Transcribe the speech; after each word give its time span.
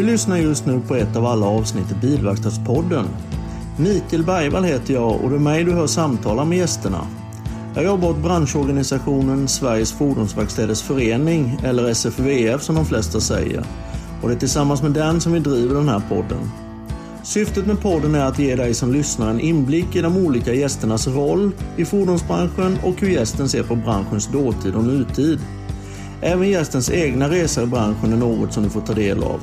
Du 0.00 0.06
lyssnar 0.06 0.36
just 0.36 0.66
nu 0.66 0.80
på 0.88 0.94
ett 0.94 1.16
av 1.16 1.26
alla 1.26 1.46
avsnitt 1.46 1.92
i 1.92 1.94
Bilverkstadspodden. 1.94 3.06
Mikael 3.76 4.24
Bergvall 4.24 4.64
heter 4.64 4.94
jag 4.94 5.20
och 5.20 5.30
det 5.30 5.36
är 5.36 5.40
mig 5.40 5.64
du 5.64 5.72
hör 5.72 5.86
samtala 5.86 6.44
med 6.44 6.58
gästerna. 6.58 7.06
Jag 7.74 7.84
jobbar 7.84 8.10
åt 8.10 8.22
branschorganisationen 8.22 9.48
Sveriges 9.48 9.92
Fordonsverkstäders 9.92 10.82
Förening, 10.82 11.60
eller 11.64 11.88
SFVF 11.88 12.62
som 12.62 12.74
de 12.74 12.86
flesta 12.86 13.20
säger. 13.20 13.64
Och 14.22 14.28
det 14.28 14.34
är 14.34 14.38
tillsammans 14.38 14.82
med 14.82 14.90
den 14.90 15.20
som 15.20 15.32
vi 15.32 15.38
driver 15.38 15.74
den 15.74 15.88
här 15.88 16.02
podden. 16.08 16.50
Syftet 17.22 17.66
med 17.66 17.80
podden 17.80 18.14
är 18.14 18.24
att 18.24 18.38
ge 18.38 18.56
dig 18.56 18.74
som 18.74 18.92
lyssnar 18.92 19.30
en 19.30 19.40
inblick 19.40 19.96
i 19.96 20.00
de 20.00 20.16
olika 20.16 20.54
gästernas 20.54 21.06
roll 21.06 21.52
i 21.76 21.84
fordonsbranschen 21.84 22.78
och 22.84 23.00
hur 23.00 23.08
gästen 23.08 23.48
ser 23.48 23.62
på 23.62 23.76
branschens 23.76 24.26
dåtid 24.26 24.74
och 24.74 24.84
nutid. 24.84 25.40
Även 26.20 26.48
gästens 26.48 26.90
egna 26.90 27.28
resa 27.28 27.62
i 27.62 27.66
branschen 27.66 28.12
är 28.12 28.16
något 28.16 28.52
som 28.52 28.62
du 28.62 28.70
får 28.70 28.80
ta 28.80 28.92
del 28.92 29.22
av. 29.22 29.40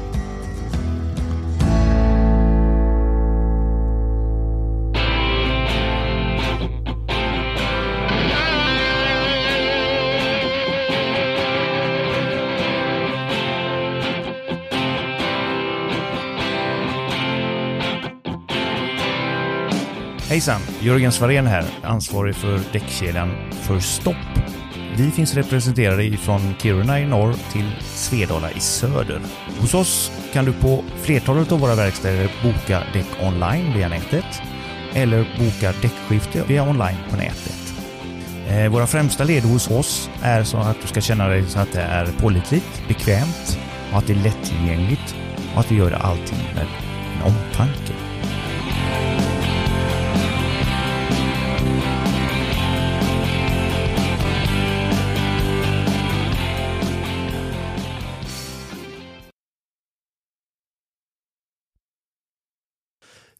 Hejsan! 20.33 20.61
Jörgen 20.79 21.11
Svarén 21.11 21.47
här, 21.47 21.65
ansvarig 21.83 22.35
för 22.35 22.59
däckkedjan 22.71 23.31
för 23.51 23.79
Stopp. 23.79 24.15
Vi 24.97 25.11
finns 25.11 25.33
representerade 25.33 26.17
från 26.17 26.55
Kiruna 26.59 26.99
i 26.99 27.05
norr 27.05 27.33
till 27.51 27.71
Svedala 27.81 28.51
i 28.51 28.59
söder. 28.59 29.21
Hos 29.59 29.73
oss 29.73 30.11
kan 30.31 30.45
du 30.45 30.53
på 30.53 30.83
flertalet 31.01 31.51
av 31.51 31.59
våra 31.59 31.75
verkstäder 31.75 32.31
boka 32.43 32.83
däck 32.93 33.05
online 33.21 33.73
via 33.73 33.89
nätet 33.89 34.41
eller 34.93 35.27
boka 35.39 35.73
däckskifte 35.81 36.43
via 36.47 36.69
online 36.69 36.97
på 37.09 37.15
nätet. 37.15 37.73
Eh, 38.47 38.71
våra 38.71 38.87
främsta 38.87 39.23
led 39.23 39.43
hos 39.43 39.71
oss 39.71 40.09
är 40.21 40.43
så 40.43 40.57
att 40.57 40.81
du 40.81 40.87
ska 40.87 41.01
känna 41.01 41.27
dig 41.27 41.45
så 41.47 41.59
att 41.59 41.71
det 41.71 41.81
är 41.81 42.05
pålitligt, 42.05 42.87
bekvämt 42.87 43.59
och 43.91 43.97
att 43.97 44.07
det 44.07 44.13
är 44.13 44.23
lättillgängligt 44.23 45.15
och 45.53 45.59
att 45.59 45.71
vi 45.71 45.75
gör 45.75 45.91
allting 45.91 46.39
med 46.55 46.67
en 47.17 47.23
omtanke. 47.23 48.02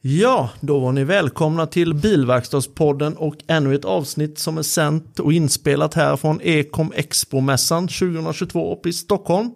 Ja, 0.05 0.49
då 0.59 0.79
var 0.79 0.91
ni 0.91 1.03
välkomna 1.03 1.67
till 1.67 1.93
Bilverkstadspodden 1.93 3.17
och 3.17 3.35
ännu 3.47 3.75
ett 3.75 3.85
avsnitt 3.85 4.39
som 4.39 4.57
är 4.57 4.61
sänt 4.61 5.19
och 5.19 5.33
inspelat 5.33 5.93
här 5.93 6.17
från 6.17 6.41
Ekom 6.41 6.93
Expo-mässan 6.95 7.87
2022 7.87 8.73
uppe 8.73 8.89
i 8.89 8.93
Stockholm. 8.93 9.51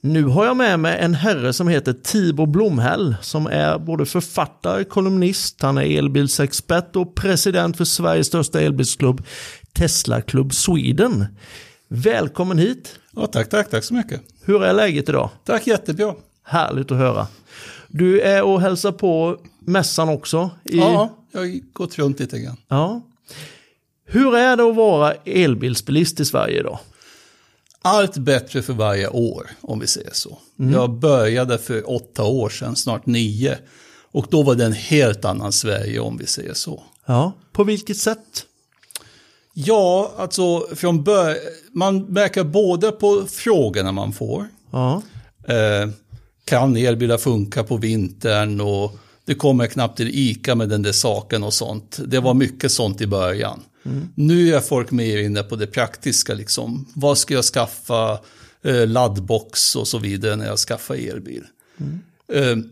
Nu 0.00 0.24
har 0.24 0.46
jag 0.46 0.56
med 0.56 0.80
mig 0.80 0.98
en 1.00 1.14
herre 1.14 1.52
som 1.52 1.68
heter 1.68 1.92
Tibor 1.92 2.46
Blomhäll 2.46 3.16
som 3.22 3.46
är 3.46 3.78
både 3.78 4.06
författare, 4.06 4.84
kolumnist, 4.84 5.62
han 5.62 5.78
är 5.78 5.98
elbilsexpert 5.98 6.96
och 6.96 7.14
president 7.14 7.76
för 7.76 7.84
Sveriges 7.84 8.26
största 8.26 8.60
elbilsklubb 8.60 9.22
Tesla 9.72 10.20
Club 10.20 10.54
Sweden. 10.54 11.26
Välkommen 11.88 12.58
hit! 12.58 12.98
Ja, 13.16 13.26
tack, 13.26 13.48
tack, 13.48 13.70
tack 13.70 13.84
så 13.84 13.94
mycket. 13.94 14.20
Hur 14.44 14.64
är 14.64 14.72
läget 14.72 15.08
idag? 15.08 15.30
Tack, 15.44 15.66
jättebra. 15.66 16.14
Härligt 16.44 16.92
att 16.92 16.98
höra. 16.98 17.26
Du 17.88 18.20
är 18.20 18.42
och 18.42 18.60
hälsar 18.60 18.92
på 18.92 19.38
mässan 19.66 20.08
också. 20.08 20.50
I... 20.64 20.76
Ja, 20.78 21.18
jag 21.32 21.40
har 21.40 21.72
gått 21.72 21.98
runt 21.98 22.20
lite 22.20 22.38
grann. 22.38 22.56
Ja. 22.68 23.02
Hur 24.06 24.36
är 24.36 24.56
det 24.56 24.64
att 24.64 24.76
vara 24.76 25.14
elbilsbilist 25.14 26.20
i 26.20 26.24
Sverige 26.24 26.60
idag? 26.60 26.78
Allt 27.82 28.16
bättre 28.16 28.62
för 28.62 28.72
varje 28.72 29.08
år, 29.08 29.50
om 29.60 29.80
vi 29.80 29.86
säger 29.86 30.12
så. 30.12 30.38
Mm. 30.58 30.72
Jag 30.72 30.90
började 30.90 31.58
för 31.58 31.90
åtta 31.90 32.24
år 32.24 32.48
sedan, 32.48 32.76
snart 32.76 33.06
nio. 33.06 33.58
Och 34.12 34.26
då 34.30 34.42
var 34.42 34.54
det 34.54 34.64
en 34.64 34.72
helt 34.72 35.24
annan 35.24 35.52
Sverige, 35.52 36.00
om 36.00 36.16
vi 36.16 36.26
säger 36.26 36.54
så. 36.54 36.82
Ja, 37.06 37.32
på 37.52 37.64
vilket 37.64 37.96
sätt? 37.96 38.46
Ja, 39.54 40.12
alltså 40.16 40.66
från 40.74 41.04
början, 41.04 41.36
man 41.72 41.98
märker 42.04 42.44
både 42.44 42.92
på 42.92 43.24
frågorna 43.28 43.92
man 43.92 44.12
får. 44.12 44.48
Ja. 44.70 45.02
Eh, 45.48 45.88
kan 46.44 46.76
elbilar 46.76 47.18
funka 47.18 47.64
på 47.64 47.76
vintern 47.76 48.60
och 48.60 48.98
det 49.26 49.34
kommer 49.34 49.66
knappt 49.66 49.96
till 49.96 50.10
ICA 50.12 50.54
med 50.54 50.68
den 50.68 50.82
där 50.82 50.92
saken 50.92 51.42
och 51.42 51.54
sånt. 51.54 52.00
Det 52.06 52.20
var 52.20 52.34
mycket 52.34 52.72
sånt 52.72 53.00
i 53.00 53.06
början. 53.06 53.60
Mm. 53.84 54.08
Nu 54.14 54.54
är 54.54 54.60
folk 54.60 54.90
mer 54.90 55.18
inne 55.18 55.42
på 55.42 55.56
det 55.56 55.66
praktiska, 55.66 56.34
liksom. 56.34 56.86
Vad 56.94 57.18
ska 57.18 57.34
jag 57.34 57.44
skaffa? 57.44 58.18
Eh, 58.64 58.86
laddbox 58.86 59.76
och 59.76 59.88
så 59.88 59.98
vidare 59.98 60.36
när 60.36 60.46
jag 60.46 60.58
skaffar 60.58 60.94
elbil. 60.94 61.44
Mm. 61.80 62.00
Eh, 62.32 62.64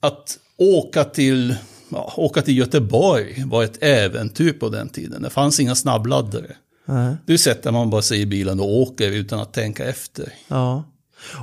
att 0.00 0.38
åka 0.56 1.04
till, 1.04 1.54
ja, 1.88 2.12
åka 2.16 2.42
till 2.42 2.58
Göteborg 2.58 3.44
var 3.46 3.64
ett 3.64 3.82
äventyr 3.82 4.52
på 4.52 4.68
den 4.68 4.88
tiden. 4.88 5.22
Det 5.22 5.30
fanns 5.30 5.60
inga 5.60 5.74
snabbladdare. 5.74 6.56
Mm. 6.88 7.14
Du 7.26 7.38
sätter 7.38 7.72
man 7.72 7.90
bara 7.90 8.02
sig 8.02 8.20
i 8.20 8.26
bilen 8.26 8.60
och 8.60 8.80
åker 8.80 9.10
utan 9.10 9.40
att 9.40 9.52
tänka 9.52 9.84
efter. 9.84 10.32
Ja. 10.48 10.84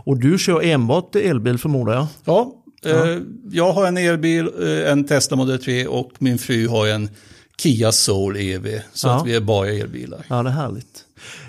Och 0.06 0.18
du 0.18 0.38
kör 0.38 0.64
enbart 0.64 1.16
elbil 1.16 1.58
förmodar 1.58 1.94
jag? 1.94 2.08
Ja, 2.26 2.61
ja. 2.81 3.09
Eh, 3.09 3.19
jag 3.52 3.74
har 3.74 3.88
en 3.88 3.97
elbil, 3.97 4.50
eh, 4.62 4.92
en 4.92 5.03
Tesla 5.03 5.38
Model 5.38 5.64
3 5.64 5.88
och 5.88 6.12
min 6.19 6.38
fru 6.38 6.68
har 6.68 6.88
en 6.88 7.09
Kia 7.58 7.92
Soul 7.92 8.38
EV. 8.38 8.81
Så 8.94 9.08
ja. 9.08 9.19
att 9.19 9.28
vi 9.28 9.36
är 9.36 9.42
bara 9.42 9.69
elbilar. 9.69 10.25
Ja, 10.28 10.44
det 10.44 10.50
är 10.50 10.53
härligt. 10.53 11.06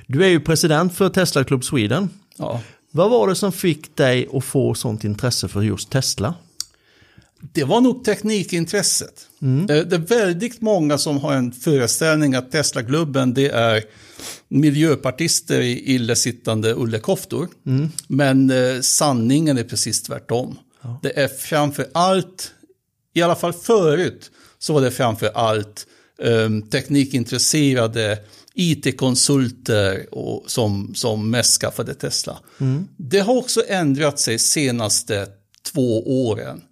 Du 0.06 0.25
är 0.25 0.28
ju 0.28 0.41
president 0.41 0.97
för 0.97 1.09
Tesla 1.09 1.44
Club 1.44 1.65
Sweden. 1.65 2.10
Ja. 2.37 2.60
Vad 2.91 3.10
var 3.10 3.28
det 3.28 3.34
som 3.34 3.53
fick 3.53 3.97
dig 3.97 4.28
att 4.32 4.44
få 4.44 4.75
sånt 4.75 5.04
intresse 5.04 5.48
för 5.48 5.62
just 5.62 5.91
Tesla? 5.91 6.34
Det 7.53 7.64
var 7.64 7.81
nog 7.81 8.04
teknikintresset. 8.04 9.28
Mm. 9.43 9.66
Det, 9.66 9.84
det, 9.84 9.97
är 9.97 10.00
väldigt 10.00 10.60
många 10.60 10.99
som 10.99 11.19
har 11.19 11.34
en 11.34 11.53
föreställning 11.53 12.34
att 12.34 12.53
Tesla-klubben 12.53 13.34
det 13.34 13.49
är 13.49 13.82
miljöpartister 14.49 15.60
i 15.60 15.94
illesittande 15.94 16.75
ullekoftor. 16.75 17.49
Mm. 17.66 17.88
Men 18.06 18.50
eh, 18.50 18.81
sanningen 18.81 19.58
är 19.58 19.64
precis 19.64 20.02
tvärtom. 20.02 20.58
Ja. 20.82 21.00
Det 21.02 21.20
är 21.20 21.29
framför 21.29 21.87
allt, 21.94 22.52
i 23.14 23.23
alla 23.23 23.37
fall 23.37 23.52
förut, 23.52 24.31
så 24.58 24.73
var 24.73 24.81
det 24.81 24.90
framför 24.90 25.31
allt 25.34 25.87
eh, 26.23 26.50
teknikintresserade 26.70 28.19
IT-konsulter 28.55 30.06
som, 30.46 30.94
som 30.94 31.31
mest 31.31 31.61
skaffade 31.61 31.94
Tesla. 31.94 32.38
Mm. 32.61 32.88
Det 32.96 33.19
har 33.19 33.37
också 33.37 33.62
ändrat 33.69 34.20
sig 34.20 34.38
senaste 34.38 35.26
två 35.73 36.23
åren. 36.29 36.62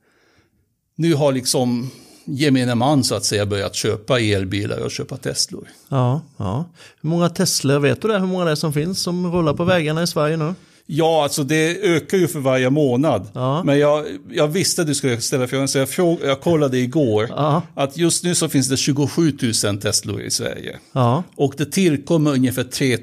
Nu 0.96 1.14
har 1.14 1.32
liksom 1.32 1.90
gemene 2.24 2.74
man 2.74 3.04
så 3.04 3.14
att 3.14 3.24
säga 3.24 3.46
börjat 3.46 3.74
köpa 3.74 4.20
elbilar 4.20 4.78
och 4.78 4.90
köpa 4.90 5.16
Teslor. 5.16 5.68
Ja, 5.88 6.20
ja. 6.36 6.70
Hur 7.00 7.08
många 7.08 7.28
Teslor, 7.28 7.78
vet 7.78 8.02
du 8.02 8.08
det? 8.08 8.18
Hur 8.18 8.26
många 8.26 8.44
det 8.44 8.50
är 8.50 8.54
som 8.54 8.72
finns 8.72 9.02
som 9.02 9.32
rullar 9.32 9.54
på 9.54 9.64
vägarna 9.64 10.02
i 10.02 10.06
Sverige 10.06 10.36
nu? 10.36 10.54
Ja, 10.92 11.22
alltså 11.22 11.44
det 11.44 11.82
ökar 11.82 12.18
ju 12.18 12.28
för 12.28 12.38
varje 12.38 12.70
månad. 12.70 13.28
Ja. 13.32 13.64
Men 13.64 13.78
jag, 13.78 14.06
jag 14.30 14.48
visste 14.48 14.82
att 14.82 14.88
du 14.88 14.94
skulle 14.94 15.20
ställa 15.20 15.46
frågan, 15.46 15.68
så 15.68 15.78
jag, 15.78 15.88
fråg, 15.88 16.18
jag 16.24 16.40
kollade 16.40 16.78
igår. 16.78 17.26
Ja. 17.28 17.62
Att 17.74 17.96
just 17.96 18.24
nu 18.24 18.34
så 18.34 18.48
finns 18.48 18.68
det 18.68 18.76
27 18.76 19.32
000 19.64 19.78
Teslor 19.80 20.22
i 20.22 20.30
Sverige. 20.30 20.78
Ja. 20.92 21.22
Och 21.36 21.54
det 21.56 21.66
tillkommer 21.66 22.30
ungefär 22.30 22.64
3 22.64 22.98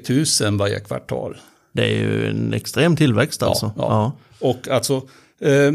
000 0.48 0.58
varje 0.58 0.80
kvartal. 0.80 1.36
Det 1.72 1.82
är 1.82 1.98
ju 1.98 2.30
en 2.30 2.54
extrem 2.54 2.96
tillväxt 2.96 3.42
alltså. 3.42 3.72
Ja, 3.76 3.82
ja. 4.40 4.48
Och 4.48 4.68
alltså, 4.68 4.94
eh, 5.40 5.72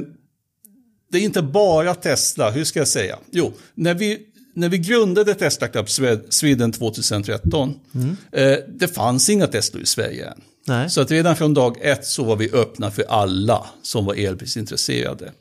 det 1.11 1.17
är 1.17 1.23
inte 1.23 1.41
bara 1.41 1.95
Tesla, 1.95 2.51
hur 2.51 2.63
ska 2.63 2.79
jag 2.79 2.87
säga? 2.87 3.17
Jo, 3.31 3.53
när 3.75 3.93
vi 3.93 4.19
när 4.55 4.69
vi 4.69 4.77
grundade 4.77 5.35
Tesla 5.35 5.67
Club 5.67 5.89
Sweden 6.29 6.71
2013, 6.71 7.79
mm. 7.95 8.17
eh, 8.31 8.57
det 8.67 8.87
fanns 8.87 9.29
inga 9.29 9.47
Tesla 9.47 9.79
i 9.79 9.85
Sverige 9.85 10.25
än. 10.27 10.41
Nej. 10.65 10.89
Så 10.89 11.01
att 11.01 11.11
redan 11.11 11.35
från 11.35 11.53
dag 11.53 11.77
ett 11.81 12.05
så 12.05 12.23
var 12.23 12.35
vi 12.35 12.51
öppna 12.51 12.91
för 12.91 13.03
alla 13.03 13.65
som 13.81 14.05
var 14.05 14.13
elbilsintresserade. 14.13 15.31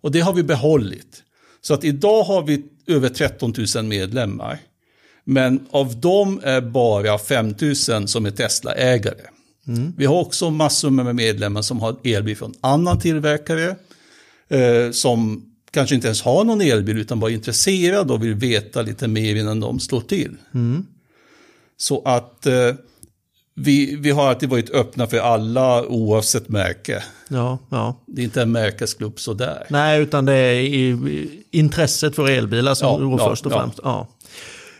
Och 0.00 0.12
det 0.12 0.20
har 0.20 0.32
vi 0.32 0.42
behållit. 0.42 1.22
Så 1.60 1.74
att 1.74 1.84
idag 1.84 2.22
har 2.22 2.42
vi 2.42 2.64
över 2.86 3.08
13 3.08 3.54
000 3.76 3.84
medlemmar. 3.84 4.58
Men 5.24 5.66
av 5.70 6.00
dem 6.00 6.40
är 6.42 6.60
bara 6.60 7.18
5 7.18 7.54
000 7.88 8.08
som 8.08 8.26
är 8.26 8.30
Tesla-ägare. 8.30 9.24
Mm. 9.68 9.92
Vi 9.96 10.06
har 10.06 10.20
också 10.20 10.50
massor 10.50 10.90
med 10.90 11.14
medlemmar 11.14 11.62
som 11.62 11.80
har 11.80 11.96
elbil 12.04 12.36
från 12.36 12.54
annan 12.60 13.00
tillverkare. 13.00 13.76
Eh, 14.48 14.90
som 14.92 15.44
kanske 15.70 15.94
inte 15.94 16.06
ens 16.06 16.22
har 16.22 16.44
någon 16.44 16.60
elbil 16.60 16.98
utan 16.98 17.20
bara 17.20 17.30
är 17.30 17.34
intresserad 17.34 18.10
och 18.10 18.24
vill 18.24 18.34
veta 18.34 18.82
lite 18.82 19.08
mer 19.08 19.36
innan 19.36 19.60
de 19.60 19.80
slår 19.80 20.00
till. 20.00 20.36
Mm. 20.54 20.86
Så 21.76 22.02
att 22.04 22.46
eh, 22.46 22.74
vi, 23.58 23.96
vi 23.96 24.10
har 24.10 24.28
alltid 24.28 24.48
varit 24.48 24.70
öppna 24.70 25.06
för 25.06 25.18
alla 25.18 25.86
oavsett 25.86 26.48
märke. 26.48 27.04
Ja, 27.28 27.58
ja. 27.70 28.04
Det 28.06 28.22
är 28.22 28.24
inte 28.24 28.42
en 28.42 28.52
märkesklubb 28.52 29.20
sådär. 29.20 29.66
Nej, 29.68 30.02
utan 30.02 30.24
det 30.24 30.34
är 30.34 30.60
i, 30.60 31.44
intresset 31.50 32.14
för 32.14 32.28
elbilar 32.28 32.74
som 32.74 33.02
ja, 33.02 33.08
går 33.08 33.20
ja, 33.20 33.28
först 33.28 33.46
och 33.46 33.52
ja. 33.52 33.60
främst. 33.60 33.80
Ja. 33.82 34.08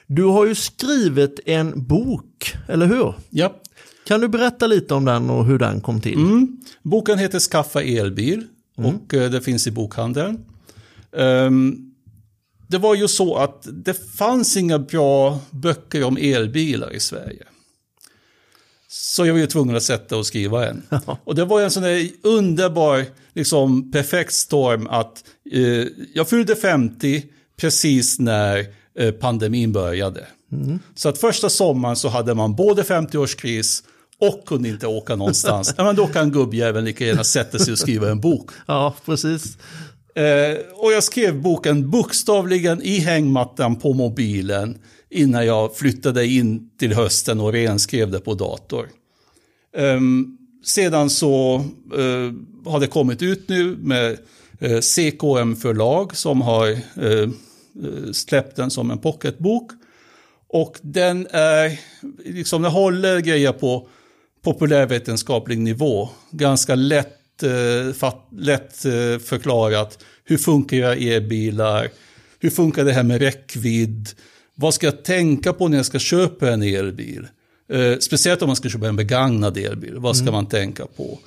Du 0.07 0.25
har 0.25 0.47
ju 0.47 0.55
skrivit 0.55 1.41
en 1.47 1.87
bok, 1.87 2.57
eller 2.69 2.87
hur? 2.87 3.15
Ja. 3.31 3.55
Kan 4.07 4.21
du 4.21 4.29
berätta 4.29 4.67
lite 4.67 4.95
om 4.95 5.05
den 5.05 5.31
och 5.31 5.47
hur 5.47 5.59
den 5.59 5.81
kom 5.81 6.01
till? 6.01 6.19
Mm. 6.19 6.57
Boken 6.83 7.19
heter 7.19 7.39
Skaffa 7.39 7.83
elbil 7.83 8.45
mm. 8.79 8.95
och 8.95 9.15
uh, 9.15 9.31
det 9.31 9.41
finns 9.41 9.67
i 9.67 9.71
bokhandeln. 9.71 10.45
Um, 11.13 11.93
det 12.69 12.79
var 12.79 12.95
ju 12.95 13.09
så 13.09 13.37
att 13.37 13.67
det 13.73 14.17
fanns 14.17 14.57
inga 14.57 14.79
bra 14.79 15.39
böcker 15.51 16.05
om 16.05 16.17
elbilar 16.17 16.93
i 16.93 17.01
Sverige. 17.01 17.47
Så 18.89 19.27
jag 19.27 19.35
var 19.35 19.41
ju 19.41 19.47
tvungen 19.47 19.77
att 19.77 19.83
sätta 19.83 20.17
och 20.17 20.27
skriva 20.27 20.69
en. 20.69 20.83
och 21.25 21.35
det 21.35 21.45
var 21.45 21.61
en 21.61 21.71
sån 21.71 21.83
där 21.83 22.09
underbar, 22.23 23.05
liksom 23.35 23.91
perfekt 23.91 24.33
storm 24.33 24.87
att 24.87 25.25
eh, 25.53 25.85
jag 26.15 26.29
fyllde 26.29 26.57
50 26.57 27.25
precis 27.61 28.19
när 28.19 28.65
eh, 28.99 29.11
pandemin 29.11 29.73
började. 29.73 30.27
Mm. 30.53 30.79
Så 30.95 31.09
att 31.09 31.19
första 31.19 31.51
sommaren 31.51 31.97
så 31.97 32.09
hade 32.09 32.35
man 32.35 32.55
både 32.57 32.83
50-årskris 32.83 33.83
och 34.19 34.47
kunde 34.47 34.69
inte 34.69 34.87
åka 34.87 35.17
någonstans. 35.17 35.75
ja, 35.77 35.85
men 35.85 35.97
då 35.97 36.07
kan 36.07 36.31
gubbjäveln 36.31 36.85
lika 36.85 37.05
gärna 37.05 37.25
sätta 37.25 37.59
sig 37.59 37.73
och 37.73 37.79
skriva 37.79 38.11
en 38.11 38.21
bok. 38.21 38.51
Ja, 38.67 38.95
precis. 39.05 39.59
Eh, 40.15 40.57
och 40.75 40.93
jag 40.93 41.05
skrev 41.05 41.43
boken 41.43 41.91
bokstavligen 41.91 42.83
i 42.83 42.99
hängmattan 42.99 43.77
på 43.77 43.93
mobilen 43.93 44.79
innan 45.17 45.47
jag 45.47 45.77
flyttade 45.77 46.27
in 46.27 46.71
till 46.79 46.93
hösten 46.93 47.41
och 47.41 47.53
renskrev 47.53 48.11
det 48.11 48.21
på 48.21 48.35
dator. 48.35 48.89
Um, 49.77 50.39
sedan 50.65 51.11
så 51.11 51.65
uh, 51.97 52.33
har 52.67 52.81
det 52.81 52.87
kommit 52.87 53.23
ut 53.23 53.49
nu 53.49 53.77
med 53.77 54.19
eh, 54.61 54.73
uh, 54.73 54.81
CKM 54.81 55.57
förlag 55.57 56.17
som 56.17 56.41
har 56.41 56.71
uh, 57.03 57.31
släppt 58.13 58.57
den 58.57 58.71
som 58.71 58.91
en 58.91 58.99
pocketbok. 58.99 59.71
Och 60.49 60.79
den 60.83 61.27
är, 61.31 61.81
liksom 62.25 62.63
den 62.63 62.73
håller 62.73 63.21
grejer 63.21 63.53
på 63.53 63.89
populärvetenskaplig 64.47 65.59
nivå. 65.59 66.09
Ganska 66.31 66.75
lätt, 66.75 67.43
eh, 67.43 67.93
fatt, 67.95 68.29
lätt 68.39 68.85
eh, 68.85 69.19
förklarat. 69.19 69.99
Hur 70.25 70.39
funkar 70.39 71.03
e-bilar? 71.03 71.89
Hur 72.39 72.51
funkar 72.51 72.85
det 72.85 72.93
här 72.93 73.03
med 73.03 73.21
räckvidd? 73.21 74.09
Vad 74.59 74.75
ska 74.75 74.87
jag 74.87 75.05
tänka 75.05 75.53
på 75.53 75.69
när 75.69 75.77
jag 75.77 75.87
ska 75.87 75.99
köpa 75.99 76.51
en 76.51 76.63
elbil? 76.63 77.29
Eh, 77.73 77.99
speciellt 77.99 78.43
om 78.43 78.49
man 78.49 78.57
ska 78.57 78.69
köpa 78.69 78.89
en 78.89 78.97
begagnad 78.97 79.57
elbil. 79.57 79.95
Vad 79.97 80.17
ska 80.17 80.23
mm. 80.23 80.35
man 80.35 80.47
tänka 80.47 80.87
på? 80.97 81.19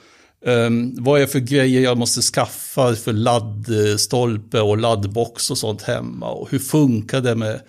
Um, 0.46 0.96
vad 1.00 1.18
är 1.18 1.22
det 1.22 1.32
för 1.32 1.40
grejer 1.40 1.82
jag 1.82 1.98
måste 1.98 2.22
skaffa 2.22 2.96
för 2.96 3.14
laddstolpe 3.14 4.62
och 4.62 4.78
laddbox 4.78 5.52
och 5.52 5.58
sånt 5.58 5.82
hemma? 5.82 6.32
Och 6.32 6.52
hur 6.52 6.60
funkar 6.60 7.22
det 7.22 7.36
med 7.36 7.62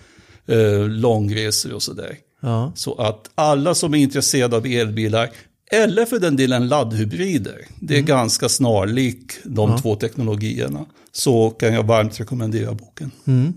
uh, 0.50 0.88
långresor 0.88 1.72
och 1.72 1.82
sådär? 1.82 2.16
Ja. 2.40 2.72
Så 2.74 2.94
att 2.94 3.30
alla 3.34 3.74
som 3.74 3.94
är 3.94 3.98
intresserade 3.98 4.56
av 4.56 4.66
elbilar, 4.66 5.30
eller 5.72 6.06
för 6.06 6.18
den 6.18 6.36
delen 6.36 6.68
laddhybrider, 6.68 7.66
det 7.80 7.94
är 7.94 7.98
mm. 7.98 8.06
ganska 8.06 8.48
snarlik 8.48 9.32
de 9.44 9.70
ja. 9.70 9.78
två 9.78 9.96
teknologierna. 9.96 10.86
Så 11.12 11.50
kan 11.50 11.74
jag 11.74 11.82
varmt 11.82 12.20
rekommendera 12.20 12.74
boken. 12.74 13.10
Mm. 13.26 13.54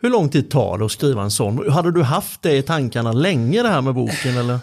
Hur 0.00 0.10
lång 0.10 0.28
tid 0.28 0.50
tar 0.50 0.78
det 0.78 0.84
att 0.84 0.92
skriva 0.92 1.22
en 1.22 1.30
sån? 1.30 1.70
Hade 1.70 1.92
du 1.92 2.02
haft 2.02 2.42
det 2.42 2.56
i 2.56 2.62
tankarna 2.62 3.12
länge 3.12 3.62
det 3.62 3.68
här 3.68 3.82
med 3.82 3.94
boken 3.94 4.36
eller? 4.36 4.58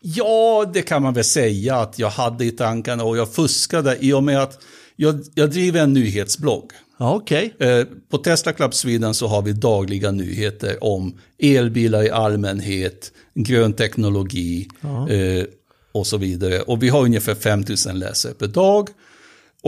Ja, 0.00 0.70
det 0.74 0.82
kan 0.82 1.02
man 1.02 1.14
väl 1.14 1.24
säga 1.24 1.76
att 1.76 1.98
jag 1.98 2.10
hade 2.10 2.44
i 2.44 2.50
tankarna 2.50 3.04
och 3.04 3.16
jag 3.16 3.32
fuskade 3.32 3.96
i 4.00 4.12
och 4.12 4.22
med 4.22 4.42
att 4.42 4.62
jag, 4.96 5.20
jag 5.34 5.50
driver 5.50 5.80
en 5.80 5.92
nyhetsblogg. 5.92 6.70
Ja, 6.98 7.14
okay. 7.14 7.50
Eh, 7.58 7.84
på 8.10 8.18
Tesla 8.18 8.52
Club 8.52 8.74
Sweden 8.74 9.14
så 9.14 9.26
har 9.26 9.42
vi 9.42 9.52
dagliga 9.52 10.10
nyheter 10.10 10.84
om 10.84 11.18
elbilar 11.38 12.02
i 12.02 12.10
allmänhet, 12.10 13.12
grön 13.34 13.72
teknologi 13.72 14.68
ja. 14.80 15.08
Eh, 15.08 15.44
och 15.92 16.06
så 16.06 16.16
vidare. 16.16 16.60
Och 16.60 16.82
vi 16.82 16.88
har 16.88 17.02
ungefär 17.02 17.34
5000 17.34 17.98
läsare 17.98 18.32
per 18.32 18.46
dag. 18.46 18.88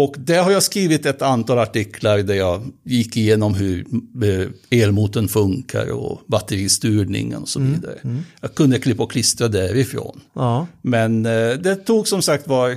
Och 0.02 0.14
där 0.18 0.42
har 0.42 0.50
jag 0.50 0.62
skrivit 0.62 1.06
ett 1.06 1.22
antal 1.22 1.58
artiklar 1.58 2.18
där 2.18 2.34
jag 2.34 2.62
gick 2.84 3.16
igenom 3.16 3.54
hur 3.54 3.86
eh, 4.24 4.80
elmotorn 4.80 5.28
funkar 5.28 5.90
och 5.90 6.20
batteristyrningen 6.26 7.42
och 7.42 7.48
så 7.48 7.58
mm, 7.58 7.72
vidare. 7.72 7.98
Mm, 8.02 8.14
mm. 8.14 8.24
Jag 8.40 8.54
kunde 8.54 8.78
klippa 8.78 9.02
och 9.02 9.10
klistra 9.10 9.48
därifrån. 9.48 10.20
Ja. 10.32 10.66
Men 10.82 11.26
eh, 11.26 11.52
det 11.52 11.76
tog 11.76 12.08
som 12.08 12.22
sagt 12.22 12.48
var 12.48 12.70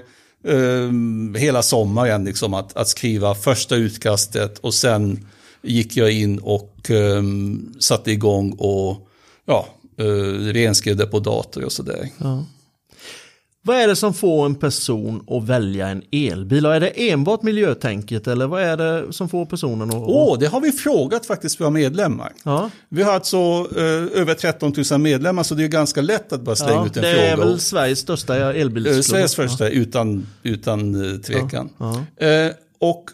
eh, 0.47 0.91
hela 1.37 1.61
sommaren 1.61 2.25
liksom 2.25 2.53
att, 2.53 2.77
att 2.77 2.87
skriva 2.87 3.35
första 3.35 3.75
utkastet 3.75 4.59
och 4.59 4.73
sen 4.73 5.27
gick 5.61 5.97
jag 5.97 6.11
in 6.11 6.39
och 6.39 6.91
eh, 6.91 7.23
satte 7.79 8.11
igång 8.11 8.51
och 8.51 9.07
ja, 9.45 9.67
eh, 9.97 10.53
renskrev 10.53 10.97
det 10.97 11.05
på 11.05 11.19
dator 11.19 11.65
och 11.65 11.71
sådär. 11.71 12.09
Ja. 12.17 12.45
Vad 13.65 13.77
är 13.77 13.87
det 13.87 13.95
som 13.95 14.13
får 14.13 14.45
en 14.45 14.55
person 14.55 15.23
att 15.27 15.43
välja 15.43 15.87
en 15.87 16.03
elbil? 16.11 16.65
Och 16.65 16.75
är 16.75 16.79
det 16.79 17.09
enbart 17.11 17.41
miljötänket 17.41 18.27
eller 18.27 18.47
vad 18.47 18.63
är 18.63 18.77
det 18.77 19.13
som 19.13 19.29
får 19.29 19.45
personen 19.45 19.89
att... 19.89 19.95
Åh, 19.95 20.33
oh, 20.33 20.39
det 20.39 20.47
har 20.47 20.61
vi 20.61 20.71
frågat 20.71 21.25
faktiskt 21.25 21.61
våra 21.61 21.69
medlemmar. 21.69 22.33
Ja. 22.43 22.69
Vi 22.89 23.03
har 23.03 23.13
alltså 23.13 23.37
eh, 23.77 24.19
över 24.21 24.33
13 24.33 24.73
000 24.91 24.99
medlemmar 24.99 25.43
så 25.43 25.55
det 25.55 25.63
är 25.63 25.67
ganska 25.67 26.01
lätt 26.01 26.33
att 26.33 26.41
bara 26.41 26.55
slänga 26.55 26.73
ja, 26.73 26.85
ut 26.85 26.97
en 26.97 27.03
fråga. 27.03 27.15
Det 27.15 27.27
är 27.27 27.37
väl 27.37 27.59
Sveriges 27.59 27.99
största 27.99 28.53
elbilsklubb. 28.53 28.97
Eh, 28.97 29.01
Sveriges 29.01 29.31
största, 29.31 29.63
ja. 29.63 29.69
utan, 29.69 30.27
utan 30.43 31.11
eh, 31.13 31.19
tvekan. 31.19 31.69
Eh, 32.17 32.51
och 32.79 33.05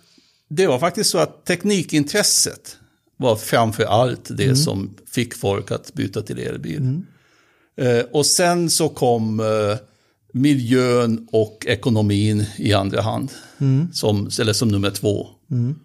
det 0.50 0.68
var 0.68 0.79
faktiskt 0.79 1.10
så 1.10 1.18
att 1.18 1.46
teknikintresset 1.46 2.77
var 3.18 3.36
framför 3.36 3.84
allt 3.84 4.27
det 4.29 4.44
mm. 4.44 4.56
som 4.56 4.96
fick 5.12 5.34
folk 5.36 5.72
att 5.72 5.94
byta 5.94 6.22
till 6.22 6.39
elbil. 6.39 6.77
Mm. 6.77 7.06
Eh, 7.82 8.06
och 8.12 8.25
sen 8.25 8.70
så 8.70 8.89
kom 8.89 9.39
eh, 9.39 9.46
miljön 10.33 11.27
och 11.31 11.65
ekonomin 11.67 12.45
i 12.57 12.74
andra 12.74 13.01
hand. 13.01 13.31
Mm. 13.57 13.88
Som, 13.93 14.29
eller 14.39 14.53
som 14.53 14.67
nummer 14.67 14.91
två. 14.91 15.27
Mm. 15.51 15.75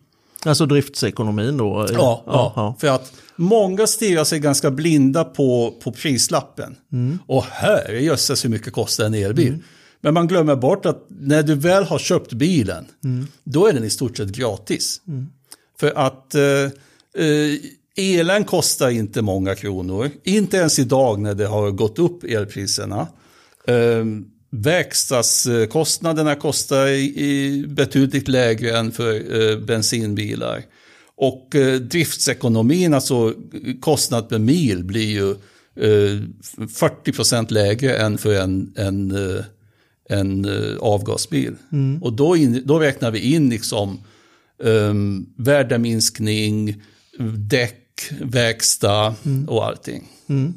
Alltså 0.44 0.66
driftsekonomin 0.66 1.56
då? 1.56 1.86
Ja, 1.92 2.22
ja, 2.26 2.52
ja, 2.56 2.76
för 2.80 2.88
att 2.88 3.12
många 3.36 3.86
stirrar 3.86 4.24
sig 4.24 4.38
ganska 4.38 4.70
blinda 4.70 5.24
på, 5.24 5.74
på 5.82 5.92
prislappen. 5.92 6.76
Mm. 6.92 7.18
Och 7.26 7.44
herrejösses 7.44 8.44
hur 8.44 8.50
mycket 8.50 8.72
kostar 8.72 9.04
en 9.04 9.14
elbil. 9.14 9.48
Mm. 9.48 9.62
Men 10.00 10.14
man 10.14 10.26
glömmer 10.26 10.56
bort 10.56 10.86
att 10.86 11.06
när 11.08 11.42
du 11.42 11.54
väl 11.54 11.84
har 11.84 11.98
köpt 11.98 12.32
bilen, 12.32 12.86
mm. 13.04 13.26
då 13.44 13.66
är 13.66 13.72
den 13.72 13.84
i 13.84 13.90
stort 13.90 14.16
sett 14.16 14.28
gratis. 14.28 15.00
Mm. 15.08 15.26
För 15.80 15.98
att 15.98 16.34
eh, 16.34 16.42
eh, 17.24 17.58
elen 17.96 18.44
kostar 18.44 18.90
inte 18.90 19.22
många 19.22 19.54
kronor, 19.54 20.10
inte 20.24 20.56
ens 20.56 20.78
idag 20.78 21.20
när 21.20 21.34
det 21.34 21.46
har 21.46 21.70
gått 21.70 21.98
upp 21.98 22.24
elpriserna. 22.24 23.06
Eh, 23.66 24.04
Verkstadskostnaderna 24.56 26.34
kostar 26.34 26.86
i 26.86 27.64
betydligt 27.68 28.28
lägre 28.28 28.78
än 28.78 28.92
för 28.92 29.42
eh, 29.42 29.58
bensinbilar. 29.58 30.62
Och 31.16 31.54
eh, 31.54 31.80
driftsekonomin, 31.80 32.94
alltså 32.94 33.34
kostnad 33.80 34.28
per 34.28 34.38
mil, 34.38 34.84
blir 34.84 35.10
ju 35.10 35.34
40 36.68 37.34
eh, 37.34 37.44
lägre 37.48 37.96
än 37.96 38.18
för 38.18 38.34
en, 38.34 38.72
en, 38.76 39.16
en 40.08 40.46
avgasbil. 40.80 41.54
Mm. 41.72 42.02
Och 42.02 42.12
då, 42.12 42.36
in, 42.36 42.62
då 42.64 42.78
räknar 42.78 43.10
vi 43.10 43.34
in 43.34 43.50
liksom 43.50 44.00
um, 44.58 45.26
värdeminskning, 45.36 46.82
däck, 47.36 48.12
verkstad 48.20 49.14
mm. 49.24 49.48
och 49.48 49.66
allting. 49.66 50.08
Mm. 50.28 50.54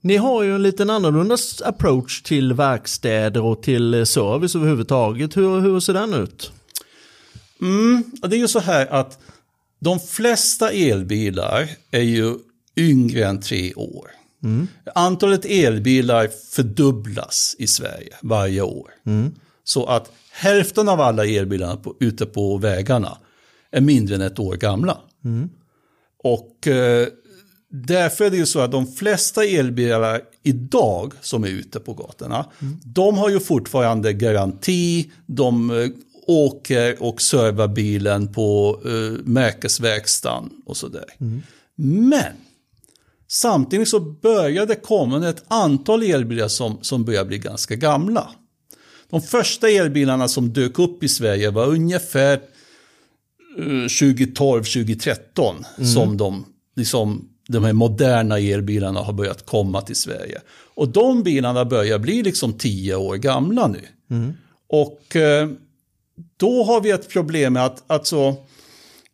Ni 0.00 0.16
har 0.16 0.42
ju 0.42 0.54
en 0.54 0.62
liten 0.62 0.90
annorlunda 0.90 1.36
approach 1.64 2.22
till 2.22 2.52
verkstäder 2.52 3.42
och 3.42 3.62
till 3.62 3.94
eh, 3.94 4.04
service 4.04 4.56
överhuvudtaget. 4.56 5.36
Hur, 5.36 5.60
hur 5.60 5.80
ser 5.80 5.94
den 5.94 6.14
ut? 6.14 6.52
Mm, 7.60 8.04
det 8.22 8.36
är 8.36 8.40
ju 8.40 8.48
så 8.48 8.60
här 8.60 8.86
att 8.86 9.18
de 9.80 10.00
flesta 10.00 10.70
elbilar 10.70 11.68
är 11.90 12.02
ju 12.02 12.34
yngre 12.76 13.24
än 13.24 13.40
tre 13.40 13.74
år. 13.74 14.10
Antalet 14.94 15.44
elbilar 15.44 16.28
fördubblas 16.50 17.56
i 17.58 17.66
Sverige 17.66 18.16
varje 18.22 18.62
år. 18.62 18.90
Så 19.64 19.86
att 19.86 20.12
hälften 20.32 20.88
av 20.88 21.00
alla 21.00 21.26
elbilar 21.26 21.76
på, 21.76 21.94
ute 22.00 22.26
på 22.26 22.58
vägarna 22.58 23.18
är 23.70 23.80
mindre 23.80 24.14
än 24.14 24.20
ett 24.20 24.38
år 24.38 24.56
gamla. 24.56 24.98
Och 26.18 26.66
eh, 26.66 27.08
därför 27.70 28.24
är 28.24 28.30
det 28.30 28.36
ju 28.36 28.46
så 28.46 28.60
att 28.60 28.72
de 28.72 28.86
flesta 28.86 29.44
elbilar 29.44 30.20
idag 30.42 31.12
som 31.20 31.44
är 31.44 31.48
ute 31.48 31.80
på 31.80 31.94
gatorna, 31.94 32.46
de 32.84 33.18
har 33.18 33.28
ju 33.28 33.40
fortfarande 33.40 34.12
garanti, 34.12 35.10
de 35.26 35.70
eh, 35.70 35.88
åker 36.26 37.02
och 37.02 37.22
servar 37.22 37.68
bilen 37.68 38.32
på 38.32 38.80
eh, 38.84 38.90
märkesverkstan 39.24 40.50
och 40.66 40.76
sådär. 40.76 41.04
Men 41.76 42.32
samtidigt 43.28 43.88
så 43.88 44.00
börjar 44.00 44.66
det 44.66 44.74
komma 44.74 45.28
ett 45.28 45.44
antal 45.48 46.02
elbilar 46.02 46.48
som, 46.48 46.78
som 46.82 47.04
börjar 47.04 47.24
bli 47.24 47.38
ganska 47.38 47.74
gamla. 47.74 48.30
De 49.10 49.22
första 49.22 49.68
elbilarna 49.68 50.28
som 50.28 50.52
dök 50.52 50.78
upp 50.78 51.04
i 51.04 51.08
Sverige 51.08 51.50
var 51.50 51.66
ungefär 51.66 52.40
eh, 53.58 53.62
2012-2013 53.62 55.64
som 55.94 56.16
de, 56.16 56.44
liksom, 56.76 57.28
de 57.48 57.64
här 57.64 57.72
moderna 57.72 58.38
elbilarna 58.38 59.00
har 59.00 59.12
börjat 59.12 59.46
komma 59.46 59.82
till 59.82 59.96
Sverige. 59.96 60.40
Och 60.74 60.88
de 60.88 61.22
bilarna 61.22 61.64
börjar 61.64 61.98
bli 61.98 62.22
liksom 62.22 62.52
tio 62.52 62.94
år 62.94 63.16
gamla 63.16 63.66
nu. 63.66 63.80
Och 64.68 65.16
eh, 65.16 65.48
då 66.36 66.64
har 66.64 66.80
vi 66.80 66.90
ett 66.90 67.08
problem 67.08 67.52
med 67.52 67.64
att, 67.64 67.84
alltså, 67.86 68.36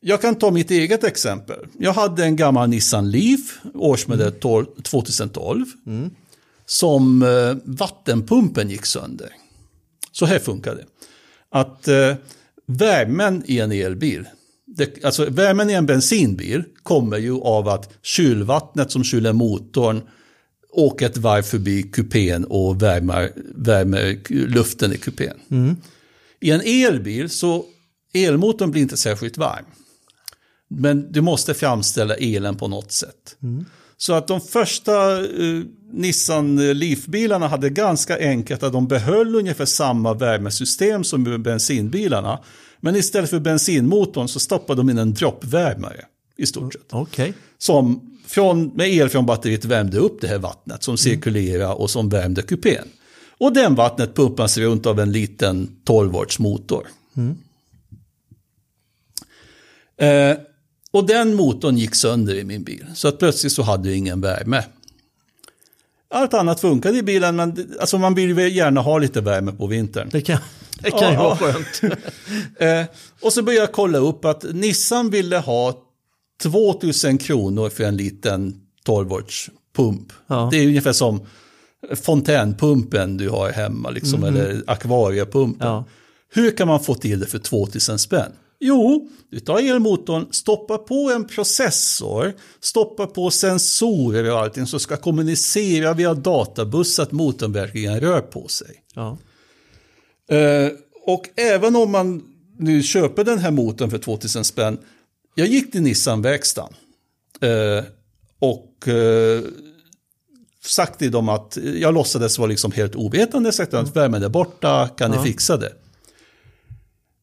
jag 0.00 0.21
kan 0.21 0.35
ta 0.35 0.50
mitt 0.50 0.71
eget 0.71 1.05
exempel. 1.05 1.67
Jag 1.79 1.93
hade 1.93 2.25
en 2.25 2.37
gammal 2.37 2.69
Nissan 2.69 3.11
Leaf, 3.11 3.59
årsmodell 3.75 4.33
12 4.33 4.67
2012, 4.83 5.64
som 6.67 7.23
eh, 7.23 7.57
vattenpumpen 7.64 8.71
gick 8.71 8.87
sönder. 8.87 9.29
Så 10.12 10.26
här 10.26 10.38
funkar 10.38 10.75
det. 10.75 10.85
Att 11.50 11.88
eh, 11.88 12.14
värmen 12.67 13.43
i 13.47 13.61
en 13.61 13.73
elbil, 13.73 14.26
det, 14.76 15.04
alltså 15.04 15.31
värmen 15.31 15.71
i 15.71 15.73
en 15.73 15.87
bensinbil 15.87 16.64
kommer 16.83 17.19
ju 17.19 17.40
av 17.40 17.69
att 17.69 17.93
kylvattnet 18.02 18.90
som 18.90 19.04
kyler 19.04 19.33
motorn 19.33 20.02
åker 20.73 21.07
ett 21.07 21.16
varv 21.16 21.43
förbi 21.43 21.83
kupén 21.83 22.45
och 22.45 22.83
värmer, 22.83 23.33
värmer 23.54 24.19
luften 24.49 24.93
i 24.93 24.97
kupén. 24.97 25.37
I 26.40 26.50
en 26.50 26.61
elbil 26.61 27.31
så 27.31 27.64
elmotorn 28.14 28.71
blir 28.71 28.83
inte 28.83 28.97
särskilt 28.97 29.38
varm. 29.38 29.64
Men 30.69 31.12
du 31.12 31.21
måste 31.21 31.54
framställa 31.54 32.14
elen 32.14 32.57
på 32.57 32.69
något 32.69 32.93
sätt. 32.93 33.37
Så 33.97 34.12
att 34.12 34.28
de 34.28 34.40
första 34.40 35.21
eh, 35.21 35.62
Nissan 35.93 36.78
Leaf-bilarna 36.78 37.49
hade 37.49 37.71
ganska 37.71 38.19
enkelt 38.19 38.62
att 38.62 38.73
de 38.73 38.88
behöll 38.88 39.35
ungefär 39.35 39.64
samma 39.64 40.14
värmesystem 40.14 41.04
som 41.04 41.43
bensinbilarna. 41.43 42.38
Men 42.85 42.97
istället 42.97 43.31
för 43.31 43.41
bensinmotorn 43.41 44.29
så 44.29 44.41
stoppade 44.41 44.81
de 44.81 44.91
in 44.91 44.99
en 44.99 45.14
droppvärmare 45.14 46.05
i 46.37 46.47
stort 46.47 46.73
sett. 46.73 46.83
Okej. 46.91 47.35
Som 47.59 48.19
från, 48.26 48.67
med 48.67 48.88
el 48.88 49.09
från 49.09 49.26
batteriet 49.26 49.64
värmde 49.64 49.99
upp 49.99 50.21
det 50.21 50.29
här 50.29 50.38
vattnet 50.38 50.83
som 50.83 50.97
cirkulerade 50.97 51.75
och 51.75 51.91
som 51.91 52.09
värmde 52.09 52.43
kupén. 52.43 52.85
Och 53.38 53.53
den 53.53 53.75
vattnet 53.75 54.14
pumpas 54.14 54.59
runt 54.59 54.87
av 54.87 55.00
en 55.00 55.12
liten 55.12 55.76
12 55.85 56.12
volts 56.12 56.38
motor. 56.38 56.87
Eh, 59.97 60.37
och 60.91 61.07
den 61.07 61.35
motorn 61.35 61.76
gick 61.76 61.95
sönder 61.95 62.35
i 62.35 62.45
min 62.45 62.62
bil. 62.62 62.87
Så 62.95 63.09
att 63.09 63.19
plötsligt 63.19 63.53
så 63.53 63.62
hade 63.62 63.88
jag 63.88 63.99
ingen 63.99 64.21
värme. 64.21 64.64
Allt 66.11 66.35
annat 66.35 66.61
funkade 66.61 66.99
i 66.99 67.03
bilen, 67.03 67.37
men 67.37 67.75
alltså 67.81 67.99
man 67.99 68.14
vill 68.14 68.38
ju 68.38 68.49
gärna 68.49 68.81
ha 68.81 68.99
lite 68.99 69.21
värme 69.21 69.53
på 69.53 69.67
vintern. 69.67 70.09
Det 70.12 70.21
kan, 70.21 70.38
det 70.85 70.91
kan 70.91 71.11
ju 71.11 71.17
vara 71.17 71.37
skönt. 71.37 71.81
Eh, 72.59 72.85
och 73.21 73.33
så 73.33 73.43
började 73.43 73.62
jag 73.62 73.73
kolla 73.73 73.99
upp 73.99 74.25
att 74.25 74.43
Nissan 74.53 75.11
ville 75.11 75.38
ha 75.38 75.75
2000 76.43 77.19
kronor 77.19 77.69
för 77.69 77.85
en 77.85 77.97
liten 77.97 78.55
12 78.85 79.09
volts 79.09 79.50
pump. 79.76 80.12
Ja. 80.26 80.49
Det 80.53 80.57
är 80.57 80.67
ungefär 80.67 80.93
som 80.93 81.26
fontänpumpen 82.03 83.17
du 83.17 83.29
har 83.29 83.53
hemma, 83.53 83.91
liksom, 83.91 84.25
eller 84.25 84.62
akvariepumpen. 84.67 85.69
Ja. 85.69 85.85
Hur 86.33 86.57
kan 86.57 86.69
man 86.69 86.81
få 86.81 86.95
till 86.95 87.21
det 87.21 87.26
för 87.26 87.38
2000 87.38 87.99
spänn? 87.99 88.33
Jo, 88.61 89.09
du 89.31 89.41
tar 89.41 89.59
elmotorn, 89.59 90.26
stoppar 90.31 90.79
på 90.79 91.12
en 91.14 91.26
processor, 91.26 92.33
stoppar 92.61 93.07
på 93.07 93.31
sensorer 93.31 94.33
och 94.33 94.38
allting 94.38 94.67
som 94.67 94.81
ska 94.81 94.97
kommunicera 94.97 95.93
via 95.93 96.14
databuss 96.14 96.99
att 96.99 97.12
motorn 97.12 97.53
verkligen 97.53 98.00
rör 98.00 98.21
på 98.21 98.49
sig. 98.49 98.83
Ja. 98.95 99.19
Eh, 100.31 100.73
och 101.07 101.28
även 101.37 101.76
om 101.76 101.90
man 101.90 102.23
nu 102.59 102.83
köper 102.83 103.25
den 103.25 103.38
här 103.38 103.50
motorn 103.50 103.90
för 103.90 103.99
2000 103.99 104.45
spänn. 104.45 104.78
Jag 105.35 105.47
gick 105.47 105.73
till 105.73 105.83
Nissan-verkstan. 105.83 106.75
Eh, 107.40 107.85
och 108.38 108.88
eh, 108.88 109.43
sagt 110.64 110.99
till 110.99 111.11
dem 111.11 111.28
att 111.28 111.59
jag 111.76 111.95
låtsades 111.95 112.38
vara 112.38 112.49
liksom 112.49 112.73
helt 112.73 112.97
ovetande. 112.97 113.52
Sagt 113.52 113.75
att 113.75 113.97
värmen 113.97 114.23
är 114.23 114.28
borta, 114.28 114.88
kan 114.88 115.11
ni 115.11 115.19
fixa 115.19 115.57
det? 115.57 115.73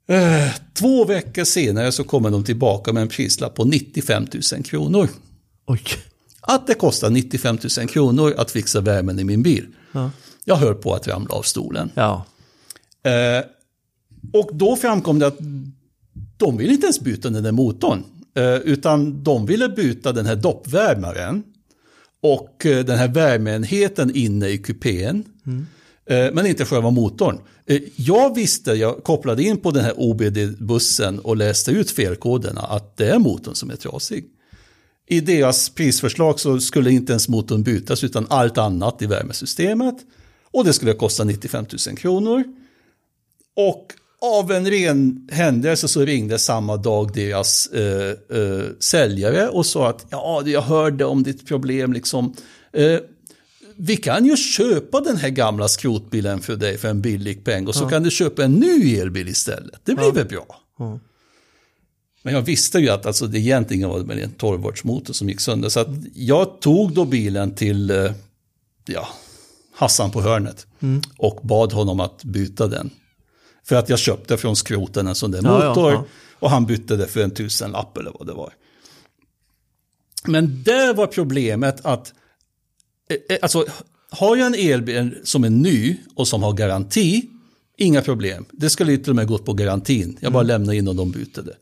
Eh, 0.08 0.51
två 0.74 1.05
veckor 1.05 1.43
senare 1.43 1.91
så 1.91 2.03
kommer 2.03 2.29
de 2.29 2.43
tillbaka 2.43 2.93
med 2.93 3.01
en 3.01 3.10
prislapp 3.10 3.55
på 3.55 3.65
95 3.65 4.27
000 4.53 4.63
kronor. 4.63 5.10
Oj. 5.67 5.84
Att 6.41 6.67
det 6.67 6.74
kostar 6.74 7.10
95 7.10 7.58
000 7.77 7.88
kronor 7.88 8.34
att 8.38 8.51
fixa 8.51 8.81
värmen 8.81 9.20
i 9.20 9.24
min 9.24 9.43
bil. 9.43 9.67
Ja. 9.91 10.12
Jag 10.46 10.55
höll 10.55 10.75
på 10.75 10.93
att 10.93 11.08
ramla 11.08 11.36
av 11.36 11.41
stolen. 11.41 11.91
Ja. 11.93 12.25
Eh, 13.03 13.46
och 14.34 14.50
då 14.53 14.75
framkom 14.75 15.20
det 15.20 15.27
att 15.27 15.39
de 16.38 16.58
ville 16.58 16.74
inte 16.74 16.86
ens 16.86 17.00
byta 17.00 17.29
den 17.29 17.43
där 17.43 17.51
motorn. 17.51 18.03
Eh, 18.36 18.55
utan 18.55 19.24
de 19.24 19.46
ville 19.46 19.70
byta 19.70 20.12
den 20.12 20.25
här 20.25 20.36
doppvärmaren. 20.36 21.43
Och 22.22 22.65
eh, 22.65 22.86
den 22.86 22.98
här 22.98 23.08
värmeenheten 23.08 24.15
inne 24.15 24.48
i 24.48 24.58
kupén. 24.58 25.25
Eh, 26.05 26.34
men 26.34 26.46
inte 26.46 26.65
själva 26.65 26.89
motorn. 26.89 27.39
Jag 27.96 28.36
visste, 28.36 28.72
jag 28.72 29.03
kopplade 29.03 29.43
in 29.43 29.58
på 29.58 29.72
den 29.72 29.84
här 29.84 29.93
OBD-bussen 29.98 31.20
och 31.20 31.38
läste 31.38 31.72
ut 31.72 31.91
felkoderna 31.91 32.62
att 32.62 32.98
det 32.98 33.10
är 33.10 33.20
motorn 33.20 33.55
som 33.55 33.70
är 33.70 33.75
trasig. 33.75 34.25
I 35.08 35.22
deras 35.22 35.70
prisförslag 35.70 36.39
så 36.39 36.60
skulle 36.60 36.91
inte 36.91 37.12
ens 37.12 37.29
motorn 37.29 37.63
bytas 37.63 38.03
utan 38.03 38.25
allt 38.29 38.58
annat 38.58 39.01
i 39.01 39.05
värmesystemet. 39.05 39.96
Och 40.51 40.65
det 40.65 40.74
skulle 40.74 40.93
kosta 40.93 41.24
95 41.24 41.65
000 41.88 41.98
kronor. 41.98 42.43
Och 43.70 43.94
av 44.22 44.51
en 44.51 44.70
ren 44.70 45.27
händelse 45.32 45.88
så 45.88 46.06
ringde 46.06 46.39
samma 46.39 46.77
dag 46.77 47.13
deras 47.13 47.68
eh, 47.68 48.10
eh, 48.38 48.65
säljare 48.80 49.48
och 49.50 49.65
sa 49.65 49.89
att 49.89 50.06
ja, 50.10 50.44
jag 50.46 50.62
hörde 50.62 51.06
om 51.06 51.24
ditt 51.24 51.48
problem 51.48 51.94
liksom. 51.94 52.36
Eh, 52.74 53.00
vi 53.75 53.98
kan 53.98 54.25
ju 54.25 54.38
köpa 54.38 55.01
den 55.01 55.18
här 55.18 55.30
gamla 55.30 55.68
skrotbilen 55.68 56.41
för 56.41 56.56
dig 56.56 56.77
för 56.77 56.88
en 56.88 57.01
billig 57.01 57.44
peng 57.44 57.68
och 57.68 57.75
så 57.75 57.86
kan 57.86 58.03
du 58.03 58.12
köpa 58.12 58.44
en 58.44 58.53
ny 58.53 58.96
elbil 58.96 59.27
istället. 59.27 59.82
Det 59.84 59.96
blir 59.96 60.12
väl 60.12 60.27
bra. 60.27 60.46
Ja. 60.80 61.00
Men 62.24 62.34
jag 62.34 62.41
visste 62.41 62.80
ju 62.80 62.89
att 62.89 63.06
alltså, 63.06 63.27
det 63.27 63.39
egentligen 63.39 63.89
var 63.89 64.00
det 64.00 64.24
en 64.24 64.32
12 64.32 64.62
volts 64.62 64.84
motor 64.84 65.13
som 65.13 65.30
gick 65.30 65.39
sönder. 65.39 65.70
Så 65.70 65.96
jag 66.13 66.62
tog 66.62 66.94
då 66.94 67.06
bilen 67.06 67.56
till 67.56 67.89
eh, 67.89 68.12
ja, 68.86 69.08
Hassan 69.75 70.12
på 70.12 70.22
hörnet 70.22 70.68
och 71.18 71.39
bad 71.44 71.74
honom 71.74 72.00
att 72.00 72.24
byta 72.24 72.68
den. 72.68 72.89
För 73.65 73.75
att 73.75 73.89
jag 73.89 74.00
köpte 74.00 74.38
från 74.38 74.56
skroten 74.56 75.08
en 75.08 75.15
sån 75.15 75.32
där 75.32 75.41
Ja, 75.44 75.63
ja, 75.63 75.70
motor 75.70 75.91
ja. 75.91 76.06
och 76.39 76.50
han 76.50 76.65
bytte 76.65 76.96
det 76.96 77.08
för 77.08 77.24
en 77.24 77.32
tusenlapp 77.32 77.98
eller 77.98 78.12
vad 78.20 78.27
det 78.27 78.34
var. 78.34 78.53
Men 80.25 80.63
där 80.63 80.94
var 80.94 81.08
problemet 81.08 81.86
att 81.86 82.13
eh, 83.10 83.18
eh, 83.30 83.38
alltså, 83.41 83.65
har 84.10 84.36
jag 84.36 84.48
en 84.48 84.72
elbil 84.72 85.18
som 85.24 85.44
är 85.44 85.50
ny 85.50 85.98
och 86.15 86.27
som 86.27 86.44
har 86.44 86.53
garanti, 86.53 87.30
inga 87.77 88.01
problem. 88.01 88.46
Det 88.51 88.70
skulle 88.70 88.98
till 88.98 89.10
och 89.10 89.15
med 89.15 89.27
gått 89.27 89.46
på 89.46 89.53
garantin. 89.53 90.18
Jag 90.22 90.34
bara 90.34 90.44
lämnar 90.44 90.74
in 90.74 90.88
och 90.88 90.96
de 90.96 91.12
byter 91.12 91.41
det. 91.41 91.56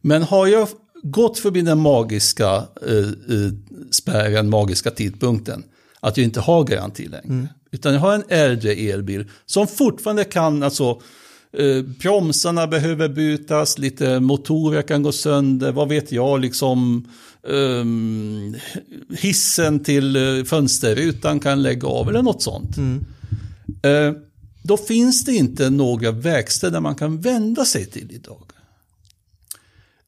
Men 0.00 0.22
har 0.22 0.46
jag 0.46 0.68
gått 1.02 1.38
förbi 1.38 1.60
den 1.60 1.78
magiska 1.78 2.64
eh, 2.86 2.96
eh, 2.98 3.52
spärren, 3.90 4.50
magiska 4.50 4.90
tidpunkten, 4.90 5.64
att 6.00 6.16
jag 6.16 6.24
inte 6.24 6.40
har 6.40 6.64
garanti 6.64 7.08
längre. 7.08 7.48
Utan 7.70 7.92
jag 7.92 8.00
har 8.00 8.14
en 8.14 8.24
äldre 8.28 8.72
elbil 8.72 9.30
som 9.46 9.66
fortfarande 9.66 10.24
kan, 10.24 10.62
alltså 10.62 11.00
eh, 11.52 11.82
bromsarna 11.82 12.66
behöver 12.66 13.08
bytas, 13.08 13.78
lite 13.78 14.20
motorer 14.20 14.82
kan 14.82 15.02
gå 15.02 15.12
sönder, 15.12 15.72
vad 15.72 15.88
vet 15.88 16.12
jag, 16.12 16.40
liksom 16.40 17.08
ehm, 17.48 18.56
hissen 19.18 19.84
till 19.84 20.16
eh, 20.16 20.44
fönsterrutan 20.44 21.40
kan 21.40 21.62
lägga 21.62 21.88
av 21.88 22.08
eller 22.08 22.22
något 22.22 22.42
sånt. 22.42 22.76
Eh, 23.82 24.12
då 24.62 24.76
finns 24.76 25.24
det 25.24 25.32
inte 25.32 25.70
några 25.70 26.10
verkstäder 26.10 26.80
man 26.80 26.94
kan 26.94 27.20
vända 27.20 27.64
sig 27.64 27.86
till 27.86 28.12
idag. 28.12 28.52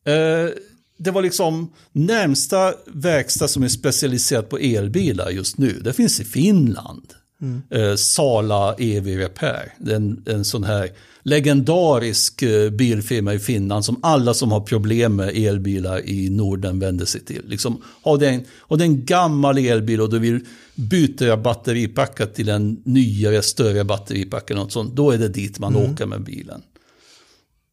Eh, 0.04 0.50
det 0.98 1.10
var 1.10 1.22
liksom 1.22 1.72
närmsta 1.92 2.74
verkstad 2.86 3.48
som 3.48 3.62
är 3.62 3.68
specialiserad 3.68 4.48
på 4.48 4.58
elbilar 4.58 5.30
just 5.30 5.58
nu. 5.58 5.80
Det 5.84 5.92
finns 5.92 6.20
i 6.20 6.24
Finland. 6.24 7.14
Mm. 7.42 7.62
Eh, 7.70 7.96
Sala 7.96 8.74
EV 8.78 9.06
Repair. 9.06 9.74
En, 9.86 10.22
en 10.26 10.44
sån 10.44 10.64
här 10.64 10.90
legendarisk 11.22 12.42
eh, 12.42 12.70
bilfirma 12.70 13.34
i 13.34 13.38
Finland 13.38 13.84
som 13.84 13.96
alla 14.02 14.34
som 14.34 14.52
har 14.52 14.60
problem 14.60 15.16
med 15.16 15.36
elbilar 15.36 16.08
i 16.08 16.30
Norden 16.30 16.78
vänder 16.78 17.04
sig 17.04 17.20
till. 17.20 17.42
Liksom, 17.46 17.82
har, 18.02 18.18
det 18.18 18.28
en, 18.28 18.44
har 18.58 18.76
det 18.76 18.84
en 18.84 19.04
gammal 19.04 19.58
elbil 19.58 20.00
och 20.00 20.10
du 20.10 20.18
vill 20.18 20.40
byta 20.74 21.36
batteripacket 21.36 22.34
till 22.34 22.48
en 22.48 22.82
nyare, 22.84 23.42
större 23.42 23.84
batteripack 23.84 24.50
eller 24.50 24.60
något 24.60 24.72
sånt, 24.72 24.96
då 24.96 25.10
är 25.10 25.18
det 25.18 25.28
dit 25.28 25.58
man 25.58 25.76
mm. 25.76 25.92
åker 25.92 26.06
med 26.06 26.22
bilen. 26.22 26.62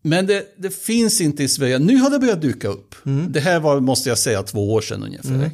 Men 0.01 0.25
det, 0.25 0.45
det, 0.57 0.75
finns 0.75 1.21
inte 1.21 1.43
i 1.43 1.47
Sverige. 1.47 1.79
Nu 1.79 1.97
har 1.97 2.09
det 2.09 2.19
börjat 2.19 2.41
dyka 2.41 2.67
upp. 2.67 2.95
Mm. 3.05 3.31
Det 3.31 3.39
här 3.39 3.59
var, 3.59 3.79
måste 3.79 4.09
jag 4.09 4.17
säga, 4.17 4.43
två 4.43 4.73
år 4.73 4.81
sedan 4.81 5.03
ungefär. 5.03 5.35
Mm. 5.35 5.49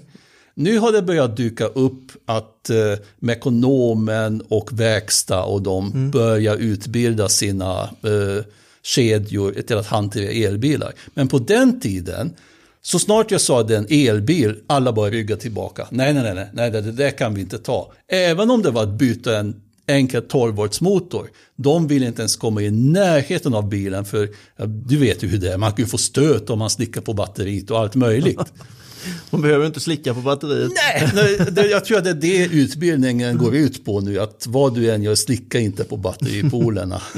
Nu 0.58 0.80
har 0.80 0.92
det 0.92 1.02
börjat 1.02 1.38
dyka 1.38 1.66
upp 1.66 2.12
att 2.26 2.70
eh, 2.70 2.76
Mekonomen 3.20 4.42
och 4.42 4.80
Verkstad 4.80 5.44
och 5.44 5.62
de 5.62 5.92
mm. 5.92 6.12
börjar 6.12 6.56
utbilda 6.56 7.30
sina 7.30 7.82
eh, 7.84 8.46
kedjor 8.84 9.52
till 9.68 9.78
att 9.78 9.88
hantera 9.88 10.32
elbilar. 10.32 10.94
Men 11.14 11.28
på 11.28 11.40
den 11.40 11.80
tiden, 11.80 12.34
så 12.82 13.00
snart 13.00 13.32
jag 13.32 13.42
sa 13.42 13.64
det 13.64 13.78
en 13.78 13.88
elbil, 13.90 14.56
alla 14.68 14.94
bara 14.94 15.10
rygga 15.10 15.36
tillbaka. 15.38 15.88
Nej, 15.90 16.14
nej, 16.14 16.36
nej, 16.36 16.50
nej, 16.54 16.72
det 16.72 16.82
där 16.82 17.12
kan 17.12 17.34
vi 17.34 17.42
inte 17.42 17.58
ta. 17.58 17.94
Även 18.08 18.52
om 18.52 18.62
det 18.62 18.72
var 18.72 18.84
att 18.84 18.98
byta 18.98 19.38
en 19.38 19.62
enkel 19.88 20.22
12 20.22 20.56
volts 20.56 20.82
motor. 20.82 21.30
De 21.56 21.88
vill 21.88 22.04
inte 22.04 22.22
ens 22.22 22.36
komma 22.36 22.62
i 22.62 22.72
närheten 22.72 23.54
av 23.54 23.70
bilen 23.70 24.06
för 24.06 24.30
ja, 24.58 24.66
du 24.66 24.98
vet 24.98 25.24
ju 25.24 25.28
hur 25.28 25.38
det 25.38 25.54
är, 25.54 25.58
man 25.58 25.72
kan 25.72 25.86
ju 25.86 25.90
få 25.90 25.98
stöt 25.98 26.50
om 26.50 26.60
man 26.60 26.70
slickar 26.70 27.02
på 27.02 27.14
batteriet 27.14 27.72
och 27.72 27.80
allt 27.80 27.96
möjligt. 27.96 28.40
Man 29.30 29.42
behöver 29.42 29.66
inte 29.66 29.80
slicka 29.80 30.14
på 30.14 30.20
batteriet. 30.20 30.72
Nej, 31.14 31.40
det, 31.52 31.68
jag 31.68 31.86
tror 31.86 31.98
att 31.98 32.04
det 32.04 32.10
är 32.10 32.14
det 32.14 32.46
utbildningen 32.46 33.38
går 33.38 33.56
ut 33.56 33.86
på 33.86 34.02
nu. 34.02 34.20
Att 34.20 34.48
vad 34.48 34.76
du 34.76 34.92
än 34.92 35.04
gör, 35.04 35.16
slicka 35.16 35.60
inte 35.60 35.84
på 35.84 35.98
batteripolerna. 35.98 37.02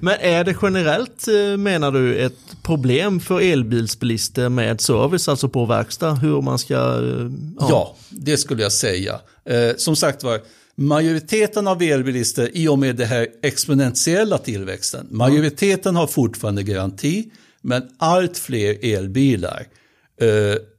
Men 0.00 0.14
är 0.20 0.44
det 0.44 0.56
generellt, 0.62 1.28
eh, 1.28 1.56
menar 1.56 1.92
du, 1.92 2.16
ett 2.16 2.62
problem 2.62 3.20
för 3.20 3.40
elbilsbilister 3.40 4.48
med 4.48 4.80
service, 4.80 5.28
alltså 5.28 5.48
på 5.48 5.66
verkstad, 5.66 6.14
hur 6.14 6.42
man 6.42 6.58
ska... 6.58 6.74
Eh, 6.74 7.30
ja, 7.58 7.66
ja 7.68 7.96
det 8.10 8.36
skulle 8.36 8.62
jag 8.62 8.72
säga. 8.72 9.20
Eh, 9.44 9.76
som 9.76 9.96
sagt 9.96 10.22
var, 10.22 10.40
majoriteten 10.74 11.68
av 11.68 11.82
elbilister, 11.82 12.50
i 12.52 12.68
och 12.68 12.78
med 12.78 12.96
det 12.96 13.06
här 13.06 13.26
exponentiella 13.42 14.38
tillväxten, 14.38 15.06
majoriteten 15.10 15.96
har 15.96 16.06
fortfarande 16.06 16.62
garanti, 16.62 17.30
men 17.60 17.82
allt 17.98 18.38
fler 18.38 18.84
elbilar 18.84 19.66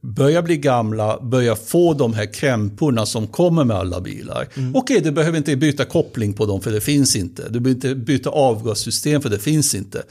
börjar 0.01 0.42
bli 0.42 0.58
gamla, 0.58 1.20
börjar 1.22 1.56
få 1.56 1.94
de 1.94 2.13
här 2.13 2.34
krämporna 2.34 3.06
som 3.06 3.27
kommer 3.27 3.63
med 3.63 3.77
alla 3.77 4.01
bilar. 4.01 4.48
Mm. 4.56 4.75
Okej, 4.75 5.01
du 5.01 5.12
behöver 5.12 5.38
inte 5.38 5.56
byta 5.56 5.86
koppling 5.86 6.34
på 6.34 6.46
dem 6.46 6.62
för 6.62 6.72
det 6.72 6.82
finns 6.82 7.15
inte. 7.15 7.50
Du 7.50 7.60
behöver 7.60 7.75
inte 7.75 7.96
byta 7.96 8.30
avgassystem 8.30 9.22
för 9.22 9.30
det 9.30 9.39
finns 9.39 9.75
inte. 9.75 10.04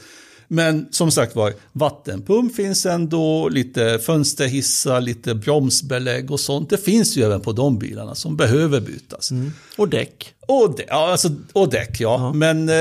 Men 0.47 0.87
som 0.91 1.11
sagt 1.11 1.35
var, 1.35 1.53
vattenpump 1.71 2.55
finns 2.55 2.85
ändå, 2.85 3.49
lite 3.49 3.99
fönsterhissar, 3.99 5.01
lite 5.01 5.35
bromsbelägg 5.35 6.31
och 6.31 6.39
sånt. 6.39 6.69
Det 6.69 6.77
finns 6.77 7.17
ju 7.17 7.23
även 7.23 7.41
på 7.41 7.51
de 7.51 7.79
bilarna 7.79 8.15
som 8.15 8.37
behöver 8.37 8.81
bytas. 8.81 9.31
Mm. 9.31 9.51
Och 9.77 9.89
däck. 9.89 10.33
Och, 10.47 10.79
ja, 10.87 11.11
alltså, 11.11 11.29
och 11.53 11.69
däck, 11.69 12.01
ja. 12.01 12.17
ja. 12.19 12.33
Men 12.33 12.69
eh, 12.69 12.75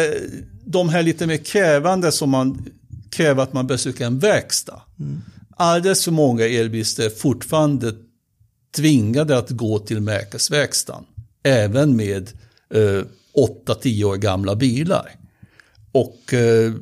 de 0.65 0.89
här 0.89 1.03
lite 1.03 1.27
mer 1.27 1.37
krävande 1.37 2.13
som 2.13 2.31
man 2.31 2.67
kräver 3.11 3.43
att 3.43 3.53
man 3.53 3.67
besöker 3.67 4.07
en 4.07 4.19
verkstad. 4.19 4.83
Mm 5.01 5.23
alldeles 5.57 6.05
för 6.05 6.13
många 6.13 6.45
elbilister 6.45 7.07
är 7.07 7.11
fortfarande 7.11 7.93
tvingade 8.77 9.39
att 9.39 9.51
gå 9.51 9.79
till 9.79 10.01
märkesverkstan. 10.01 11.05
Även 11.43 11.97
med 11.97 12.31
eh, 12.75 13.05
8-10 13.67 14.05
år 14.05 14.17
gamla 14.17 14.57
bilar. 14.57 15.11
Och 15.93 16.35
eh, 16.35 16.73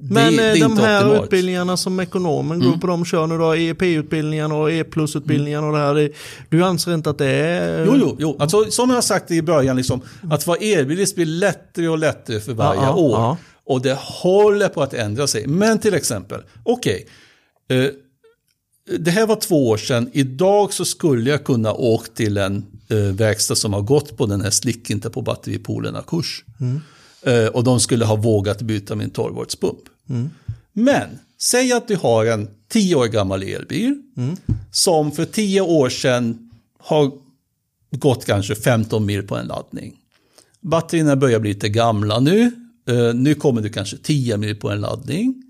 men 0.00 0.36
det, 0.36 0.52
det 0.52 0.60
de 0.60 0.78
här 0.78 1.00
optimalt. 1.00 1.24
utbildningarna 1.24 1.76
som 1.76 2.00
ekonomen 2.00 2.58
går 2.58 2.66
mm. 2.66 2.80
på, 2.80 2.86
de 2.86 3.04
kör 3.04 3.26
nu 3.26 3.38
då, 3.38 3.54
EEP-utbildningarna 3.54 4.54
och 4.54 4.72
E-plus-utbildningarna 4.72 5.66
och 5.66 5.72
det 5.72 5.78
här. 5.78 6.10
Du 6.48 6.64
anser 6.64 6.94
inte 6.94 7.10
att 7.10 7.18
det 7.18 7.26
är... 7.26 7.86
Jo, 7.86 7.96
jo, 7.96 8.16
jo. 8.18 8.36
Alltså, 8.38 8.70
som 8.70 8.88
jag 8.88 8.96
har 8.96 9.02
sagt 9.02 9.30
i 9.30 9.42
början, 9.42 9.76
liksom, 9.76 10.00
att 10.30 10.46
vara 10.46 10.58
elbilist 10.58 11.14
blir 11.14 11.26
lättare 11.26 11.88
och 11.88 11.98
lättare 11.98 12.40
för 12.40 12.52
varje 12.52 12.82
ja, 12.82 12.94
år. 12.94 13.12
Ja. 13.12 13.36
Och 13.66 13.82
det 13.82 13.98
håller 14.00 14.68
på 14.68 14.82
att 14.82 14.94
ändra 14.94 15.26
sig. 15.26 15.46
Men 15.46 15.78
till 15.78 15.94
exempel, 15.94 16.40
okej, 16.62 16.94
okay, 16.94 17.04
Eh, 17.68 17.90
det 18.98 19.10
här 19.10 19.26
var 19.26 19.36
två 19.36 19.68
år 19.68 19.76
sedan. 19.76 20.10
Idag 20.12 20.72
så 20.72 20.84
skulle 20.84 21.30
jag 21.30 21.44
kunna 21.44 21.72
åka 21.72 22.12
till 22.14 22.36
en 22.36 22.66
eh, 22.88 22.96
verkstad 22.96 23.54
som 23.54 23.72
har 23.72 23.82
gått 23.82 24.16
på 24.16 24.26
den 24.26 24.40
här 24.40 24.50
slick 24.50 24.90
inte 24.90 25.10
på 25.10 25.22
batteripolerna-kurs. 25.22 26.44
Mm. 26.60 26.80
Eh, 27.22 27.46
och 27.46 27.64
de 27.64 27.80
skulle 27.80 28.04
ha 28.04 28.16
vågat 28.16 28.62
byta 28.62 28.94
min 28.94 29.10
12 29.10 29.34
volts 29.34 29.56
pump. 29.56 29.80
Mm. 30.08 30.30
Men 30.72 31.08
säg 31.40 31.72
att 31.72 31.88
du 31.88 31.96
har 31.96 32.26
en 32.26 32.48
10 32.68 32.94
år 32.94 33.06
gammal 33.06 33.42
elbil 33.42 34.02
mm. 34.16 34.36
som 34.70 35.12
för 35.12 35.24
10 35.24 35.60
år 35.60 35.88
sedan 35.88 36.50
har 36.78 37.12
gått 37.90 38.24
kanske 38.24 38.54
15 38.54 39.06
mil 39.06 39.22
på 39.22 39.36
en 39.36 39.46
laddning. 39.46 39.96
Batterierna 40.60 41.16
börjar 41.16 41.40
bli 41.40 41.52
lite 41.52 41.68
gamla 41.68 42.20
nu. 42.20 42.50
Nu 43.14 43.34
kommer 43.34 43.60
du 43.60 43.68
kanske 43.68 43.96
10 43.96 44.36
mil 44.36 44.56
på 44.56 44.70
en 44.70 44.80
laddning. 44.80 45.44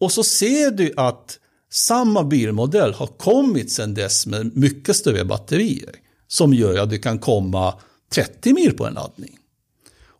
Och 0.00 0.12
så 0.12 0.24
ser 0.24 0.70
du 0.70 0.92
att 0.96 1.38
samma 1.72 2.24
bilmodell 2.24 2.92
har 2.92 3.06
kommit 3.06 3.72
sedan 3.72 3.94
dess 3.94 4.26
med 4.26 4.56
mycket 4.56 4.96
större 4.96 5.24
batterier. 5.24 5.94
Som 6.28 6.54
gör 6.54 6.78
att 6.78 6.90
du 6.90 6.98
kan 6.98 7.18
komma 7.18 7.74
30 8.12 8.52
mil 8.52 8.76
på 8.76 8.86
en 8.86 8.94
laddning. 8.94 9.38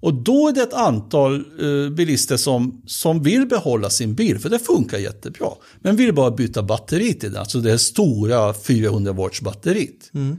Och 0.00 0.14
då 0.14 0.48
är 0.48 0.52
det 0.52 0.62
ett 0.62 0.72
antal 0.72 1.34
eh, 1.34 1.90
bilister 1.90 2.36
som, 2.36 2.82
som 2.86 3.22
vill 3.22 3.46
behålla 3.46 3.90
sin 3.90 4.14
bil, 4.14 4.38
för 4.38 4.48
det 4.48 4.58
funkar 4.58 4.98
jättebra. 4.98 5.50
Men 5.80 5.96
vill 5.96 6.14
bara 6.14 6.30
byta 6.30 6.62
batteri 6.62 7.14
till 7.14 7.32
den, 7.32 7.40
alltså 7.40 7.60
det 7.60 7.78
stora 7.78 8.54
400 8.54 9.12
volts 9.12 9.40
batteriet. 9.40 10.10
Mm. 10.14 10.38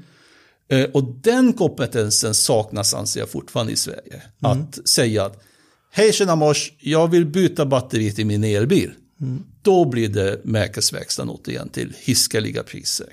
Eh, 0.69 0.83
och 0.83 1.03
den 1.03 1.53
kompetensen 1.53 2.33
saknas 2.33 2.93
anser 2.93 3.19
jag 3.19 3.29
fortfarande 3.29 3.73
i 3.73 3.75
Sverige. 3.75 4.21
Mm. 4.43 4.61
Att 4.61 4.89
säga 4.89 5.25
att 5.25 5.43
Hej 5.91 6.13
tjena 6.13 6.35
mors, 6.35 6.73
jag 6.79 7.07
vill 7.07 7.25
byta 7.25 7.65
batteriet 7.65 8.19
i 8.19 8.25
min 8.25 8.43
elbil. 8.43 8.91
Mm. 9.21 9.43
Då 9.61 9.85
blir 9.85 10.09
det 10.09 10.41
märkesverkstan 10.43 11.29
återigen 11.29 11.69
till 11.69 11.93
hiskeliga 11.99 12.63
priser. 12.63 13.07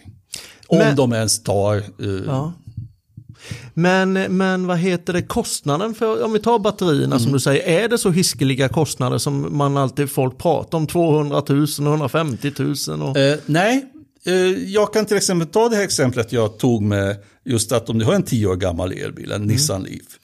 Om 0.67 0.79
men, 0.79 0.97
de 0.97 1.13
ens 1.13 1.43
tar... 1.43 1.77
Uh, 2.03 2.23
ja. 2.27 2.53
Men, 3.75 4.13
men 4.13 4.67
vad 4.67 4.79
heter 4.79 5.13
det, 5.13 5.23
kostnaden 5.23 5.95
för, 5.95 6.25
om 6.25 6.33
vi 6.33 6.39
tar 6.39 6.59
batterierna 6.59 7.17
mm. 7.17 7.19
som 7.19 7.33
du 7.33 7.41
säger, 7.41 7.85
är 7.85 7.89
det 7.89 7.99
så 7.99 8.11
hiskeliga 8.11 8.69
kostnader 8.69 9.19
som 9.19 9.57
man 9.57 9.77
alltid 9.77 10.11
folk 10.11 10.39
pratar 10.39 10.79
om, 10.79 10.87
200 10.87 11.43
000, 11.49 11.67
150 11.79 12.53
000? 12.59 13.03
Och... 13.03 13.17
Uh, 13.17 13.35
nej, 13.47 13.87
uh, 14.27 14.35
jag 14.73 14.93
kan 14.93 15.07
till 15.07 15.17
exempel 15.17 15.49
ta 15.49 15.69
det 15.69 15.77
här 15.77 15.85
exemplet 15.85 16.33
jag 16.33 16.59
tog 16.59 16.83
med 16.83 17.17
just 17.45 17.73
att 17.73 17.91
om 17.91 17.99
du 17.99 18.05
har 18.05 18.15
en 18.15 18.23
10 18.23 18.47
år 18.47 18.57
gammal 18.57 18.93
elbil, 18.93 19.31
en 19.31 19.37
mm. 19.37 19.49
Nissan 19.49 19.83
Leaf. 19.83 20.19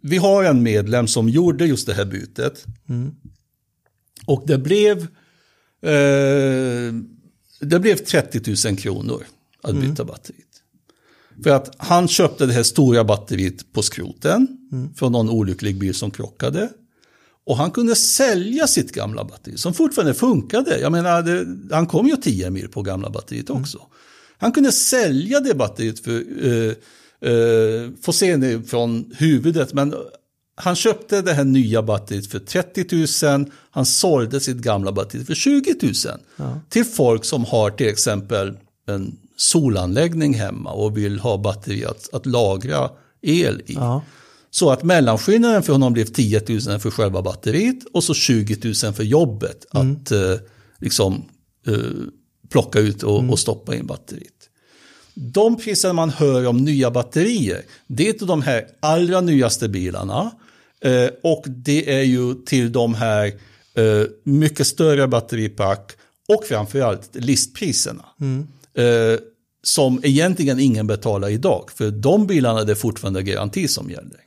vi 0.00 0.16
har 0.16 0.44
en 0.44 0.62
medlem 0.62 1.06
som 1.06 1.28
gjorde 1.28 1.66
just 1.66 1.86
det 1.86 1.94
här 1.94 2.04
bytet. 2.04 2.64
Mm. 2.88 3.14
Och 4.26 4.44
det 4.46 4.58
blev, 4.58 5.00
eh, 5.82 6.94
det 7.60 7.80
blev 7.80 7.96
30 7.96 8.68
000 8.68 8.76
kronor 8.76 9.24
att 9.62 9.70
mm. 9.70 9.82
byta 9.82 10.02
mm. 10.02 10.12
batteriet. 10.12 10.44
För 11.42 11.50
att 11.50 11.74
han 11.78 12.08
köpte 12.08 12.46
det 12.46 12.52
här 12.52 12.62
stora 12.62 13.04
batteriet 13.04 13.72
på 13.72 13.82
skroten 13.82 14.46
mm. 14.72 14.94
från 14.94 15.12
någon 15.12 15.30
olycklig 15.30 15.78
bil 15.78 15.94
som 15.94 16.10
krockade. 16.10 16.68
Och 17.46 17.56
han 17.56 17.70
kunde 17.70 17.94
sälja 17.94 18.66
sitt 18.66 18.92
gamla 18.92 19.24
batteri 19.24 19.58
som 19.58 19.74
fortfarande 19.74 20.14
funkade. 20.14 20.78
Jag 20.78 20.92
menar, 20.92 21.22
det, 21.22 21.74
han 21.74 21.86
kom 21.86 22.06
ju 22.06 22.16
10 22.16 22.50
mil 22.50 22.68
på 22.68 22.82
gamla 22.82 23.10
batteriet 23.10 23.50
mm. 23.50 23.62
också. 23.62 23.78
Mm. 23.78 23.90
Han 24.38 24.52
kunde 24.52 24.72
sälja 24.72 25.40
det 25.40 25.54
batteriet 25.54 26.00
för, 26.00 26.24
eh, 26.46 26.72
eh, 27.30 27.90
får 28.02 28.12
se 28.12 28.36
det 28.36 28.62
från 28.62 29.12
huvudet, 29.16 29.72
men 29.72 29.94
han 30.56 30.76
köpte 30.76 31.22
det 31.22 31.32
här 31.32 31.44
nya 31.44 31.82
batteriet 31.82 32.26
för 32.26 32.38
30 32.38 33.26
000. 33.26 33.50
Han 33.70 33.86
sålde 33.86 34.40
sitt 34.40 34.56
gamla 34.56 34.92
batteri 34.92 35.24
för 35.24 35.34
20 35.34 35.74
000. 35.82 35.92
Ja. 36.36 36.60
Till 36.68 36.84
folk 36.84 37.24
som 37.24 37.44
har 37.44 37.70
till 37.70 37.88
exempel 37.88 38.56
en 38.86 39.16
solanläggning 39.36 40.34
hemma 40.34 40.70
och 40.70 40.96
vill 40.96 41.18
ha 41.18 41.38
batteri 41.38 41.84
att, 41.84 42.14
att 42.14 42.26
lagra 42.26 42.90
el 43.22 43.62
i. 43.66 43.74
Ja. 43.74 44.02
Så 44.50 44.70
att 44.70 44.82
mellanskillnaden 44.82 45.62
för 45.62 45.72
honom 45.72 45.92
blev 45.92 46.04
10 46.04 46.42
000 46.48 46.80
för 46.80 46.90
själva 46.90 47.22
batteriet 47.22 47.84
och 47.92 48.04
så 48.04 48.14
20 48.14 48.74
000 48.84 48.94
för 48.94 49.02
jobbet. 49.02 49.74
Mm. 49.74 49.92
Att 49.92 50.10
eh, 50.10 50.34
liksom 50.78 51.24
eh, 51.66 51.74
plocka 52.50 52.78
ut 52.78 53.02
och, 53.02 53.18
mm. 53.18 53.30
och, 53.30 53.38
stoppa 53.38 53.74
in 53.74 53.86
batteriet. 53.86 54.30
De 55.14 55.56
priser 55.56 55.92
man 55.92 56.10
hör 56.10 56.46
om 56.46 56.56
nya 56.56 56.90
batterier, 56.90 57.62
det 57.86 58.08
är 58.08 58.12
till 58.12 58.26
de 58.26 58.42
här 58.42 58.66
allra 58.80 59.20
nyaste 59.20 59.68
bilarna. 59.68 60.30
Eh, 60.84 61.10
och 61.22 61.44
det 61.46 61.94
är 61.94 62.02
ju 62.02 62.34
till 62.34 62.72
de 62.72 62.94
här 62.94 63.26
eh, 63.74 64.06
mycket 64.24 64.66
större 64.66 65.08
batteripack 65.08 65.92
och 66.28 66.44
framförallt 66.44 67.10
listpriserna. 67.14 68.04
Eh, 68.74 69.18
som 69.62 70.00
egentligen 70.02 70.60
ingen 70.60 70.86
betalar 70.86 71.28
idag, 71.28 71.70
för 71.74 71.90
de 71.90 72.26
bilarna 72.26 72.60
är 72.60 72.64
det 72.64 72.76
fortfarande 72.76 73.22
garanti 73.22 73.68
som 73.68 73.90
gäller. 73.90 74.20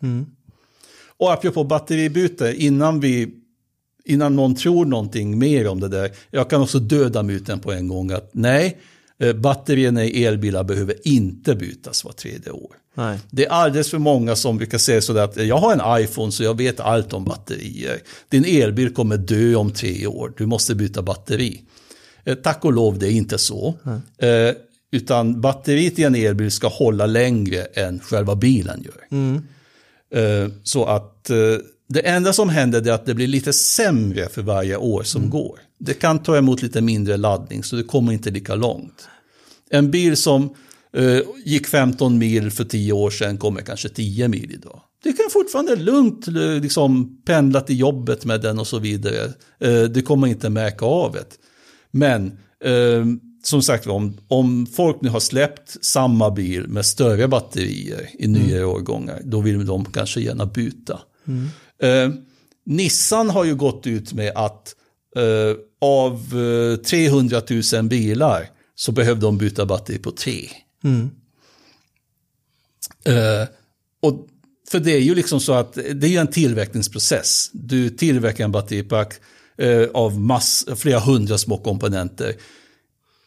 Och 1.18 1.34
apropå 1.34 1.64
batteribyte, 1.64 2.56
innan 2.58 3.00
vi 3.00 3.34
innan 4.08 4.36
någon 4.36 4.56
tror 4.56 4.86
någonting 4.86 5.40
mer 5.40 5.68
om 5.68 5.80
det 5.80 5.88
där. 5.88 6.12
Jag 6.32 6.50
kan 6.50 6.62
också 6.62 6.80
döda 6.80 7.24
myten 7.24 7.60
på 7.60 7.72
en 7.72 7.88
gång 7.88 8.12
att 8.12 8.30
nej, 8.34 8.78
eh, 9.20 9.34
batterierna 9.34 10.06
i 10.06 10.26
elbilar 10.26 10.64
behöver 10.64 11.08
inte 11.08 11.56
bytas 11.56 12.06
var 12.06 12.12
tredje 12.12 12.52
år. 12.52 12.76
Nej. 12.98 13.20
Det 13.32 13.46
är 13.46 13.50
alldeles 13.50 13.90
för 13.90 13.98
många 13.98 14.36
som 14.36 14.58
brukar 14.58 14.78
säga 14.78 15.02
sådär 15.02 15.24
att 15.24 15.38
jag 15.38 15.58
har 15.58 15.74
en 15.74 16.04
iPhone 16.04 16.32
så 16.32 16.44
jag 16.44 16.58
vet 16.58 16.80
allt 16.80 17.14
om 17.14 17.24
batterier. 17.26 18.00
Din 18.30 18.46
elbil 18.46 18.94
kommer 18.94 19.18
dö 19.18 19.56
om 19.56 19.72
tre 19.72 20.08
år, 20.08 20.34
du 20.38 20.46
måste 20.46 20.76
byta 20.76 21.02
batteri. 21.02 21.62
Eh, 22.24 22.36
Tack 22.36 22.66
och 22.66 22.74
lov, 22.74 23.00
det 23.00 23.08
är 23.08 23.12
inte 23.12 23.38
så. 23.38 23.76
Eh, 24.18 24.56
utan 24.92 25.42
batteriet 25.42 26.00
i 26.00 26.04
en 26.04 26.16
elbil 26.16 26.52
ska 26.52 26.68
hålla 26.68 27.06
längre 27.06 27.62
än 27.64 28.00
själva 28.00 28.36
bilen 28.36 28.84
gör. 28.86 29.18
Eh, 30.22 30.50
Så 30.64 30.86
att 30.86 31.30
eh, 31.30 31.38
det 31.90 32.00
enda 32.08 32.34
som 32.34 32.50
händer 32.50 32.88
är 32.88 32.92
att 32.92 33.06
det 33.06 33.14
blir 33.14 33.28
lite 33.28 33.54
sämre 33.54 34.30
för 34.30 34.42
varje 34.42 34.78
år 34.78 35.04
som 35.04 35.30
går. 35.30 35.60
Det 35.80 35.94
kan 35.94 36.20
ta 36.20 36.38
emot 36.38 36.62
lite 36.62 36.82
mindre 36.82 37.18
laddning 37.18 37.64
så 37.64 37.76
det 37.76 37.84
kommer 37.84 38.14
inte 38.14 38.30
lika 38.32 38.56
långt. 38.56 39.08
En 39.70 39.92
bil 39.92 40.18
som 40.18 40.50
gick 41.46 41.68
15 41.68 42.18
mil 42.18 42.52
för 42.52 42.64
10 42.64 42.94
år 42.94 43.10
sedan 43.10 43.38
kommer 43.38 43.62
kanske 43.62 43.90
10 43.90 44.28
mil 44.28 44.52
idag. 44.52 44.82
Det 45.04 45.14
kan 45.14 45.30
fortfarande 45.30 45.76
lugnt 45.76 46.28
eh, 46.28 46.62
liksom, 46.62 47.18
pendla 47.26 47.62
till 47.62 47.80
jobbet 47.80 48.26
med 48.26 48.42
den 48.42 48.60
och 48.60 48.68
så 48.68 48.80
vidare. 48.80 49.34
Eh, 49.60 49.84
det 49.84 50.02
kommer 50.02 50.28
inte 50.28 50.50
märka 50.50 50.86
av 50.86 51.14
det. 51.14 51.38
Men 51.92 52.26
eh, 52.64 53.06
som 53.44 53.62
sagt 53.62 53.88
om, 53.88 54.18
om 54.28 54.66
folk 54.66 55.02
nu 55.02 55.10
har 55.10 55.20
släppt 55.20 55.86
samma 55.86 56.32
bil 56.32 56.68
med 56.68 56.86
större 56.86 57.28
batterier 57.28 58.10
i 58.20 58.28
nyare 58.28 58.66
årgångar, 58.66 59.22
då 59.24 59.42
vill 59.42 59.66
de 59.66 59.86
kanske 59.86 60.22
gärna 60.22 60.46
byta. 60.46 61.00
Eh, 61.82 62.10
Nissan 62.66 63.30
har 63.30 63.46
ju 63.46 63.56
gått 63.56 63.88
ut 63.88 64.14
med 64.14 64.32
att 64.36 64.76
eh, 65.16 65.56
av 65.82 66.14
eh, 66.14 66.78
300 66.78 67.42
000 67.74 67.84
bilar 67.84 68.50
så 68.76 68.92
behövde 68.92 69.26
de 69.26 69.38
byta 69.38 69.66
batteri 69.66 69.98
på 69.98 70.12
tre. 70.12 70.50
Eh, 73.06 73.48
och 74.02 74.28
för 74.70 74.80
det 74.80 74.92
är 74.92 75.00
ju 75.00 75.16
liksom 75.16 75.40
så 75.40 75.54
att 75.54 75.74
det 75.74 76.16
är 76.16 76.22
en 76.22 76.28
tillverkningsprocess. 76.28 77.50
Du 77.54 77.90
tillverkar 77.90 78.44
en 78.44 78.52
batteripack 78.52 79.14
eh, 79.58 79.84
av 79.94 80.20
mass, 80.20 80.66
flera 80.76 81.00
hundra 81.00 81.38
små 81.38 81.58
komponenter. 81.58 82.36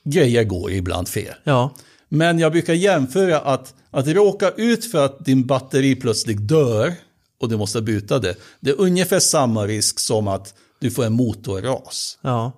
Grejer 0.04 0.44
går 0.44 0.72
ibland 0.72 1.08
fel. 1.08 1.34
Ja. 1.44 1.74
Men 2.08 2.38
jag 2.38 2.52
brukar 2.52 2.74
jämföra 2.74 3.40
att, 3.40 3.74
att 3.90 4.06
råka 4.06 4.50
ut 4.50 4.90
för 4.90 5.04
att 5.04 5.24
din 5.24 5.46
batteri 5.46 5.94
plötsligt 5.96 6.48
dör 6.48 6.94
och 7.40 7.48
du 7.48 7.56
måste 7.56 7.82
byta 7.82 8.18
det. 8.18 8.34
Det 8.60 8.70
är 8.70 8.80
ungefär 8.80 9.20
samma 9.20 9.66
risk 9.66 10.00
som 10.00 10.28
att 10.28 10.54
du 10.80 10.90
får 10.90 11.04
en 11.04 11.12
motorras. 11.12 12.18
Ja. 12.20 12.52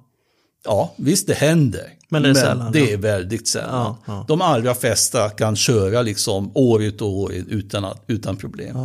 Ja, 0.65 0.95
visst 0.97 1.27
det 1.27 1.35
händer. 1.35 1.93
Men 2.13 2.23
det 2.23 2.31
är 2.31 2.35
sällan, 2.35 2.73
det 2.73 2.79
ja. 2.81 2.87
är 2.87 2.97
väldigt 2.97 3.49
sällan. 3.49 3.69
Ja, 3.71 3.97
ja. 4.07 4.25
De 4.29 4.41
allra 4.41 4.75
flesta 4.75 5.31
kan 5.31 5.57
köra 5.57 6.03
liksom 6.03 6.51
år 6.55 6.83
ut 6.83 7.03
och 7.03 7.09
år 7.09 7.33
utan, 7.33 7.85
utan 8.07 8.37
problem. 8.37 8.77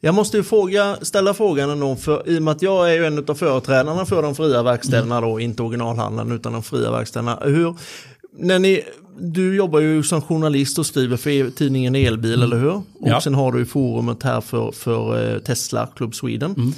Jag 0.00 0.14
måste 0.14 0.36
ju 0.36 0.42
fråga, 0.42 0.96
ställa 1.02 1.34
frågan 1.34 1.70
ändå, 1.70 1.96
för 1.96 2.28
i 2.28 2.38
och 2.38 2.42
med 2.42 2.52
att 2.52 2.62
jag 2.62 2.90
är 2.90 2.94
ju 2.94 3.06
en 3.06 3.24
av 3.28 3.34
företrädarna 3.34 4.06
för 4.06 4.22
de 4.22 4.34
fria 4.34 4.62
verkstäderna 4.62 5.20
då, 5.20 5.40
inte 5.40 5.62
originalhandeln 5.62 6.32
utan 6.32 6.52
de 6.52 6.62
fria 6.62 6.90
verkstäderna. 6.90 7.38
Hur, 7.42 7.74
när 8.38 8.58
ni, 8.58 8.82
du 9.18 9.56
jobbar 9.56 9.80
ju 9.80 10.02
som 10.02 10.22
journalist 10.22 10.78
och 10.78 10.86
skriver 10.86 11.16
för 11.16 11.50
tidningen 11.50 11.94
Elbil, 11.94 12.42
eller 12.42 12.58
hur? 12.58 12.74
Och 12.74 12.82
Ja. 13.00 13.20
sen 13.20 13.34
har 13.34 13.52
du 13.52 13.66
forumet 13.66 14.22
här 14.22 14.40
för, 14.40 14.72
för 14.72 15.34
eh, 15.34 15.38
Tesla 15.38 15.88
Club 15.96 16.14
Sweden. 16.14 16.74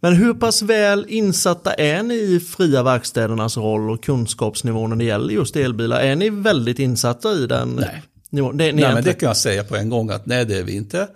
Men 0.00 0.14
hur 0.16 0.34
pass 0.34 0.62
väl 0.62 1.06
insatta 1.08 1.74
är 1.74 2.02
ni 2.02 2.14
i 2.14 2.40
fria 2.40 2.82
verkstädernas 2.82 3.56
roll 3.56 3.90
och 3.90 4.02
kunskapsnivå 4.04 4.86
när 4.86 4.96
det 4.96 5.04
gäller 5.04 5.34
just 5.34 5.56
elbilar? 5.56 6.00
Är 6.00 6.16
ni 6.16 6.30
väldigt 6.30 6.78
insatta 6.78 7.32
i 7.32 7.46
den? 7.46 7.68
Nej. 7.68 8.02
nivån? 8.30 8.56
Nej, 8.56 8.72
men 8.72 9.04
det 9.04 9.12
kan 9.12 9.26
jag 9.26 9.36
säga 9.36 9.64
på 9.64 9.76
en 9.76 9.88
gång 9.90 10.10
att 10.10 10.26
nej, 10.26 10.44
det 10.44 10.56
är 10.58 10.62
vi 10.62 10.72
inte. 10.76 11.08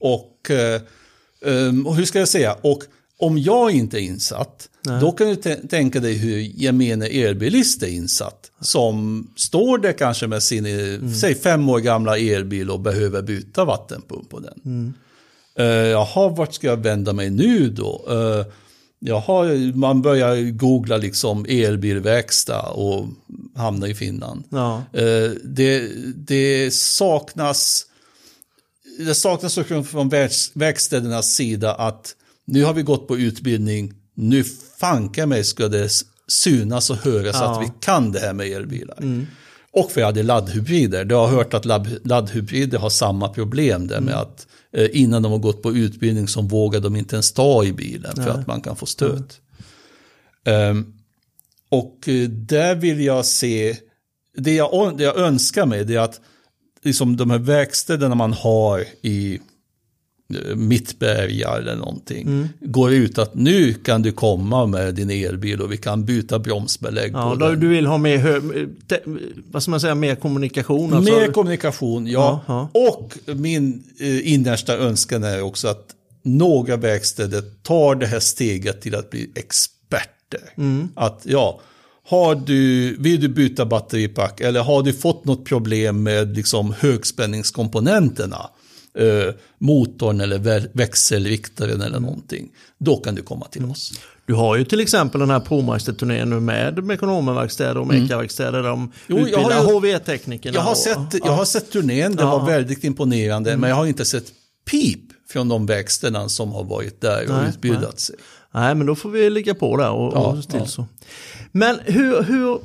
Och, 0.00 0.50
eh, 0.50 0.80
ehm, 1.46 1.86
och 1.86 1.96
hur 1.96 2.04
ska 2.04 2.18
jag 2.18 2.28
säga? 2.28 2.56
Och 2.62 2.82
om 3.18 3.38
jag 3.38 3.70
inte 3.70 3.98
är 3.98 4.00
insatt, 4.02 4.68
då 5.00 5.12
kan 5.12 5.26
du 5.26 5.34
tä- 5.34 5.68
tänka 5.68 6.00
dig 6.00 6.14
hur 6.14 6.38
gemene 6.38 7.06
elbilist 7.06 7.82
är 7.82 7.86
insatt. 7.86 8.50
Som 8.60 9.26
står 9.36 9.78
där 9.78 9.92
kanske 9.92 10.26
med 10.26 10.42
sin, 10.42 10.66
eh, 10.66 11.10
säg 11.20 11.34
fem 11.34 11.68
år 11.68 11.78
gamla 11.78 12.18
elbil 12.18 12.70
och 12.70 12.80
behöver 12.80 13.22
byta 13.22 13.64
vattenpump 13.64 14.28
på 14.30 14.40
den. 14.40 14.94
Uh, 15.60 15.66
jaha, 15.66 16.28
vart 16.28 16.54
ska 16.54 16.66
jag 16.66 16.76
vända 16.76 17.12
mig 17.12 17.30
nu 17.30 17.70
då? 17.70 18.04
Uh, 18.10 18.52
jaha, 18.98 19.44
man 19.74 20.02
börjar 20.02 20.50
googla 20.50 20.96
liksom 20.96 21.46
elbilverkstad 21.48 22.62
och 22.62 23.06
hamnar 23.56 23.86
i 23.86 23.94
Finland. 23.94 24.44
Ja. 24.50 24.82
Eh, 24.92 25.30
det, 25.44 25.88
det 26.16 26.74
saknas 26.74 27.86
det 28.98 29.14
saknas 29.14 29.58
också 29.58 29.82
från 29.82 30.10
verks- 30.10 30.50
verkstädernas 30.54 31.34
sida 31.34 31.74
att 31.74 32.14
nu 32.44 32.64
har 32.64 32.74
vi 32.74 32.82
gått 32.82 33.08
på 33.08 33.18
utbildning, 33.18 33.94
nu 34.14 34.44
fanka 34.80 35.26
mig 35.26 35.44
ska 35.44 35.68
det 35.68 35.90
synas 36.28 36.90
och 36.90 36.96
höras 36.96 37.36
Ja. 37.40 37.52
att 37.60 37.62
vi 37.66 37.72
kan 37.80 38.12
det 38.12 38.20
här 38.20 38.32
med 38.32 38.46
elbilar. 38.46 39.26
Och 39.72 39.90
vi 39.94 40.02
hade 40.02 40.22
laddhybrider. 40.22 41.04
Du 41.04 41.14
har 41.14 41.26
hört 41.28 41.54
att 41.54 41.64
ladd, 41.64 41.98
laddhybrider 42.04 42.78
har 42.78 42.90
samma 42.90 43.28
problem 43.28 43.86
där 43.86 44.00
med 44.00 44.14
att 44.14 44.46
eh, 44.50 44.55
innan 44.84 45.22
de 45.22 45.32
har 45.32 45.38
gått 45.38 45.62
på 45.62 45.72
utbildning 45.72 46.28
så 46.28 46.42
vågar 46.42 46.80
de 46.80 46.96
inte 46.96 47.16
ens 47.16 47.32
ta 47.32 47.64
i 47.64 47.72
bilen 47.72 48.16
för 48.16 48.28
att 48.28 48.46
man 48.46 48.60
kan 48.60 48.76
få 48.76 48.86
stöt. 48.86 49.40
Ehm, 50.44 50.92
och 51.68 52.08
eh, 52.08 52.28
där 52.28 52.74
vill 52.74 53.00
jag 53.00 53.26
se, 53.26 53.76
det 54.36 54.54
jag, 54.54 54.96
det 54.98 55.04
jag 55.04 55.16
önskar 55.16 55.66
mig 55.66 55.84
det 55.84 55.94
är 55.94 56.00
att 56.00 56.20
liksom 56.82 57.16
de 57.16 57.30
här 57.30 57.38
verkstäderna 57.38 58.14
man 58.14 58.32
har 58.32 58.84
i 59.02 59.34
eh, 59.34 59.40
Mittberga 60.56 61.48
eller 61.50 61.76
någonting 61.76 62.26
Mm. 62.26 62.48
går 62.60 62.92
ut 62.92 63.18
att 63.18 63.34
nu 63.34 63.74
kan 63.74 64.02
du 64.02 64.12
komma 64.12 64.66
med 64.66 64.94
din 64.94 65.10
elbil 65.10 65.60
och 65.60 65.72
vi 65.72 65.76
kan 65.76 66.04
byta 66.04 66.38
bromsbelägg 66.38 67.12
Ja, 67.14 67.30
på 67.30 67.36
den. 67.36 67.60
du 67.60 67.68
vill 67.68 67.86
ha 67.86 67.98
mer, 67.98 68.18
hö, 68.18 68.40
te, 68.88 68.98
vad 69.50 69.62
ska 69.62 69.70
man 69.70 69.80
säga, 69.80 69.94
mer 69.94 70.14
kommunikation? 70.14 70.92
Alltså, 70.92 71.12
Mer 71.14 71.32
kommunikation, 71.32 72.06
ja. 72.06 72.40
Ja, 72.46 72.68
Och 72.72 73.12
min 73.36 73.82
eh, 74.00 74.32
innersta 74.32 74.76
önskan 74.76 75.24
är 75.24 75.42
också 75.42 75.68
att 75.68 75.86
några 76.22 76.76
verkstäder 76.76 77.42
tar 77.62 77.94
det 77.94 78.06
här 78.06 78.20
steget 78.20 78.80
till 78.80 78.94
att 78.94 79.10
bli 79.10 79.30
experter. 79.34 80.40
Mm. 80.56 80.88
Att 80.94 81.20
ja, 81.24 81.60
har 82.08 82.34
du, 82.34 82.96
vill 82.98 83.20
du 83.20 83.28
byta 83.28 83.66
batteripack 83.66 84.40
eller 84.40 84.60
har 84.60 84.82
du 84.82 84.92
fått 84.92 85.24
något 85.24 85.44
problem 85.44 86.02
med 86.02 86.36
liksom 86.36 86.74
högspänningskomponenterna, 86.78 88.50
eh, 88.98 89.34
motorn 89.58 90.20
eller 90.20 90.38
vä- 90.38 90.68
växelriktaren 90.72 91.80
eller 91.80 92.00
någonting, 92.00 92.48
då 92.78 92.96
kan 92.96 93.14
du 93.14 93.22
komma 93.22 93.46
till 93.46 93.64
oss. 93.64 93.92
Du 94.26 94.34
har 94.34 94.56
ju 94.56 94.64
till 94.64 94.80
exempel 94.80 95.20
den 95.20 95.30
här 95.30 95.40
provmästarturnén 95.40 96.30
nu 96.30 96.40
med 96.40 96.84
Mekonomenverkstäder 96.84 97.78
och 97.78 97.86
Mekaverkstäder 97.86 98.62
de 98.62 98.78
Mm. 98.78 98.90
Jag 99.06 99.18
utbildar 99.20 99.64
har 99.64 99.72
HV-teknikerna. 99.74 100.54
Jag 100.54 100.62
har, 100.62 100.70
och- 100.70 100.76
sett, 100.76 100.98
jag 101.24 101.32
har 101.32 101.44
sett 101.44 101.70
turnén, 101.72 102.16
det 102.16 102.22
Ja. 102.22 102.38
var 102.38 102.46
väldigt 102.46 102.84
imponerande, 102.84 103.56
men 103.56 103.70
jag 103.70 103.76
har 103.76 103.86
inte 103.86 104.04
sett 104.04 104.24
pip 104.70 105.00
från 105.28 105.48
de 105.48 105.66
verkstäderna 105.66 106.28
som 106.28 106.52
har 106.52 106.64
varit 106.64 107.00
där 107.00 107.22
och 107.22 107.36
Nej, 107.36 107.48
utbildat 107.48 108.00
sig. 108.00 108.16
Nej, 108.54 108.74
men 108.74 108.86
då 108.86 108.94
får 108.94 109.10
vi 109.10 109.30
ligga 109.30 109.54
på 109.54 109.76
där 109.76 109.90
och, 109.90 110.12
Ja, 110.14 110.18
och 110.26 110.48
till 110.48 110.58
ja. 110.60 110.66
så. 110.66 110.86
Men 111.52 111.78
hur, 111.84 112.22
hur, 112.22 112.58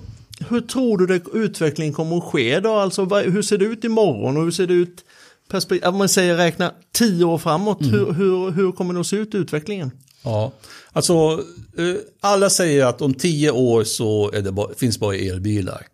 hur 0.50 0.62
tror 0.62 0.98
du 0.98 1.06
det 1.08 1.22
utvecklingen 1.34 1.94
kommer 1.94 2.18
att 2.18 2.24
ske 2.24 2.60
då? 2.60 2.74
Alltså, 2.74 3.06
hur 3.06 3.42
ser 3.42 3.58
det 3.58 3.66
ut 3.66 3.84
imorgon 3.84 4.38
och 4.38 4.44
hur 4.44 4.52
ser 4.52 4.68
det 4.68 4.74
ut 4.74 5.04
perspekt- 5.52 5.86
om 5.86 5.98
man 5.98 6.10
säger 6.10 6.36
räkna 6.36 6.74
tio 6.94 7.26
år 7.26 7.38
framåt? 7.38 7.82
Mm. 7.82 7.94
Hur, 7.94 8.12
hur, 8.12 8.52
hur 8.52 8.72
kommer 8.72 8.94
det 8.94 9.00
att 9.00 9.08
se 9.08 9.16
ut 9.16 9.36
utvecklingen? 9.36 9.92
Ja, 10.24 10.52
alltså 10.92 11.44
eh, 11.78 11.96
alla 12.20 12.50
säger 12.50 12.86
att 12.86 13.02
om 13.02 13.14
tio 13.14 13.52
år 13.52 13.84
så 13.84 14.30
det 14.30 14.52
bara, 14.52 14.74
finns 14.74 15.00
bara 15.00 15.16
elbilar. 15.16 15.86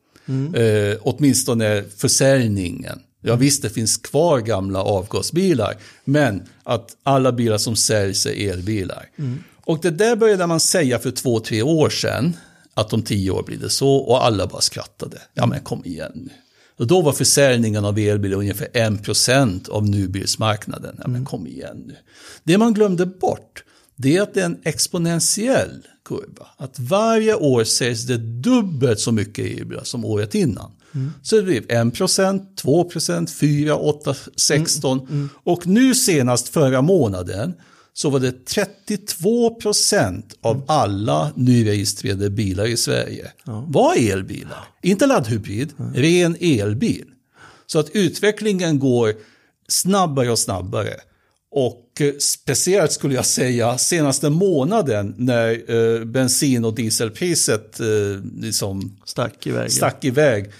Eh, 0.55 0.97
åtminstone 1.01 1.83
försäljningen. 1.97 2.99
Ja 3.21 3.35
visst, 3.35 3.61
det 3.61 3.69
finns 3.69 3.97
kvar 3.97 4.39
gamla 4.39 4.83
avgasbilar, 4.83 5.75
men 6.05 6.43
att 6.63 6.97
alla 7.03 7.31
bilar 7.31 7.57
som 7.57 7.75
säljs 7.75 8.25
är 8.25 8.51
elbilar. 8.51 9.05
Och 9.65 9.79
det 9.81 9.89
där 9.89 10.15
började 10.15 10.47
man 10.47 10.59
säga 10.59 10.99
för 10.99 11.11
två, 11.11 11.39
tre 11.39 11.61
år 11.61 11.89
sedan, 11.89 12.37
att 12.73 12.93
om 12.93 13.01
tio 13.01 13.31
år 13.31 13.43
blir 13.43 13.57
det 13.57 13.69
så, 13.69 13.95
och 13.95 14.25
alla 14.25 14.47
bara 14.47 14.61
skrattade. 14.61 15.21
Ja 15.33 15.45
men 15.45 15.59
kom 15.59 15.85
igen 15.85 16.11
nu. 16.15 16.29
Och 16.77 16.87
då 16.87 17.01
var 17.01 17.13
försäljningen 17.13 17.85
av 17.85 17.99
elbilar 17.99 18.37
ungefär 18.37 18.67
1% 18.67 19.69
av 19.69 19.89
nybilsmarknaden. 19.89 20.95
Ja 21.01 21.07
men 21.07 21.25
kom 21.25 21.47
igen 21.47 21.83
nu. 21.87 21.95
Det 22.43 22.57
man 22.57 22.73
glömde 22.73 23.05
bort, 23.05 23.63
det 23.95 24.17
är 24.17 24.21
att 24.21 24.33
det 24.33 24.41
är 24.41 24.45
en 24.45 24.59
exponentiell 24.63 25.87
kurva. 26.05 26.47
Att 26.57 26.79
varje 26.79 27.35
år 27.35 27.63
säljs 27.63 28.03
det 28.03 28.17
dubbelt 28.17 28.99
så 28.99 29.11
mycket 29.11 29.59
elbilar 29.59 29.83
som 29.83 30.05
året 30.05 30.35
innan. 30.35 30.71
Mm. 30.91 31.13
Så 31.23 31.35
det 31.35 31.43
blev 31.43 31.63
1%, 31.63 32.45
2%, 32.61 33.27
4, 33.27 33.75
8, 33.75 34.15
16 34.35 34.99
mm. 34.99 35.11
Mm. 35.11 35.29
och 35.43 35.67
nu 35.67 35.95
senast 35.95 36.47
förra 36.47 36.81
månaden 36.81 37.53
så 37.97 38.09
var 38.09 38.19
det 38.19 38.45
32 38.45 39.55
procent 39.55 40.37
av 40.41 40.63
alla 40.67 41.31
nyregistrerade 41.35 42.29
bilar 42.29 42.65
i 42.65 42.77
Sverige 42.77 43.31
ja. 43.45 43.65
var 43.67 44.11
elbilar. 44.11 44.67
Inte 44.81 45.05
laddhybrid, 45.05 45.73
ja. 45.77 45.85
ren 45.95 46.37
elbil. 46.39 47.05
Så 47.65 47.79
att 47.79 47.89
utvecklingen 47.89 48.79
går 48.79 49.13
snabbare 49.67 50.31
och 50.31 50.39
snabbare. 50.39 50.93
Och 51.51 52.01
eh, 52.01 52.13
speciellt 52.19 52.91
skulle 52.91 53.15
jag 53.15 53.25
säga 53.25 53.77
senaste 53.77 54.29
månaden 54.29 55.15
när 55.17 55.71
eh, 55.75 56.05
bensin 56.05 56.65
och 56.65 56.75
dieselpriset 56.75 57.79
eh, 57.79 57.87
liksom 58.35 58.97
stack, 59.05 59.47
iväg. 59.47 59.71
stack 59.71 60.05
iväg. 60.05 60.51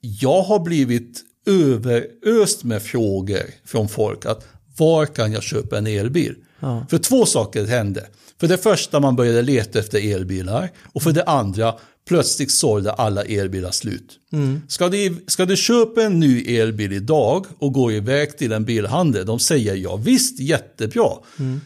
Jag 0.00 0.42
har 0.42 0.58
blivit 0.58 1.22
överöst 1.46 2.64
med 2.64 2.82
frågor 2.82 3.44
från 3.64 3.88
folk. 3.88 4.26
att 4.26 4.46
Var 4.76 5.06
kan 5.06 5.32
jag 5.32 5.42
köpa 5.42 5.78
en 5.78 5.86
elbil? 5.86 6.34
Ja. 6.64 6.86
För 6.90 6.98
två 6.98 7.26
saker 7.26 7.66
hände. 7.66 8.06
För 8.40 8.48
det 8.48 8.58
första 8.58 9.00
man 9.00 9.16
började 9.16 9.42
leta 9.42 9.78
efter 9.78 10.14
elbilar 10.14 10.70
och 10.92 11.02
för 11.02 11.12
det 11.12 11.24
andra 11.24 11.74
plötsligt 12.08 12.50
sålde 12.50 12.92
alla 12.92 13.24
elbilar 13.24 13.70
slut. 13.70 14.18
Mm. 14.32 14.62
Ska, 14.68 14.88
du, 14.88 15.24
ska 15.26 15.46
du 15.46 15.56
köpa 15.56 16.02
en 16.02 16.20
ny 16.20 16.58
elbil 16.58 16.92
idag 16.92 17.46
och 17.58 17.72
gå 17.72 17.92
iväg 17.92 18.38
till 18.38 18.52
en 18.52 18.64
bilhandel, 18.64 19.26
de 19.26 19.38
säger 19.38 19.74
ja 19.74 19.96
visst 19.96 20.40
jättebra. 20.40 21.10
Mm. 21.38 21.60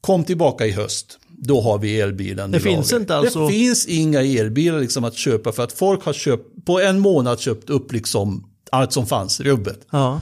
Kom 0.00 0.24
tillbaka 0.24 0.66
i 0.66 0.70
höst. 0.70 1.18
Då 1.28 1.60
har 1.60 1.78
vi 1.78 2.00
elbilen. 2.00 2.50
Det 2.50 2.60
finns 2.60 2.92
lager. 2.92 3.00
inte 3.00 3.16
alltså... 3.16 3.46
Det 3.46 3.52
finns 3.52 3.86
inga 3.86 4.22
elbilar 4.22 4.80
liksom 4.80 5.04
att 5.04 5.16
köpa 5.16 5.52
för 5.52 5.64
att 5.64 5.72
folk 5.72 6.04
har 6.04 6.12
köpt, 6.12 6.64
på 6.64 6.80
en 6.80 6.98
månad 6.98 7.40
köpt 7.40 7.70
upp 7.70 7.92
liksom 7.92 8.50
allt 8.70 8.92
som 8.92 9.06
fanns, 9.06 9.40
rubbet. 9.40 9.86
Ja. 9.90 10.20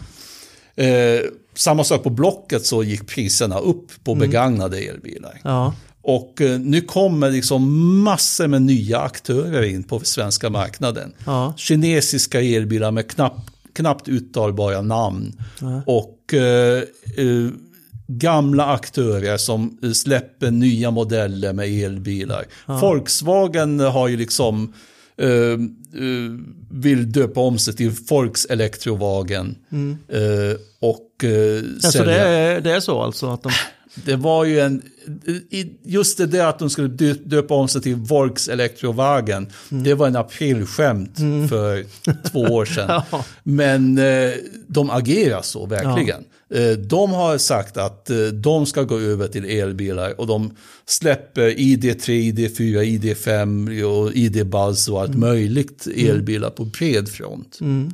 Eh, 0.76 1.20
samma 1.54 1.84
sak 1.84 2.02
på 2.02 2.10
Blocket 2.10 2.66
så 2.66 2.82
gick 2.82 3.06
priserna 3.06 3.58
upp 3.58 4.04
på 4.04 4.12
mm. 4.12 4.28
begagnade 4.28 4.78
elbilar. 4.78 5.40
Ja. 5.44 5.74
Och 6.02 6.40
eh, 6.40 6.58
nu 6.58 6.80
kommer 6.80 7.30
liksom 7.30 8.02
massor 8.02 8.46
med 8.46 8.62
nya 8.62 8.98
aktörer 8.98 9.62
in 9.62 9.82
på 9.82 10.00
svenska 10.00 10.50
marknaden. 10.50 11.12
Ja. 11.26 11.54
Kinesiska 11.56 12.40
elbilar 12.40 12.90
med 12.90 13.10
knapp, 13.10 13.50
knappt 13.72 14.08
uttalbara 14.08 14.82
namn. 14.82 15.40
Ja. 15.60 15.82
Och 15.86 16.34
eh, 16.34 16.82
eh, 17.16 17.50
gamla 18.06 18.66
aktörer 18.66 19.36
som 19.36 19.78
släpper 19.94 20.50
nya 20.50 20.90
modeller 20.90 21.52
med 21.52 21.84
elbilar. 21.84 22.44
Ja. 22.66 22.78
Volkswagen 22.78 23.80
har 23.80 24.08
ju 24.08 24.16
liksom 24.16 24.72
Uh, 25.22 25.58
uh, 26.00 26.40
vill 26.70 27.12
döpa 27.12 27.40
om 27.40 27.58
sig 27.58 27.74
till 27.74 27.90
Volks 27.90 28.44
Elektrowagen. 28.44 29.56
Mm. 29.72 29.98
Uh, 30.14 30.56
och 30.80 31.24
alltså 31.84 32.04
det 32.04 32.14
är, 32.14 32.60
det 32.60 32.70
är 32.70 32.80
så 32.80 33.02
alltså? 33.02 33.30
Att 33.30 33.42
de... 33.42 33.52
Det 34.04 34.16
var 34.16 34.44
ju 34.44 34.60
en, 34.60 34.82
just 35.84 36.18
det 36.18 36.26
där 36.26 36.46
att 36.46 36.58
de 36.58 36.70
skulle 36.70 36.88
döpa 37.14 37.54
om 37.54 37.68
sig 37.68 37.82
till 37.82 37.94
Volks 37.94 38.48
Elektrowagen, 38.48 39.48
mm. 39.70 39.84
det 39.84 39.94
var 39.94 40.06
en 40.06 40.16
aprilskämt 40.16 41.18
mm. 41.18 41.48
för 41.48 41.84
två 42.30 42.40
år 42.40 42.64
sedan. 42.64 43.02
ja. 43.10 43.24
Men 43.42 44.00
de 44.66 44.90
agerar 44.90 45.42
så 45.42 45.66
verkligen. 45.66 46.24
Ja. 46.28 46.36
De 46.88 47.10
har 47.10 47.38
sagt 47.38 47.76
att 47.76 48.10
de 48.32 48.66
ska 48.66 48.82
gå 48.82 48.98
över 48.98 49.28
till 49.28 49.44
elbilar 49.44 50.20
och 50.20 50.26
de 50.26 50.56
släpper 50.86 51.50
ID3, 51.50 52.32
ID4, 52.32 52.82
ID5 52.82 53.82
och 53.82 54.12
ID-Buzz 54.12 54.88
och 54.90 55.00
allt 55.00 55.14
mm. 55.14 55.20
möjligt 55.20 55.86
elbilar 55.96 56.50
på 56.50 56.64
bred 56.64 57.08
front. 57.08 57.58
Mm. 57.60 57.92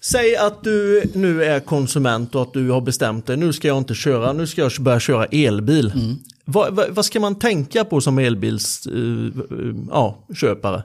Säg 0.00 0.36
att 0.36 0.64
du 0.64 1.02
nu 1.14 1.44
är 1.44 1.60
konsument 1.60 2.34
och 2.34 2.42
att 2.42 2.52
du 2.52 2.70
har 2.70 2.80
bestämt 2.80 3.26
dig, 3.26 3.36
nu 3.36 3.52
ska 3.52 3.68
jag 3.68 3.78
inte 3.78 3.94
köra, 3.94 4.32
nu 4.32 4.46
ska 4.46 4.62
jag 4.62 4.72
börja 4.80 5.00
köra 5.00 5.24
elbil. 5.24 5.92
Mm. 5.94 6.16
Vad, 6.44 6.74
vad, 6.74 6.90
vad, 6.90 7.04
ska 7.04 7.20
man 7.20 7.38
tänka 7.38 7.84
på 7.84 8.00
som 8.00 8.18
elbilsköpare? 8.18 9.62
Uh, 9.62 9.74
ja, 9.90 10.26
köpare? 10.34 10.82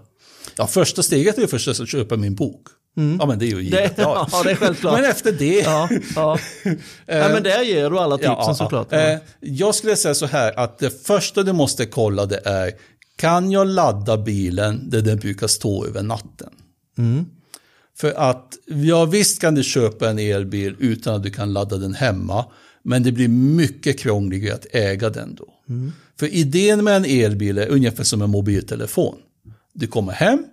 ja, 0.57 0.67
första 0.67 1.03
steget 1.03 1.37
är 1.37 1.47
förstås 1.47 1.81
att 1.81 1.89
köpa 1.89 2.17
min 2.17 2.35
bok. 2.35 2.67
Mm. 2.97 3.17
Ja 3.19 3.25
men 3.25 3.39
det 3.39 3.45
är 3.45 3.49
ju 3.49 3.61
givet. 3.61 3.95
Det, 3.95 4.01
ja. 4.01 4.27
ja, 4.31 4.43
det 4.43 4.51
är 4.51 4.55
självklart. 4.55 5.01
men 5.01 5.09
efter 5.09 5.31
det... 5.31 5.61
Ja, 5.61 5.89
ja. 6.15 6.37
ja, 7.05 7.29
men 7.29 7.43
där 7.43 7.63
ger 7.63 7.89
du 7.89 7.99
alla 7.99 8.17
tipsen 8.17 8.35
ja, 8.37 8.53
såklart. 8.53 8.93
Eh, 8.93 9.17
jag 9.39 9.75
skulle 9.75 9.95
säga 9.95 10.15
så 10.15 10.25
här 10.25 10.59
att 10.59 10.79
det 10.79 11.05
första 11.05 11.43
du 11.43 11.53
måste 11.53 11.85
kolla 11.85 12.25
det 12.25 12.41
är 12.45 12.71
kan 13.15 13.51
jag 13.51 13.67
ladda 13.67 14.17
bilen 14.17 14.89
där 14.89 15.01
den 15.01 15.19
brukar 15.19 15.47
stå 15.47 15.85
över 15.85 16.03
natten? 16.03 16.49
Mm. 16.97 17.25
För 17.97 18.11
att, 18.11 18.53
ja 18.65 19.05
visst 19.05 19.41
kan 19.41 19.55
du 19.55 19.63
köpa 19.63 20.09
en 20.09 20.19
elbil 20.19 20.75
utan 20.79 21.15
att 21.15 21.23
du 21.23 21.29
kan 21.29 21.53
ladda 21.53 21.77
den 21.77 21.93
hemma. 21.93 22.45
Men 22.83 23.03
det 23.03 23.11
blir 23.11 23.27
mycket 23.27 23.99
krångligare 23.99 24.55
att 24.55 24.65
äga 24.71 25.09
den 25.09 25.35
då. 25.35 25.53
Mm. 25.69 25.91
För 26.19 26.27
idén 26.27 26.83
med 26.83 26.95
en 26.95 27.05
elbil 27.05 27.57
är 27.57 27.67
ungefär 27.67 28.03
som 28.03 28.21
en 28.21 28.29
mobiltelefon. 28.29 29.15
Du 29.73 29.87
kommer 29.87 30.13
hem 30.13 30.45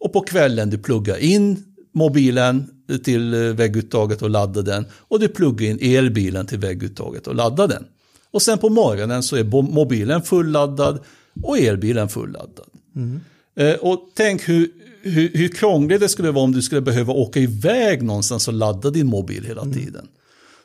och 0.00 0.12
på 0.12 0.20
kvällen 0.20 0.70
du 0.70 0.78
pluggar 0.78 1.16
in 1.16 1.73
mobilen 1.94 2.70
till 3.04 3.34
vägguttaget 3.34 4.22
och 4.22 4.30
laddar 4.30 4.62
den. 4.62 4.84
Och 4.92 5.20
du 5.20 5.28
pluggar 5.28 5.66
in 5.66 5.96
elbilen 5.96 6.46
till 6.46 6.58
vägguttaget 6.58 7.26
och 7.26 7.34
laddar 7.34 7.68
den. 7.68 7.84
Och 8.30 8.42
sen 8.42 8.58
på 8.58 8.68
morgonen 8.68 9.22
så 9.22 9.36
är 9.36 9.44
mobilen 9.62 10.22
fulladdad 10.22 11.00
och 11.42 11.58
elbilen 11.58 12.08
fulladdad. 12.08 12.66
Mm. 12.96 13.20
Eh, 13.56 13.74
och 13.74 14.10
tänk 14.14 14.48
hur, 14.48 14.70
hur, 15.02 15.30
hur 15.34 15.48
krångligt 15.48 16.00
det 16.00 16.08
skulle 16.08 16.30
vara 16.30 16.44
om 16.44 16.52
du 16.52 16.62
skulle 16.62 16.80
behöva 16.80 17.12
åka 17.12 17.40
iväg 17.40 18.02
någonstans 18.02 18.48
och 18.48 18.54
ladda 18.54 18.90
din 18.90 19.06
mobil 19.06 19.44
hela 19.44 19.62
mm. 19.62 19.74
tiden. 19.74 20.08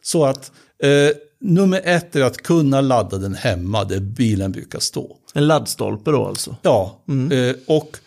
Så 0.02 0.26
att 0.26 0.52
eh, 0.84 1.16
nummer 1.40 1.82
ett 1.84 2.16
är 2.16 2.24
att 2.24 2.38
kunna 2.38 2.82
ladda 2.82 3.18
den 3.18 3.36
hemma 3.36 3.84
där 3.84 4.00
bilen 4.00 4.52
brukar 4.52 4.80
stå. 4.80 5.18
En 5.34 5.48
laddstolpe 5.48 6.12
då 6.12 6.26
alltså? 6.26 6.56
Ja, 6.62 7.04
mm. 7.08 7.32
eh, 7.32 7.56
och 7.66 7.98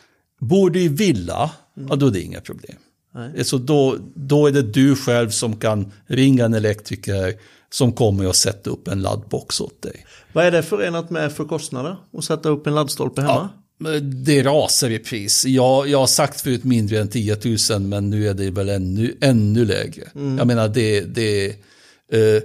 bor 0.40 0.70
du 0.70 0.80
i 0.80 0.88
villa, 0.88 1.50
mm. 1.76 1.88
ja, 1.88 1.96
då 1.96 2.06
är 2.06 2.10
det 2.10 2.20
inga 2.20 2.40
problem. 2.40 2.76
Nej. 3.14 3.44
Så 3.44 3.58
då, 3.58 3.96
då 4.14 4.46
är 4.46 4.52
det 4.52 4.62
du 4.62 4.96
själv 4.96 5.30
som 5.30 5.56
kan 5.56 5.92
ringa 6.06 6.44
en 6.44 6.54
elektriker 6.54 7.34
som 7.70 7.92
kommer 7.92 8.26
att 8.26 8.36
sätta 8.36 8.70
upp 8.70 8.88
en 8.88 9.02
laddbox 9.02 9.60
åt 9.60 9.82
dig. 9.82 10.06
Vad 10.32 10.44
är 10.44 10.50
det 10.50 10.62
förenat 10.62 11.10
med 11.10 11.32
för 11.32 11.44
kostnader 11.44 11.96
att 12.18 12.24
sätta 12.24 12.48
upp 12.48 12.66
en 12.66 12.74
laddstolpe 12.74 13.20
hemma? 13.20 13.48
Ja, 13.78 14.00
det 14.00 14.42
rasar 14.42 14.90
i 14.90 14.98
pris. 14.98 15.44
Jag, 15.44 15.88
jag 15.88 15.98
har 15.98 16.06
sagt 16.06 16.40
förut 16.40 16.64
mindre 16.64 17.00
än 17.00 17.08
10 17.08 17.36
000 17.70 17.80
men 17.80 18.10
nu 18.10 18.28
är 18.28 18.34
det 18.34 18.50
väl 18.50 18.68
ännu, 18.68 19.16
ännu 19.20 19.64
lägre. 19.64 20.08
Mm. 20.14 20.38
Jag 20.38 20.46
menar 20.46 20.68
det, 20.68 21.00
det 21.00 21.46
är 21.46 22.36
eh, 22.36 22.42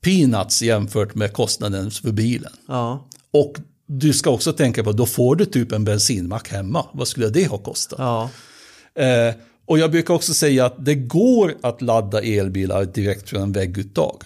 peanuts 0.00 0.62
jämfört 0.62 1.14
med 1.14 1.32
kostnaden 1.32 1.90
för 1.90 2.12
bilen. 2.12 2.52
Ja. 2.68 3.08
Och 3.30 3.56
du 3.86 4.12
ska 4.12 4.30
också 4.30 4.52
tänka 4.52 4.84
på, 4.84 4.92
då 4.92 5.06
får 5.06 5.36
du 5.36 5.44
typ 5.44 5.72
en 5.72 5.84
bensinmack 5.84 6.48
hemma. 6.48 6.86
Vad 6.92 7.08
skulle 7.08 7.28
det 7.28 7.46
ha 7.46 7.58
kostat? 7.58 7.98
Ja. 7.98 8.30
Eh, 8.94 9.34
och 9.66 9.78
jag 9.78 9.90
brukar 9.90 10.14
också 10.14 10.34
säga 10.34 10.66
att 10.66 10.84
det 10.84 10.94
går 10.94 11.54
att 11.60 11.82
ladda 11.82 12.22
elbilar 12.22 12.84
direkt 12.84 13.28
från 13.28 13.42
en 13.42 13.52
vägguttag. 13.52 14.22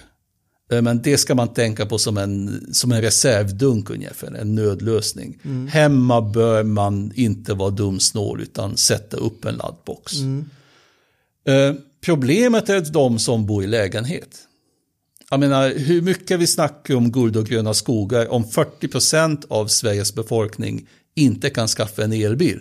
Eh, 0.72 0.82
men 0.82 1.02
det 1.02 1.18
ska 1.18 1.34
man 1.34 1.48
tänka 1.48 1.86
på 1.86 1.98
som 1.98 2.18
en, 2.18 2.66
som 2.72 2.92
en 2.92 3.02
reservdunk 3.02 3.90
ungefär, 3.90 4.34
en 4.34 4.54
nödlösning. 4.54 5.38
Mm. 5.44 5.66
Hemma 5.66 6.20
bör 6.20 6.62
man 6.62 7.12
inte 7.14 7.54
vara 7.54 7.70
dumsnål 7.70 8.40
utan 8.40 8.76
sätta 8.76 9.16
upp 9.16 9.44
en 9.44 9.54
laddbox. 9.54 10.12
Mm. 10.12 10.44
Eh, 11.46 11.74
problemet 12.04 12.68
är 12.68 12.92
de 12.92 13.18
som 13.18 13.46
bor 13.46 13.64
i 13.64 13.66
lägenhet. 13.66 14.38
Jag 15.30 15.40
menar, 15.40 15.70
hur 15.70 16.02
mycket 16.02 16.40
vi 16.40 16.46
snackar 16.46 16.94
om 16.94 17.12
guld 17.12 17.36
och 17.36 17.46
gröna 17.46 17.74
skogar 17.74 18.32
om 18.32 18.44
40% 18.44 19.44
av 19.48 19.66
Sveriges 19.66 20.14
befolkning 20.14 20.88
inte 21.14 21.50
kan 21.50 21.68
skaffa 21.68 22.04
en 22.04 22.12
elbil. 22.12 22.60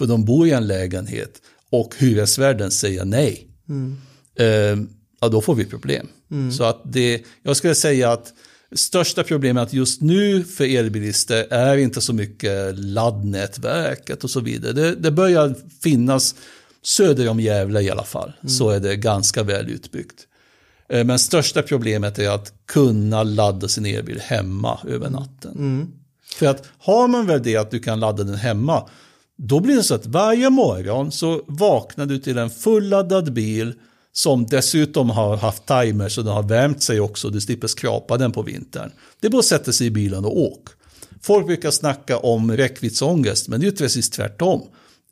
För 0.00 0.06
de 0.06 0.24
bor 0.24 0.46
i 0.46 0.50
en 0.50 0.66
lägenhet 0.66 1.42
och 1.70 1.94
hyresvärden 1.98 2.70
säger 2.70 3.04
nej. 3.04 3.48
Mm. 3.68 3.96
Eh, 4.38 4.86
ja, 5.20 5.28
då 5.28 5.40
får 5.40 5.54
vi 5.54 5.64
problem. 5.64 6.08
Mm. 6.30 6.52
Så 6.52 6.64
att 6.64 6.82
det, 6.84 7.22
jag 7.42 7.56
skulle 7.56 7.74
säga 7.74 8.12
att 8.12 8.32
största 8.72 9.22
problemet 9.22 9.72
just 9.72 10.00
nu 10.00 10.44
för 10.44 10.64
elbilister 10.64 11.46
är 11.50 11.76
inte 11.76 12.00
så 12.00 12.12
mycket 12.12 12.78
laddnätverket 12.78 14.24
och 14.24 14.30
så 14.30 14.40
vidare. 14.40 14.72
Det, 14.72 14.94
det 14.94 15.10
börjar 15.10 15.54
finnas 15.82 16.34
söder 16.82 17.28
om 17.28 17.40
Gävle 17.40 17.80
i 17.80 17.90
alla 17.90 18.04
fall, 18.04 18.32
mm. 18.40 18.48
så 18.48 18.70
är 18.70 18.80
det 18.80 18.96
ganska 18.96 19.42
väl 19.42 19.70
utbyggt. 19.70 20.26
Eh, 20.88 21.04
men 21.04 21.18
största 21.18 21.62
problemet 21.62 22.18
är 22.18 22.28
att 22.30 22.52
kunna 22.66 23.22
ladda 23.22 23.68
sin 23.68 23.86
elbil 23.86 24.20
hemma 24.20 24.78
över 24.88 25.10
natten. 25.10 25.52
Mm. 25.52 25.92
För 26.34 26.46
att 26.46 26.68
har 26.78 27.08
man 27.08 27.26
väl 27.26 27.42
det 27.42 27.56
att 27.56 27.70
du 27.70 27.78
kan 27.78 28.00
ladda 28.00 28.24
den 28.24 28.34
hemma, 28.34 28.88
då 29.42 29.60
blir 29.60 29.76
det 29.76 29.82
så 29.82 29.94
att 29.94 30.06
varje 30.06 30.50
morgon 30.50 31.12
så 31.12 31.42
vaknar 31.46 32.06
du 32.06 32.18
till 32.18 32.38
en 32.38 32.50
fulladdad 32.50 33.32
bil 33.32 33.74
som 34.12 34.46
dessutom 34.46 35.10
har 35.10 35.36
haft 35.36 35.66
timer 35.66 36.08
så 36.08 36.22
den 36.22 36.32
har 36.32 36.42
värmt 36.42 36.82
sig 36.82 37.00
också. 37.00 37.30
Du 37.30 37.40
slipper 37.40 37.66
skrapa 37.66 38.16
den 38.16 38.32
på 38.32 38.42
vintern. 38.42 38.90
Det 39.20 39.26
är 39.26 39.30
bara 39.30 39.38
att 39.38 39.44
sätta 39.44 39.72
sig 39.72 39.86
i 39.86 39.90
bilen 39.90 40.24
och 40.24 40.38
åk. 40.40 40.68
Folk 41.22 41.46
brukar 41.46 41.70
snacka 41.70 42.18
om 42.18 42.56
räckviddsångest, 42.56 43.48
men 43.48 43.60
det 43.60 43.66
är 43.66 43.70
ju 43.70 43.76
precis 43.76 44.10
tvärtom. 44.10 44.62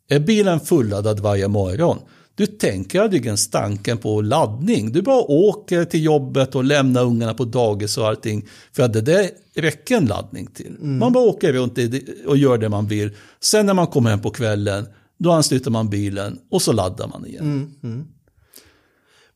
Är 0.08 0.20
bilen 0.20 0.60
fulladdad 0.60 1.20
varje 1.20 1.48
morgon, 1.48 1.98
du 2.38 2.46
tänker 2.46 3.00
aldrig 3.00 3.26
ens 3.26 3.50
tanken 3.50 3.98
på 3.98 4.20
laddning. 4.20 4.92
Du 4.92 5.02
bara 5.02 5.20
åker 5.20 5.84
till 5.84 6.04
jobbet 6.04 6.54
och 6.54 6.64
lämnar 6.64 7.04
ungarna 7.04 7.34
på 7.34 7.44
dagis 7.44 7.98
och 7.98 8.06
allting. 8.06 8.46
För 8.72 8.82
att 8.82 8.92
det 8.92 9.00
där 9.00 9.30
räcker 9.54 9.96
en 9.96 10.06
laddning 10.06 10.46
till. 10.46 10.76
Mm. 10.80 10.98
Man 10.98 11.12
bara 11.12 11.24
åker 11.24 11.52
runt 11.52 11.78
och 12.26 12.36
gör 12.36 12.58
det 12.58 12.68
man 12.68 12.86
vill. 12.86 13.10
Sen 13.40 13.66
när 13.66 13.74
man 13.74 13.86
kommer 13.86 14.10
hem 14.10 14.20
på 14.20 14.30
kvällen, 14.30 14.86
då 15.18 15.30
ansluter 15.30 15.70
man 15.70 15.90
bilen 15.90 16.38
och 16.50 16.62
så 16.62 16.72
laddar 16.72 17.08
man 17.08 17.26
igen. 17.26 17.76
Mm. 17.82 18.06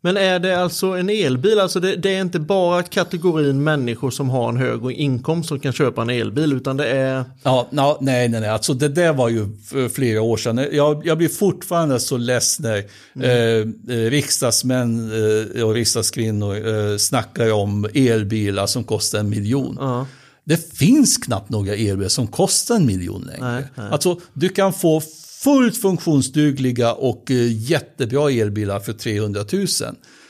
Men 0.05 0.17
är 0.17 0.39
det 0.39 0.63
alltså 0.63 0.87
en 0.87 1.11
elbil, 1.11 1.59
alltså 1.59 1.81
det, 1.81 1.97
det, 1.97 2.15
är 2.15 2.21
inte 2.21 2.41
bara 2.41 2.83
kategorin 2.83 3.65
människor 3.65 4.11
som 4.11 4.31
har 4.31 4.49
en 4.49 4.57
hög 4.57 4.91
inkomst 4.91 5.49
som 5.49 5.61
kan 5.61 5.73
köpa 5.73 6.03
en 6.03 6.11
elbil, 6.11 6.53
utan 6.53 6.77
det 6.77 6.87
är... 6.87 7.25
Ja, 7.43 7.69
no, 7.71 7.99
nej, 8.01 8.29
nej, 8.29 8.41
nej, 8.41 8.51
alltså 8.51 8.75
det 8.75 8.89
där 8.89 9.13
var 9.13 9.29
ju 9.29 9.49
flera 9.89 10.23
år 10.23 10.37
sedan. 10.37 10.67
Jag, 10.73 11.07
jag 11.07 11.19
blir 11.19 11.29
fortfarande 11.29 12.01
så 12.01 12.17
less 12.17 12.61
när 12.61 12.85
mm. 13.15 13.75
eh, 13.89 13.97
eh 13.97 14.11
riksdagsmän 14.11 15.11
eh, 15.57 15.63
och 15.63 15.75
riksdagskvinnor 15.75 16.57
eh, 16.67 16.97
snackar 16.97 17.53
om 17.53 17.89
elbilar 17.95 18.67
som 18.67 18.85
kostar 18.85 19.19
en 19.19 19.29
miljon. 19.29 19.79
Uh 19.79 20.05
Det 20.45 20.77
finns 20.79 21.17
knappt 21.17 21.51
några 21.51 21.75
elbilar 21.75 22.09
som 22.09 22.27
kostar 22.27 22.75
en 22.75 22.87
miljon 22.87 23.23
längre. 23.23 23.53
Nej, 23.53 23.65
nej. 23.75 23.87
Alltså, 23.91 24.21
du 24.33 24.49
kan 24.49 24.73
få 24.73 25.03
fullt 25.45 25.77
funktionsdugliga 25.77 26.93
och 26.93 27.31
eh, 27.31 27.71
jättebra 27.71 28.31
elbilar 28.31 28.81
för 28.81 28.93
300 28.93 29.45
000. 29.53 29.67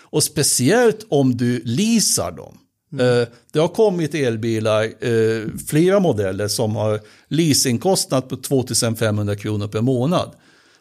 Och 0.03 0.23
speciellt 0.23 1.07
om 1.09 1.37
du 1.37 1.63
leasar 1.65 2.33
dem. 2.33 2.59
Mm. 2.93 3.27
Det 3.53 3.59
har 3.59 3.69
kommit 3.69 4.15
elbilar, 4.15 4.83
eh, 4.85 5.43
flera 5.69 6.01
modeller 6.01 6.49
som 6.49 6.77
har 6.77 7.01
leasingkostnad 7.29 8.29
på 8.29 8.37
2500 8.37 9.37
kronor 9.37 9.69
per 9.69 9.81
månad. 9.81 10.31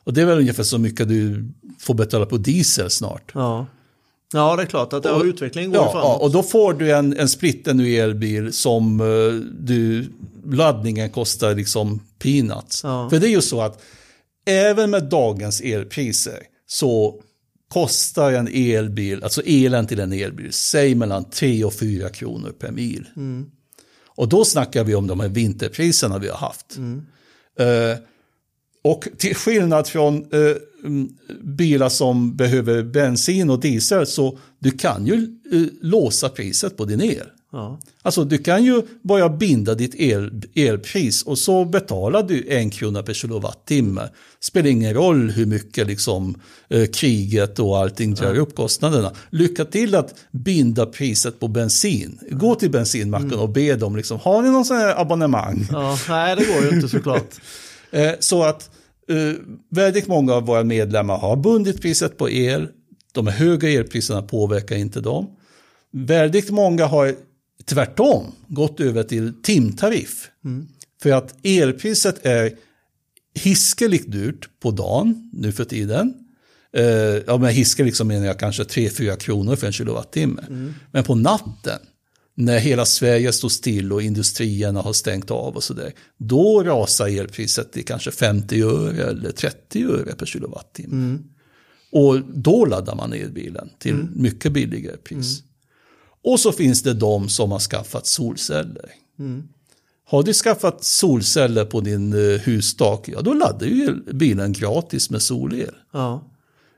Och 0.03 0.13
det 0.13 0.21
är 0.21 0.25
väl 0.25 0.39
ungefär 0.39 0.63
så 0.63 0.77
mycket 0.77 1.07
du 1.07 1.49
får 1.79 1.93
betala 1.93 2.25
på 2.25 2.37
diesel 2.37 2.89
snart. 2.89 3.31
Ja. 3.33 3.67
Ja, 4.33 4.55
det 4.55 4.61
är 4.61 4.65
klart 4.65 4.93
att 4.93 5.05
och, 5.05 5.23
utvecklingen 5.23 5.71
går 5.71 5.81
ja, 5.81 5.91
framåt. 5.91 6.17
Ja, 6.19 6.25
och 6.25 6.31
då 6.31 6.43
får 6.43 6.73
du 6.73 6.91
en, 6.91 7.17
en 7.17 7.29
splitten 7.29 7.77
ny 7.77 7.95
elbil 7.95 8.53
som 8.53 8.97
du, 9.59 10.09
laddningen 10.51 11.09
kostar 11.09 11.55
liksom 11.55 11.99
peanuts. 12.19 12.83
Ja. 12.83 13.09
För 13.09 13.19
det 13.19 13.27
är 13.27 13.31
ju 13.31 13.41
så 13.41 13.61
att 13.61 13.81
även 14.45 14.89
med 14.89 15.03
dagens 15.03 15.61
elpriser 15.61 16.43
så 16.67 17.21
kostar 17.73 18.31
en 18.31 18.47
elbil, 18.47 19.23
alltså 19.23 19.41
elen 19.45 19.87
till 19.87 19.99
en 19.99 20.13
elbil, 20.13 20.53
säg 20.53 20.95
mellan 20.95 21.29
3 21.29 21.63
och 21.63 21.73
4 21.73 22.09
kronor 22.09 22.49
per 22.59 22.71
mil. 22.71 23.07
Mm. 23.15 23.45
Och 24.07 24.29
då 24.29 24.45
snackar 24.45 24.83
vi 24.83 24.95
om 24.95 25.07
de 25.07 25.19
här 25.19 25.27
vinterpriserna 25.27 26.19
vi 26.19 26.27
har 26.27 26.37
haft. 26.37 26.77
Mm. 26.77 27.01
Uh, 27.59 27.97
och 28.83 29.07
till 29.17 29.35
skillnad 29.35 29.87
från 29.87 30.33
uh, 30.33 30.55
bilar 31.41 31.89
som 31.89 32.35
behöver 32.35 32.83
bensin 32.83 33.49
och 33.49 33.59
diesel 33.59 34.07
så 34.07 34.39
du 34.59 34.71
kan 34.71 35.05
ju 35.05 35.13
uh, 35.53 35.67
låsa 35.81 36.29
priset 36.29 36.77
på 36.77 36.85
din 36.85 37.01
el. 37.01 37.27
Ja. 37.51 37.79
Alltså 38.01 38.23
du 38.23 38.37
kan 38.37 38.65
ju 38.65 38.81
börja 39.01 39.29
binda 39.29 39.75
ditt 39.75 39.95
el, 39.95 40.43
elpris 40.55 41.23
och 41.23 41.37
så 41.37 41.65
betalar 41.65 42.23
du 42.23 42.47
en 42.49 42.69
krona 42.69 43.03
per 43.03 43.13
kilowattimme. 43.13 44.09
Spelar 44.39 44.69
ingen 44.69 44.93
roll 44.93 45.29
hur 45.29 45.45
mycket 45.45 45.87
liksom, 45.87 46.35
eh, 46.69 46.85
kriget 46.85 47.59
och 47.59 47.77
allting 47.77 48.13
drar 48.13 48.33
ja. 48.35 48.41
upp 48.41 48.55
kostnaderna. 48.55 49.11
Lycka 49.29 49.65
till 49.65 49.95
att 49.95 50.15
binda 50.31 50.85
priset 50.85 51.39
på 51.39 51.47
bensin. 51.47 52.19
Gå 52.29 52.55
till 52.55 52.71
bensinmacken 52.71 53.27
mm. 53.27 53.39
och 53.39 53.49
be 53.49 53.75
dem, 53.75 53.95
liksom, 53.95 54.19
har 54.19 54.41
ni 54.41 54.49
någon 54.49 54.65
sån 54.65 54.77
här 54.77 55.01
abonnemang? 55.01 55.67
Ja, 55.71 55.97
nej, 56.09 56.35
det 56.35 56.45
går 56.45 56.63
ju 56.63 56.69
inte 56.75 56.89
såklart. 56.89 57.35
eh, 57.91 58.11
så 58.19 58.43
att 58.43 58.69
eh, 59.09 59.41
väldigt 59.69 60.07
många 60.07 60.33
av 60.33 60.45
våra 60.45 60.63
medlemmar 60.63 61.17
har 61.17 61.35
bundit 61.35 61.81
priset 61.81 62.17
på 62.17 62.29
el. 62.29 62.67
De 63.11 63.27
höga 63.27 63.69
elpriserna 63.69 64.21
påverkar 64.21 64.75
inte 64.75 65.01
dem. 65.01 65.27
Väldigt 65.93 66.49
många 66.49 66.85
har 66.85 67.15
tvärtom 67.65 68.25
gått 68.47 68.79
över 68.79 69.03
till 69.03 69.33
timtariff. 69.43 70.29
Mm. 70.45 70.67
För 71.01 71.11
att 71.11 71.35
elpriset 71.43 72.25
är 72.25 72.51
hiskeligt 73.35 74.11
dyrt 74.11 74.49
på 74.59 74.71
dagen 74.71 75.29
nu 75.33 75.51
för 75.51 75.63
tiden. 75.63 76.13
Uh, 76.77 76.85
ja, 77.27 77.37
men 77.37 77.49
hiskeligt 77.49 77.87
liksom 77.87 78.07
menar 78.07 78.25
jag 78.25 78.39
kanske 78.39 78.63
3-4 78.63 79.15
kronor 79.15 79.55
för 79.55 79.67
en 79.67 79.73
kilowattimme. 79.73 80.41
Mm. 80.49 80.73
Men 80.91 81.03
på 81.03 81.15
natten, 81.15 81.79
när 82.35 82.59
hela 82.59 82.85
Sverige 82.85 83.33
står 83.33 83.49
still 83.49 83.93
och 83.93 84.01
industrierna 84.01 84.81
har 84.81 84.93
stängt 84.93 85.31
av 85.31 85.55
och 85.55 85.63
sådär, 85.63 85.93
då 86.17 86.63
rasar 86.63 87.07
elpriset 87.07 87.73
till 87.73 87.85
kanske 87.85 88.11
50 88.11 88.61
öre 88.61 89.03
eller 89.03 89.31
30 89.31 89.83
öre 89.83 90.15
per 90.15 90.25
kilowattimme. 90.25 90.95
Mm. 90.95 91.23
Och 91.91 92.21
då 92.21 92.65
laddar 92.65 92.95
man 92.95 93.13
elbilen 93.13 93.69
till 93.79 93.93
mm. 93.93 94.11
mycket 94.15 94.51
billigare 94.51 94.97
pris. 94.97 95.43
Och 96.23 96.39
så 96.39 96.51
finns 96.51 96.83
det 96.83 96.93
de 96.93 97.29
som 97.29 97.51
har 97.51 97.59
skaffat 97.59 98.07
solceller. 98.07 98.89
Mm. 99.19 99.43
Har 100.05 100.23
du 100.23 100.33
skaffat 100.33 100.83
solceller 100.83 101.65
på 101.65 101.81
din 101.81 102.13
eh, 102.13 102.39
hustak, 102.39 103.09
ja 103.09 103.21
då 103.21 103.33
laddar 103.33 103.67
ju 103.67 103.95
bilen 104.13 104.53
gratis 104.53 105.09
med 105.09 105.21
solel. 105.21 105.75
Ja. 105.93 106.23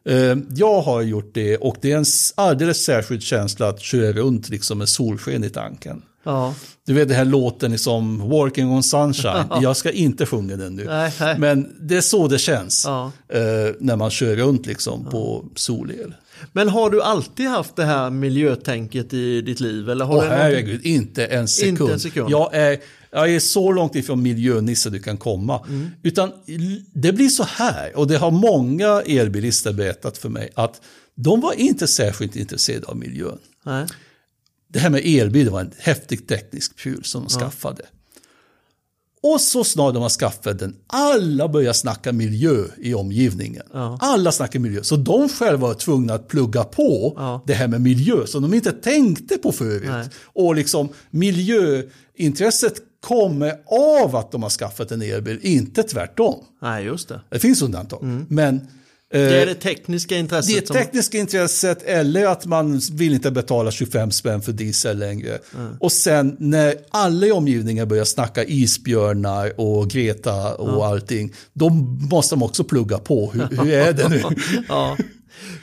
Eh, 0.06 0.38
jag 0.56 0.82
har 0.82 1.01
gjort 1.01 1.34
det 1.34 1.58
och 1.58 1.77
det 1.82 1.91
är 1.91 1.97
en 1.97 2.06
alldeles 2.36 2.84
särskild 2.86 3.23
känsla 3.23 3.67
att 3.69 3.82
köra 3.82 4.12
runt 4.12 4.49
liksom 4.49 4.77
med 4.77 4.89
solsken 4.89 5.43
i 5.43 5.49
tanken. 5.49 6.01
Ja. 6.23 6.56
Du 6.86 6.93
vet 6.93 7.08
den 7.08 7.17
här 7.17 7.25
låten 7.25 7.71
liksom, 7.71 8.29
Walking 8.29 8.69
on 8.69 8.84
Sunshine. 8.84 9.34
Ja. 9.49 9.60
Jag 9.62 9.77
ska 9.77 9.91
inte 9.91 10.25
sjunga 10.25 10.56
den 10.56 10.75
nu. 10.75 10.86
Nej, 10.86 11.13
nej. 11.19 11.39
Men 11.39 11.75
det 11.79 11.97
är 11.97 12.01
så 12.01 12.27
det 12.27 12.38
känns 12.38 12.84
ja. 12.86 13.12
eh, 13.29 13.75
när 13.79 13.95
man 13.95 14.10
kör 14.10 14.36
runt 14.36 14.65
liksom 14.65 15.06
på 15.06 15.45
solel. 15.56 16.13
Men 16.51 16.69
har 16.69 16.89
du 16.89 17.01
alltid 17.01 17.47
haft 17.47 17.75
det 17.75 17.86
här 17.86 18.10
miljötänket 18.10 19.13
i 19.13 19.41
ditt 19.41 19.60
liv? 19.60 19.89
Eller 19.89 20.06
har 20.06 20.17
Åh, 20.17 20.23
herregud, 20.23 20.86
inte 20.86 21.25
en 21.25 21.47
sekund. 21.47 21.82
Inte 21.82 21.93
en 21.93 21.99
sekund. 21.99 22.29
Jag, 22.29 22.49
är, 22.53 22.79
jag 23.12 23.36
är 23.36 23.39
så 23.39 23.71
långt 23.71 23.95
ifrån 23.95 24.21
miljönisse 24.21 24.89
du 24.89 24.99
kan 24.99 25.17
komma. 25.17 25.65
Mm. 25.67 25.89
Utan 26.03 26.32
det 26.93 27.13
blir 27.13 27.29
så 27.29 27.43
här, 27.43 27.97
och 27.97 28.08
det 28.08 28.17
har 28.17 28.32
många 28.32 29.01
elbilister 29.01 29.73
berättat 29.73 30.17
för 30.17 30.29
mig, 30.29 30.49
att 30.56 30.82
de 31.15 31.41
var 31.41 31.53
inte 31.53 31.88
särskilt 31.88 32.36
intresserade 32.36 32.88
av 32.88 32.97
miljön. 32.97 33.38
Nej. 33.63 33.86
Det 34.67 34.79
här 34.79 34.89
med 34.89 35.01
elbil 35.06 35.49
var 35.49 35.62
en 35.62 35.71
häftig 35.77 36.27
teknisk 36.27 36.75
pryl 36.75 37.03
som 37.03 37.21
de 37.21 37.27
ja. 37.32 37.39
skaffade. 37.39 37.84
Och 39.23 39.41
så 39.41 39.63
snart 39.63 39.93
de 39.93 40.03
har 40.03 40.09
skaffat 40.09 40.59
den, 40.59 40.75
alla 40.88 41.47
börjar 41.47 41.73
snacka 41.73 42.13
miljö 42.13 42.65
i 42.77 42.93
omgivningen. 42.93 43.63
Ja. 43.73 43.97
Alla 44.01 44.31
snackar 44.31 44.59
miljö. 44.59 44.83
Så 44.83 44.95
de 44.95 45.29
själva 45.29 45.67
var 45.67 45.73
tvungna 45.73 46.13
att 46.13 46.27
plugga 46.27 46.63
på 46.63 47.13
ja. 47.15 47.43
det 47.47 47.53
här 47.53 47.67
med 47.67 47.81
miljö 47.81 48.25
som 48.25 48.41
de 48.41 48.53
inte 48.53 48.71
tänkte 48.71 49.38
på 49.38 49.51
förut. 49.51 49.83
Nej. 49.86 50.07
Och 50.23 50.55
liksom 50.55 50.89
miljöintresset 51.12 52.73
kommer 53.01 53.53
av 54.01 54.15
att 54.15 54.31
de 54.31 54.43
har 54.43 54.49
skaffat 54.49 54.91
en 54.91 55.01
elbil, 55.01 55.39
inte 55.41 55.83
tvärtom. 55.83 56.43
Nej, 56.62 56.86
just 56.86 57.09
det. 57.09 57.21
Det 57.29 57.39
finns 57.39 57.62
undantag. 57.62 58.03
Mm. 58.03 58.25
Men 58.29 58.67
det 59.13 59.36
är 59.36 59.41
eh, 59.41 59.45
det 59.45 59.56
tekniska 59.56 60.17
intresset? 60.17 60.54
Det 60.54 60.62
är 60.62 60.65
som... 60.65 60.76
tekniska 60.76 61.17
intresset 61.17 61.84
eller 61.84 62.26
att 62.26 62.45
man 62.45 62.82
vill 62.91 63.13
inte 63.13 63.32
betala 63.32 63.71
25 63.71 64.12
spänn 64.12 64.41
för 64.41 64.52
diesel 64.52 64.99
längre. 64.99 65.39
Mm. 65.56 65.78
Och 65.80 65.91
sen 65.91 66.36
när 66.39 66.76
alla 66.89 67.28
i 67.28 67.32
omgivningen 67.32 67.88
börjar 67.88 68.06
snacka 68.06 68.43
isbjörnar 68.43 69.60
och 69.60 69.89
Greta 69.89 70.56
och 70.56 70.69
ja. 70.69 70.88
allting, 70.88 71.34
då 71.54 71.69
måste 72.10 72.36
de 72.36 72.43
också 72.43 72.63
plugga 72.63 72.97
på. 72.97 73.32
Hur, 73.32 73.63
hur 73.63 73.73
är 73.73 73.93
det 73.93 74.10
nu? 74.10 74.21
ja. 74.68 74.97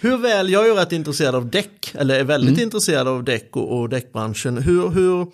Hur 0.01 0.17
väl, 0.17 0.51
jag 0.51 0.65
är 0.65 0.69
ju 0.69 0.75
rätt 0.75 0.93
intresserad 0.93 1.35
av 1.35 1.51
däck, 1.51 1.95
eller 1.95 2.21
är 2.21 2.25
väldigt 2.25 2.55
mm. 2.55 2.63
intresserad 2.63 3.09
av 3.09 3.25
däck 3.25 3.57
och, 3.57 3.81
och 3.81 3.89
däckbranschen. 3.89 4.59
Hur, 4.59 4.89
hur 4.89 5.27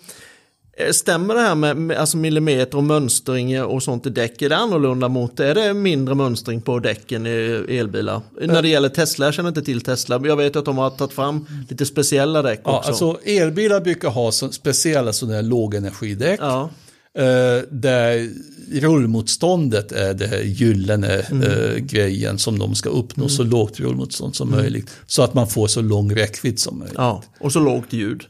stämmer 0.91 1.35
det 1.35 1.41
här 1.41 1.55
med 1.55 1.97
alltså 1.97 2.17
millimeter 2.17 2.77
och 2.77 2.83
mönstring 2.83 3.63
och 3.63 3.83
sånt 3.83 4.05
i 4.05 4.09
däck? 4.09 4.41
Är 4.41 4.49
det 4.49 4.57
annorlunda 4.57 5.07
mot, 5.07 5.39
är 5.39 5.55
det 5.55 5.73
mindre 5.73 6.15
mönstring 6.15 6.61
på 6.61 6.79
däcken 6.79 7.27
i 7.27 7.65
elbilar? 7.69 8.21
Mm. 8.37 8.53
När 8.53 8.61
det 8.61 8.67
gäller 8.67 8.89
Tesla, 8.89 9.25
jag 9.25 9.33
känner 9.33 9.49
inte 9.49 9.61
till 9.61 9.81
Tesla, 9.81 10.19
men 10.19 10.29
jag 10.29 10.37
vet 10.37 10.55
att 10.55 10.65
de 10.65 10.77
har 10.77 10.89
tagit 10.89 11.13
fram 11.13 11.45
lite 11.69 11.85
speciella 11.85 12.41
däck 12.41 12.61
ja, 12.63 12.77
också. 12.77 12.89
Alltså 12.89 13.19
elbilar 13.25 13.81
brukar 13.81 14.09
ha 14.09 14.31
så, 14.31 14.51
speciella 14.51 15.13
sådana 15.13 15.35
här 15.35 15.43
lågenergidäck. 15.43 16.39
Ja. 16.39 16.69
Eh, 17.17 17.63
där 17.69 18.29
rullmotståndet 18.71 19.91
är 19.91 20.13
det 20.13 20.27
här 20.27 20.41
gyllene 20.41 21.19
mm. 21.19 21.43
eh, 21.43 21.75
grejen 21.75 22.37
som 22.37 22.59
de 22.59 22.75
ska 22.75 22.89
uppnå, 22.89 23.23
mm. 23.23 23.29
så 23.29 23.43
lågt 23.43 23.79
rullmotstånd 23.79 24.35
som 24.35 24.47
mm. 24.47 24.59
möjligt. 24.59 24.89
Så 25.07 25.21
att 25.21 25.33
man 25.33 25.47
får 25.47 25.67
så 25.67 25.81
lång 25.81 26.15
räckvidd 26.15 26.59
som 26.59 26.79
möjligt. 26.79 26.97
Ja, 26.97 27.23
och 27.39 27.51
så 27.51 27.59
lågt 27.59 27.93
ljud. 27.93 28.23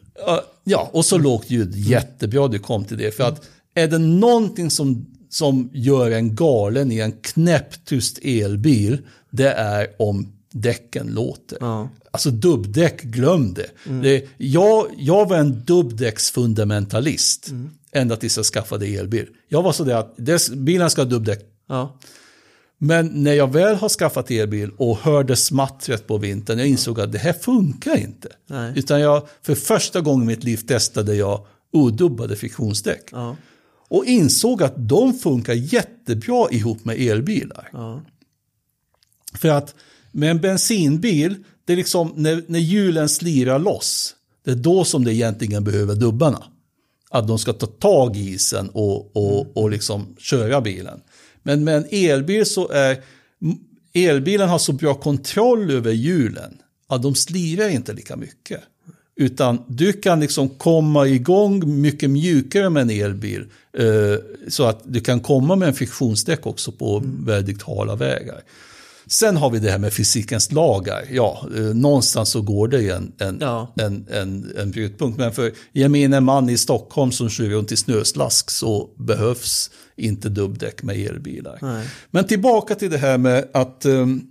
Ja, 0.63 0.89
och 0.93 1.05
så 1.05 1.17
lågt 1.17 1.49
ljud. 1.49 1.75
Jättebra 1.75 2.47
du 2.47 2.59
kom 2.59 2.85
till 2.85 2.97
det. 2.97 3.11
För 3.11 3.23
att 3.23 3.49
är 3.73 3.87
det 3.87 3.97
någonting 3.97 4.71
som, 4.71 5.05
som 5.29 5.69
gör 5.73 6.11
en 6.11 6.35
galen 6.35 6.91
i 6.91 6.99
en 6.99 7.11
knäpptyst 7.11 8.19
elbil, 8.23 8.97
det 9.29 9.51
är 9.51 9.87
om 9.99 10.33
däcken 10.51 11.07
låter. 11.07 11.57
Ja. 11.61 11.89
Alltså 12.11 12.29
dubbdäck, 12.31 13.01
glöm 13.01 13.53
det. 13.53 13.69
det 14.01 14.27
jag, 14.37 14.87
jag 14.97 15.29
var 15.29 15.37
en 15.37 15.65
dubbdäcksfundamentalist. 15.65 17.51
Ända 17.91 18.15
tills 18.15 18.37
jag 18.37 18.45
skaffade 18.45 18.85
elbil. 18.85 19.27
Jag 19.47 19.63
var 19.63 19.71
sådär 19.71 19.95
att 19.95 20.17
bilen 20.53 20.89
ska 20.89 21.01
ha 21.01 21.09
dubbdäck. 21.09 21.39
Ja. 21.67 21.99
Men 22.77 23.07
när 23.07 23.33
jag 23.33 23.53
väl 23.53 23.75
har 23.75 23.89
skaffat 23.89 24.31
elbil 24.31 24.71
och 24.77 24.97
hörde 24.97 25.35
smattret 25.35 26.07
på 26.07 26.17
vintern, 26.17 26.59
jag 26.59 26.67
insåg 26.67 26.99
att 26.99 27.11
det 27.11 27.17
här 27.17 27.33
funkar 27.33 27.97
inte. 27.97 28.29
Nej. 28.47 28.73
Utan 28.75 29.01
jag, 29.01 29.27
för 29.41 29.55
första 29.55 30.01
gången 30.01 30.23
i 30.23 30.27
mitt 30.27 30.43
liv 30.43 30.57
testade 30.57 31.15
jag 31.15 31.45
odubbade 31.71 32.35
friktionsdäck. 32.35 33.09
Ja. 33.11 33.35
Och 33.89 34.05
insåg 34.05 34.63
att 34.63 34.73
de 34.77 35.13
funkar 35.13 35.53
jättebra 35.53 36.47
ihop 36.51 36.85
med 36.85 37.01
elbilar. 37.01 37.69
Ja. 37.73 38.01
För 39.33 39.49
att 39.49 39.75
med 40.11 40.31
en 40.31 40.41
bensinbil, 40.41 41.35
det 41.65 41.73
är 41.73 41.77
liksom 41.77 42.13
när, 42.15 42.43
när 42.47 42.59
hjulen 42.59 43.09
slirar 43.09 43.59
loss, 43.59 44.15
det 44.45 44.51
är 44.51 44.55
då 44.55 44.83
som 44.83 45.03
det 45.03 45.13
egentligen 45.13 45.63
behöver 45.63 45.95
dubbarna. 45.95 46.43
Att 47.09 47.27
de 47.27 47.39
ska 47.39 47.53
ta 47.53 47.65
tag 47.65 48.17
i 48.17 48.29
isen 48.29 48.69
och, 48.69 49.15
och, 49.15 49.57
och 49.57 49.69
liksom 49.69 50.15
köra 50.19 50.61
bilen. 50.61 51.01
Men 51.47 51.63
med 51.63 51.77
en 51.77 51.85
elbil 51.91 52.45
så 52.45 52.69
är 52.69 52.97
elbilen 53.93 54.49
har 54.49 54.59
så 54.59 54.73
bra 54.73 54.93
kontroll 54.93 55.71
över 55.71 55.91
hjulen 55.91 56.57
att 56.87 57.03
de 57.03 57.15
slirar 57.15 57.69
inte 57.69 57.93
lika 57.93 58.15
mycket. 58.15 58.61
Utan 59.15 59.63
du 59.67 59.93
kan 59.93 60.19
liksom 60.19 60.49
komma 60.49 61.07
igång 61.07 61.81
mycket 61.81 62.09
mjukare 62.09 62.69
med 62.69 62.81
en 62.81 62.89
elbil. 62.89 63.45
Eh, 63.77 64.19
så 64.47 64.63
att 64.63 64.81
du 64.85 64.99
kan 64.99 65.19
komma 65.19 65.55
med 65.55 65.67
en 65.67 65.73
friktionsdäck 65.73 66.45
också 66.45 66.71
på 66.71 67.03
väldigt 67.05 67.61
hala 67.61 67.95
vägar. 67.95 68.41
Sen 69.09 69.37
har 69.37 69.49
vi 69.49 69.59
det 69.59 69.71
här 69.71 69.77
med 69.77 69.93
fysikens 69.93 70.51
lagar. 70.51 71.03
Ja, 71.11 71.47
eh, 71.55 71.61
någonstans 71.61 72.29
så 72.29 72.41
går 72.41 72.67
det 72.67 72.89
en, 72.89 73.11
en, 73.17 73.37
Ja. 73.41 73.73
en, 73.75 74.05
en, 74.11 74.53
en 74.57 74.71
brytpunkt. 74.71 75.17
Men 75.17 75.31
för 75.31 75.51
gemene 75.73 76.19
man 76.19 76.49
i 76.49 76.57
Stockholm 76.57 77.11
som 77.11 77.29
kör 77.29 77.45
runt 77.45 77.71
i 77.71 77.77
snöslask 77.77 78.51
så 78.51 78.89
behövs 78.97 79.69
inte 79.97 80.29
dubbdäck 80.29 80.83
med 80.83 80.97
elbilar. 80.97 81.59
Nej. 81.61 81.87
Men 82.11 82.27
tillbaka 82.27 82.75
till 82.75 82.91
det 82.91 82.97
här 82.97 83.17
med 83.17 83.47
att 83.53 83.85
um, 83.85 84.27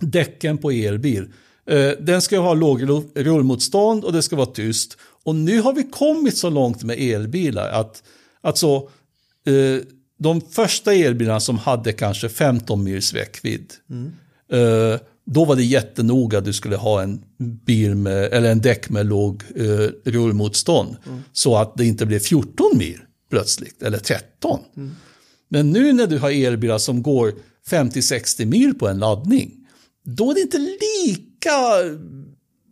däcken 0.00 0.58
på 0.58 0.70
elbil. 0.70 1.28
Eh, 1.70 1.90
den 2.00 2.22
ska 2.22 2.38
ha 2.38 2.54
låg 2.54 2.82
ru- 2.82 3.10
rullmotstånd 3.14 4.04
och 4.04 4.12
det 4.12 4.22
ska 4.22 4.36
vara 4.36 4.46
tyst. 4.46 4.96
Och 5.24 5.34
nu 5.34 5.60
har 5.60 5.72
vi 5.72 5.82
kommit 5.82 6.36
så 6.36 6.50
långt 6.50 6.82
med 6.84 6.98
elbilar 7.00 7.68
att 7.70 8.02
alltså, 8.40 8.76
eh, 9.46 9.82
de 10.18 10.40
första 10.40 10.94
elbilarna 10.94 11.40
som 11.40 11.58
hade 11.58 11.92
kanske 11.92 12.28
15 12.28 12.84
mils 12.84 13.12
räckvidd. 13.12 13.72
Eh, 14.52 15.00
då 15.24 15.44
var 15.44 15.56
det 15.56 15.64
jättenoga 15.64 16.38
att 16.38 16.44
du 16.44 16.52
skulle 16.52 16.76
ha 16.76 17.02
en 17.02 17.22
bil 17.38 17.94
med, 17.94 18.24
eller 18.32 18.52
en 18.52 18.60
däck 18.60 18.88
med 18.90 19.06
låg 19.06 19.42
eh, 19.56 20.10
rullmotstånd. 20.10 20.96
Så 21.32 21.56
att 21.56 21.76
det 21.76 21.84
inte 21.86 22.06
blev 22.06 22.18
14 22.18 22.70
mil 22.78 22.98
plötsligt, 23.36 23.82
eller 23.82 23.98
13. 23.98 24.60
Men 25.48 25.72
nu 25.72 25.92
när 25.92 26.06
du 26.06 26.18
har 26.18 26.30
elbilar 26.30 26.78
som 26.78 27.02
går 27.02 27.32
50-60 27.70 28.44
mil 28.44 28.74
på 28.74 28.88
en 28.88 28.98
laddning, 28.98 29.66
då 30.04 30.30
är 30.30 30.34
det 30.34 30.40
inte 30.40 30.58
lika 30.58 31.52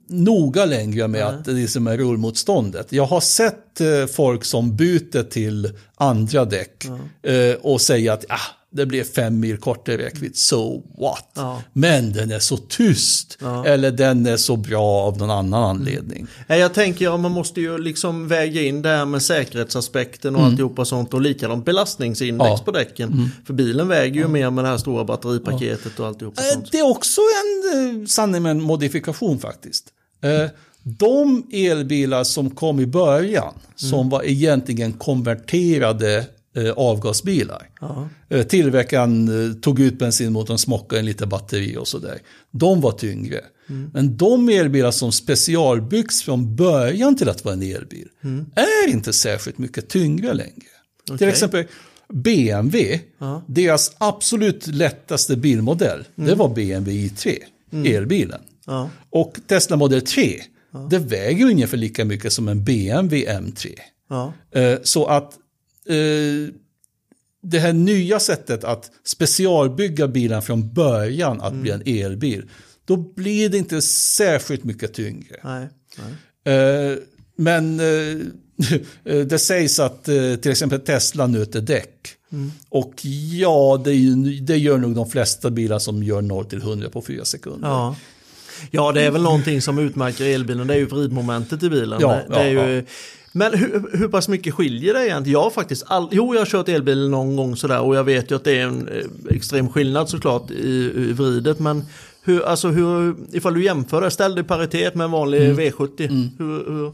noga 0.09 0.65
längre 0.65 1.09
med 1.09 1.27
att 1.27 1.45
det 1.45 1.63
är 1.63 1.67
som 1.67 1.87
är 1.87 1.97
rullmotståndet. 1.97 2.93
Jag 2.93 3.07
har 3.07 3.21
sett 3.21 3.81
eh, 3.81 4.07
folk 4.07 4.45
som 4.45 4.77
byter 4.77 5.23
till 5.23 5.73
andra 5.95 6.45
däck 6.45 6.85
eh, 7.23 7.55
och 7.63 7.81
säger 7.81 8.13
att 8.13 8.25
ah, 8.29 8.64
det 8.77 8.87
blir 8.87 9.05
fem 9.05 9.41
mil 9.41 9.57
kortare 9.57 9.97
räckvidd, 9.99 10.37
so 10.37 10.83
what? 10.99 11.31
Ja. 11.35 11.63
Men 11.73 12.13
den 12.13 12.31
är 12.33 12.39
så 12.39 12.57
tyst, 12.57 13.39
eller 13.67 13.91
den 13.91 14.27
är 14.27 14.37
så 14.37 14.57
bra 14.57 14.85
av 14.85 15.19
någon 15.19 15.31
annan 15.31 15.63
anledning. 15.65 16.27
Nej, 16.47 16.61
Jag 16.61 16.75
tänker 16.75 17.15
att 17.15 17.21
man 17.21 17.33
måste 17.33 17.61
ju 17.61 17.79
liksom 17.79 18.29
väga 18.29 18.63
in 18.63 18.83
det 18.83 18.89
här 18.89 19.05
med 19.05 19.23
säkerhetsaspekten 19.23 20.37
och 20.37 20.43
alltihopa 20.43 20.85
sånt 20.85 21.15
och 21.15 21.21
likadant 21.21 21.65
belastningsindex 21.65 22.49
Ja. 22.49 22.63
på 22.65 22.71
däcken. 22.71 23.31
För 23.47 23.55
bilen 23.55 23.89
väger 23.89 24.21
ju 24.21 24.29
mer 24.29 24.51
med 24.51 24.65
det 24.65 24.69
här 24.69 24.79
stora 24.79 25.05
batteripaketet 25.05 26.01
och 26.01 26.07
alltihopa 26.07 26.43
Eh, 26.43 26.49
sånt. 26.53 26.73
Det 26.73 26.79
är 26.79 26.91
också 26.91 27.21
en 27.21 28.01
eh, 28.01 28.07
sanning 28.07 28.43
med 28.43 28.51
en 28.51 28.63
modifikation 28.63 29.39
faktiskt. 29.39 29.85
Eh, 30.23 30.51
de 30.83 31.47
elbilar 31.53 32.25
som 32.25 32.51
kom 32.51 32.81
i 32.81 32.87
början, 32.87 33.55
som 33.77 34.09
var 34.09 34.23
egentligen 34.23 34.93
konverterade 34.93 36.25
avgasbilar. 36.77 37.69
Eh, 38.29 38.43
tillverkaren 38.43 39.49
eh, 39.51 39.55
tog 39.55 39.81
ut 39.81 39.99
bensinmotorn, 39.99 40.59
smockade 40.59 41.01
en 41.01 41.07
lite 41.07 41.27
batteri 41.27 41.77
och 41.77 41.89
sådär. 41.89 42.19
De 42.51 42.81
var 42.81 42.93
tyngre. 42.93 43.41
Men 43.93 44.17
de 44.17 44.49
elbilar 44.49 44.91
som 44.91 45.13
specialbyggs 45.13 46.23
från 46.23 46.57
början 46.57 47.17
till 47.17 47.29
att 47.29 47.45
vara 47.45 47.55
en 47.55 47.63
elbil 47.63 48.09
är 48.55 48.91
inte 48.91 49.13
särskilt 49.13 49.59
mycket 49.59 49.89
tyngre 49.89 50.35
längre. 50.35 50.53
Till 51.07 51.15
Okej. 51.15 51.29
exempel 51.29 51.65
BMW, 52.13 53.01
deras 53.47 53.93
absolut 53.99 54.67
lättaste 54.67 55.37
bilmodell, 55.37 56.05
det 56.15 56.35
var 56.35 56.49
BMW 56.49 56.93
i3, 57.09 57.39
elbilen. 57.97 58.41
Ja. 58.67 58.91
Och 59.11 59.37
Tesla 59.47 59.77
Model 59.77 60.01
3, 60.03 60.41
det 60.91 60.99
väger 60.99 61.47
ungefär 61.47 61.77
lika 61.77 62.05
mycket 62.05 62.33
som 62.33 62.49
en 62.49 62.65
BMW 62.65 63.27
M3. 63.39 63.79
Ja. 64.11 64.33
Eh, 64.55 64.79
Så 64.83 65.07
att 65.07 65.33
eh, 65.89 66.55
det 67.43 67.59
här 67.59 67.73
nya 67.73 68.21
sättet 68.21 68.65
att 68.65 68.91
specialbygga 69.05 70.09
bilen 70.09 70.43
från 70.43 70.73
början 70.73 71.41
att 71.41 71.55
bli 71.55 71.71
en 71.71 71.83
elbil, 71.87 72.51
då 72.85 72.97
blir 72.97 73.49
det 73.49 73.59
inte 73.59 73.83
särskilt 73.83 74.65
mycket 74.65 74.95
tyngre. 74.95 75.37
Nej. 75.45 75.69
Nej. 76.45 76.57
Eh, 76.57 76.99
Men 77.37 77.81
eh, 77.81 78.17
det 79.27 79.39
sägs 79.39 79.79
att 79.79 80.09
eh, 80.09 80.35
till 80.35 80.51
exempel 80.51 80.81
Tesla 80.81 81.27
nöter 81.27 81.61
däck. 81.61 82.17
Och 82.69 82.95
ja, 83.33 83.83
det, 83.85 84.15
det 84.41 84.57
gör 84.57 84.79
nog 84.79 84.95
de 84.95 85.11
flesta 85.11 85.51
bilar 85.51 85.79
som 85.79 86.03
gör 86.03 86.23
0 86.23 86.45
till 86.45 86.59
100 86.59 86.91
på 86.91 87.03
4 87.03 87.25
sekunder. 87.25 87.69
Ja. 87.69 87.97
ja, 88.71 88.93
det 88.93 89.03
är 89.03 89.11
väl 89.11 89.23
någonting 89.23 89.63
som 89.63 89.79
utmärker 89.79 90.25
elbilen. 90.25 90.67
Det 90.67 90.75
är 90.75 90.79
ju 90.79 90.87
vridmomentet 90.87 91.63
i 91.63 91.71
bilen. 91.71 92.01
Ja, 92.01 92.09
det, 92.09 92.35
det 92.35 92.41
är 92.41 92.55
ja, 92.55 92.69
ju, 92.69 92.85
Men 93.37 93.55
hur, 93.55 93.97
hur 93.99 94.09
pass 94.09 94.29
mycket 94.29 94.55
skiljer 94.55 94.95
det 94.95 95.07
egentligen? 95.07 95.33
Jag 95.33 95.43
har 95.43 95.51
faktiskt 95.51 95.85
all, 95.87 96.09
jo, 96.13 96.35
jag 96.35 96.41
har 96.41 96.47
kört 96.47 96.69
elbil 96.69 97.09
någon 97.11 97.37
gång 97.37 97.57
sådär 97.57 97.81
och 97.81 97.97
jag 97.97 98.05
vet 98.05 98.31
ju 98.31 98.35
att 98.37 98.45
det 98.45 98.59
är 98.59 98.63
en 98.67 98.89
eh, 98.89 99.05
extrem 99.37 99.69
skillnad 99.69 100.09
såklart 100.09 100.51
i, 100.51 100.93
i 100.97 101.13
vridet. 101.13 101.59
Men 101.59 101.85
hur, 102.23 102.45
alltså 102.45 102.69
hur, 102.69 103.17
ifall 103.33 103.55
du 103.55 103.65
jämför 103.65 104.01
det, 104.01 104.11
ställ 104.11 104.35
det 104.35 104.41
i 104.41 104.45
paritet 104.45 104.95
med 104.95 105.05
en 105.05 105.11
vanlig 105.11 105.41
V70. 105.41 106.31
Hur, 106.39 106.73
hur, 106.73 106.93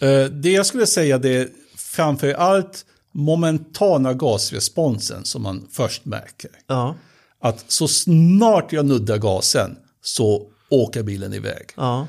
Eh, 0.00 0.24
Det 0.30 0.50
jag 0.52 0.66
skulle 0.66 0.86
säga 0.86 1.18
det 1.18 1.36
är 1.36 1.48
framför 1.76 2.32
allt 2.32 2.84
momentana 3.12 4.14
gasresponsen 4.14 5.24
som 5.24 5.42
man 5.42 5.66
först 5.72 6.04
märker. 6.04 6.50
ja, 6.66 6.94
Att 7.40 7.64
så 7.68 7.88
snart 7.88 8.72
jag 8.72 8.86
nuddar 8.86 9.18
gasen 9.18 9.76
så 10.02 10.42
åker 10.70 11.02
bilen 11.02 11.34
iväg. 11.34 11.66
ja, 11.76 12.06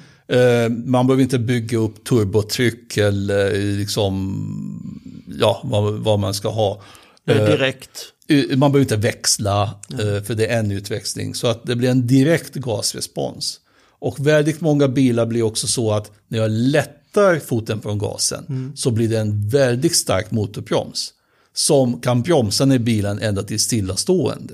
Man 0.86 1.08
behöver 1.08 1.24
inte 1.24 1.40
bygga 1.40 1.78
upp 1.78 2.04
turbotryck 2.04 2.98
eller 2.98 3.78
liksom, 3.78 5.24
ja, 5.40 5.62
vad, 5.64 5.94
vad 5.94 6.20
man 6.20 6.34
ska 6.34 6.50
ha. 6.50 6.82
Eh, 7.28 7.46
direkt. 7.46 8.06
Eh, 8.28 8.58
Man 8.58 8.72
behöver 8.72 8.82
inte 8.82 9.08
växla, 9.08 9.64
eh, 9.92 10.24
för 10.24 10.36
det 10.36 10.48
är 10.48 10.60
en 10.60 10.72
utväxling. 10.72 11.36
Så 11.36 11.48
att 11.48 11.66
det 11.66 11.76
blir 11.76 11.90
en 11.90 12.08
direkt 12.08 12.56
gasrespons. 12.56 13.60
Och 14.00 14.28
väldigt 14.28 14.62
många 14.62 14.88
bilar 14.88 15.26
blir 15.26 15.44
också 15.44 15.68
så 15.68 15.92
att 15.92 16.12
när 16.28 16.38
jag 16.40 16.52
lättar 16.52 17.40
foten 17.40 17.82
från 17.82 17.98
gasen 17.98 18.72
så 18.76 18.92
blir 18.92 19.10
det 19.10 19.20
en 19.20 19.50
väldigt 19.50 19.96
stark 19.96 20.32
motorbroms. 20.32 21.14
Som 21.54 22.02
kan 22.02 22.22
bromsa 22.22 22.66
ner 22.66 22.80
bilen 22.80 23.20
ända 23.20 23.44
till 23.44 23.60
stillastående. 23.60 24.54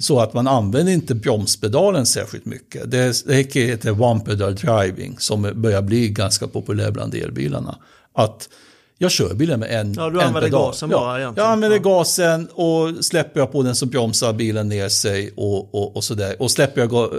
Så 0.00 0.20
att 0.20 0.34
man 0.34 0.46
använder 0.46 0.92
inte 0.92 1.14
bromspedalen 1.14 2.06
särskilt 2.06 2.44
mycket. 2.44 2.90
Det, 2.90 3.26
det 3.26 3.34
heter 3.34 4.02
one 4.02 4.20
pedal 4.20 4.54
driving 4.54 5.16
som 5.18 5.52
börjar 5.54 5.82
bli 5.82 6.08
ganska 6.08 6.46
populär 6.48 6.90
bland 6.90 7.14
elbilarna. 7.14 7.78
Att 8.12 8.48
jag 9.00 9.10
kör 9.10 9.34
bilen 9.34 9.60
med 9.60 9.80
en 9.80 9.94
Ja, 9.94 10.10
du 10.10 10.20
en 10.20 10.34
pedal. 10.34 10.50
gasen 10.50 10.90
ja, 10.90 10.98
bara 10.98 11.18
egentligen. 11.20 11.46
Jag 11.46 11.52
använder 11.52 11.76
Ja. 11.76 11.82
gasen 11.82 12.48
och 12.52 13.04
släpper 13.04 13.40
jag 13.40 13.52
på 13.52 13.62
den 13.62 13.74
så 13.74 13.86
bromsar 13.86 14.32
bilen 14.32 14.68
ner 14.68 14.88
sig 14.88 15.30
och, 15.36 15.74
och, 15.74 15.96
och 15.96 16.04
sådär. 16.04 16.36
Och 16.42 16.50
släpper 16.50 16.80
jag 16.80 16.90
ga, 16.90 17.04
eh, 17.04 17.10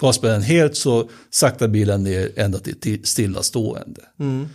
gaspedalen 0.00 0.42
helt 0.42 0.76
så 0.76 1.08
saktar 1.30 1.68
bilen 1.68 2.04
ner 2.04 2.30
ända 2.36 2.58
till, 2.58 2.80
till 2.80 3.04
stillastående. 3.04 4.00
Mm. 4.20 4.48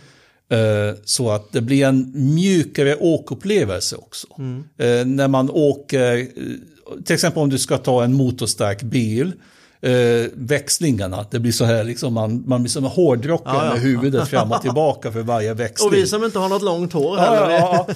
Eh, 0.50 0.94
Så 1.04 1.30
att 1.30 1.52
det 1.52 1.60
blir 1.60 1.84
en 1.86 2.12
mjukare 2.34 2.96
åkupplevelse 2.96 3.96
också. 3.96 4.26
Mm. 4.38 4.64
Eh, 4.78 5.06
När 5.06 5.28
man 5.28 5.50
åker, 5.50 6.28
till 7.04 7.14
exempel 7.14 7.42
om 7.42 7.50
du 7.50 7.58
ska 7.58 7.78
ta 7.78 8.04
en 8.04 8.14
motorstark 8.14 8.82
bil, 8.82 9.32
eh, 9.80 9.92
växlingarna, 10.34 11.26
det 11.30 11.38
blir 11.38 11.52
så 11.52 11.64
här 11.64 11.84
liksom, 11.84 12.14
man, 12.14 12.44
man 12.46 12.62
blir 12.62 12.70
som 12.70 12.84
en 12.84 12.90
hårdrockare 12.90 13.56
Ja, 13.56 13.64
ja. 13.64 13.72
med 13.72 13.82
huvudet 13.82 14.28
fram 14.28 14.52
och 14.52 14.62
tillbaka 14.62 15.12
för 15.12 15.22
varje 15.22 15.54
växling. 15.54 15.88
Och 15.88 15.94
vi 15.94 16.06
som 16.06 16.24
inte 16.24 16.38
har 16.38 16.48
något 16.48 16.62
långt 16.62 16.92
hår 16.92 17.16
heller. 17.16 17.50
ja. 17.50 17.88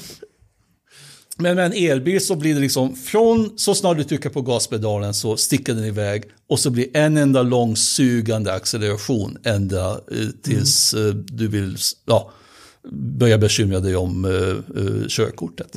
Men 1.37 1.57
med 1.57 1.67
en 1.67 1.73
elbil 1.73 2.27
så 2.27 2.37
blir 2.37 2.55
det 2.55 2.61
liksom 2.61 2.97
från 2.97 3.51
så 3.57 3.75
snart 3.75 3.97
du 3.97 4.05
trycker 4.05 4.29
på 4.31 4.43
gaspedalen 4.43 5.15
så 5.15 5.37
sticker 5.37 5.75
den 5.75 5.85
iväg 5.85 6.25
och 6.49 6.59
så 6.59 6.71
blir 6.71 6.97
en 6.97 7.17
enda 7.17 7.43
lång 7.43 7.77
sugande 7.77 8.53
acceleration 8.55 9.39
ända 9.45 9.91
eh, 9.91 10.29
tills 10.43 10.95
eh, 10.95 11.15
du 11.15 11.49
vill 11.49 11.77
ja, 12.07 12.31
börja 12.93 13.39
bekymra 13.39 13.81
dig 13.81 13.97
om 13.97 14.25
eh, 14.25 14.83
eh, 14.83 15.07
körkortet. 15.09 15.75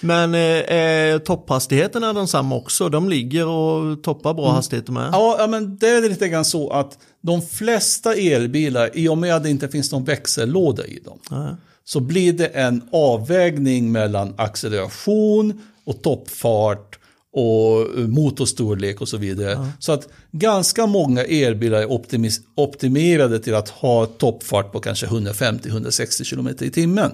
Men 0.00 0.34
eh, 0.34 0.40
är 0.40 1.18
topphastigheterna 1.18 2.12
densamma 2.12 2.54
också? 2.56 2.88
De 2.88 3.08
ligger 3.08 3.46
och 3.48 4.02
toppar 4.02 4.34
bra 4.34 4.50
hastigheter 4.52 4.92
med? 4.92 5.08
Ja, 5.12 5.46
men 5.50 5.76
det 5.78 5.88
är 5.88 6.08
lite 6.08 6.28
grann 6.28 6.44
så 6.44 6.70
att 6.70 6.98
de 7.22 7.42
flesta 7.42 8.14
elbilar, 8.14 8.90
i 8.94 9.08
och 9.08 9.18
med 9.18 9.34
att 9.36 9.42
det 9.42 9.50
inte 9.50 9.68
finns 9.68 9.92
någon 9.92 10.04
växellåda 10.04 10.84
i 10.86 10.98
dem, 11.04 11.18
Ja. 11.30 11.56
så 11.84 12.00
blir 12.00 12.32
det 12.32 12.46
en 12.46 12.82
avvägning 12.92 13.92
mellan 13.92 14.34
acceleration 14.38 15.60
och 15.84 16.02
toppfart 16.02 16.98
och 17.32 17.80
eh, 17.80 18.06
motorstorlek 18.08 19.00
och 19.00 19.08
så 19.08 19.16
vidare. 19.16 19.68
Så 19.78 19.92
att 19.92 20.08
ganska 20.32 20.86
många 20.86 21.24
elbilar 21.24 21.78
är 21.78 21.86
optimis- 21.86 22.40
optimerade 22.54 23.38
till 23.38 23.54
att 23.54 23.68
ha 23.68 24.06
toppfart 24.06 24.72
på 24.72 24.80
kanske 24.80 25.06
150-160 25.06 26.30
km 26.30 26.48
i 26.60 26.70
timmen. 26.70 27.10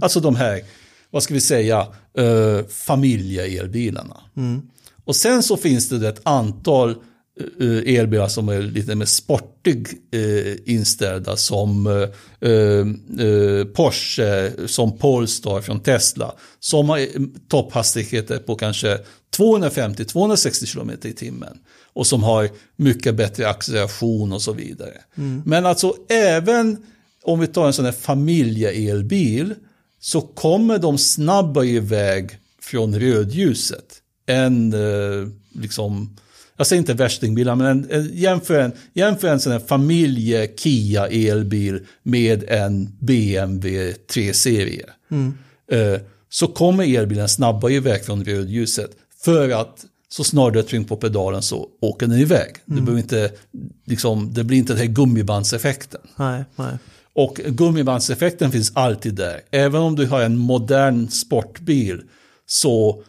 Alltså 0.00 0.20
de 0.20 0.36
här, 0.36 0.60
vad 1.16 1.22
ska 1.22 1.34
vi 1.34 1.40
säga, 1.40 1.86
uh, 2.18 2.66
familjeelbilarna. 2.68 4.20
Och 5.04 5.16
sen 5.16 5.42
så 5.42 5.56
finns 5.56 5.88
det 5.88 6.08
ett 6.08 6.20
antal 6.22 6.90
eh, 7.60 7.94
elbilar 7.98 8.28
som 8.28 8.48
är 8.48 8.62
lite 8.62 8.94
mer 8.94 9.06
sportig 9.06 9.88
eh, 10.12 10.74
inställda 10.74 11.36
som 11.36 11.86
eh, 11.86 12.50
eh, 12.50 13.64
Porsche, 13.64 14.52
som 14.66 14.98
Polestar 14.98 15.60
från 15.60 15.80
Tesla. 15.80 16.34
Som 16.60 16.88
har 16.88 16.98
eh, 16.98 17.06
topphastigheter 17.48 18.38
på 18.38 18.54
kanske 18.54 18.98
250-260 19.36 20.74
km 20.74 20.90
i 21.02 21.12
timmen. 21.12 21.58
Och 21.92 22.06
som 22.06 22.22
har 22.22 22.48
mycket 22.76 23.14
bättre 23.14 23.48
acceleration 23.48 24.32
och 24.32 24.42
så 24.42 24.52
vidare. 24.52 24.94
Men 25.44 25.66
alltså 25.66 25.94
även 26.08 26.76
om 27.22 27.40
vi 27.40 27.46
tar 27.46 27.66
en 27.66 27.72
sån 27.72 27.84
här 27.84 27.92
familjeelbil 27.92 29.54
så 30.00 30.20
kommer 30.20 30.78
de 30.78 30.98
snabbare 30.98 31.66
iväg 31.66 32.38
från 32.62 32.98
rödljuset 32.98 34.02
än 34.26 34.72
eh, 34.72 35.28
liksom, 35.52 36.16
jag 36.56 36.66
säger 36.66 36.80
inte 36.80 36.94
värstingbilar, 36.94 37.54
men 37.54 37.66
en, 37.66 37.90
en, 37.90 38.10
jämför, 38.12 38.60
en, 38.60 38.72
jämför 38.92 39.28
en 39.28 39.40
sån 39.40 39.52
här 39.52 39.58
familje 39.58 40.50
Kia 40.56 41.06
elbil 41.06 41.80
med 42.02 42.44
en 42.48 42.96
BMW 43.00 43.94
3-serie. 44.08 44.86
Eh, 45.70 46.00
så 46.28 46.46
kommer 46.46 46.96
elbilen 46.98 47.28
snabbare 47.28 47.72
iväg 47.72 48.04
från 48.04 48.24
rödljuset 48.24 48.90
för 49.24 49.50
att 49.50 49.84
så 50.08 50.24
snart 50.24 50.54
du 50.54 50.62
tryckt 50.62 50.88
på 50.88 50.96
pedalen 50.96 51.42
så 51.42 51.68
åker 51.80 52.06
den 52.06 52.18
iväg. 52.18 52.56
Du 52.64 52.74
behöver 52.80 53.02
inte, 53.02 53.32
liksom, 53.84 54.34
det 54.34 54.44
blir 54.44 54.58
inte 54.58 54.72
den 54.72 54.80
här 54.80 54.94
gummibandseffekten. 54.94 56.00
Nej, 56.16 56.44
nej. 56.56 56.78
Och 57.16 57.34
gummibandseffekten 57.34 58.52
finns 58.52 58.72
alltid 58.74 59.14
där. 59.14 59.40
Även 59.50 59.80
om 59.80 59.96
du 59.96 60.06
har 60.06 60.22
en 60.22 60.38
modern 60.38 61.08
sportbil 61.08 62.02
så 62.46 63.02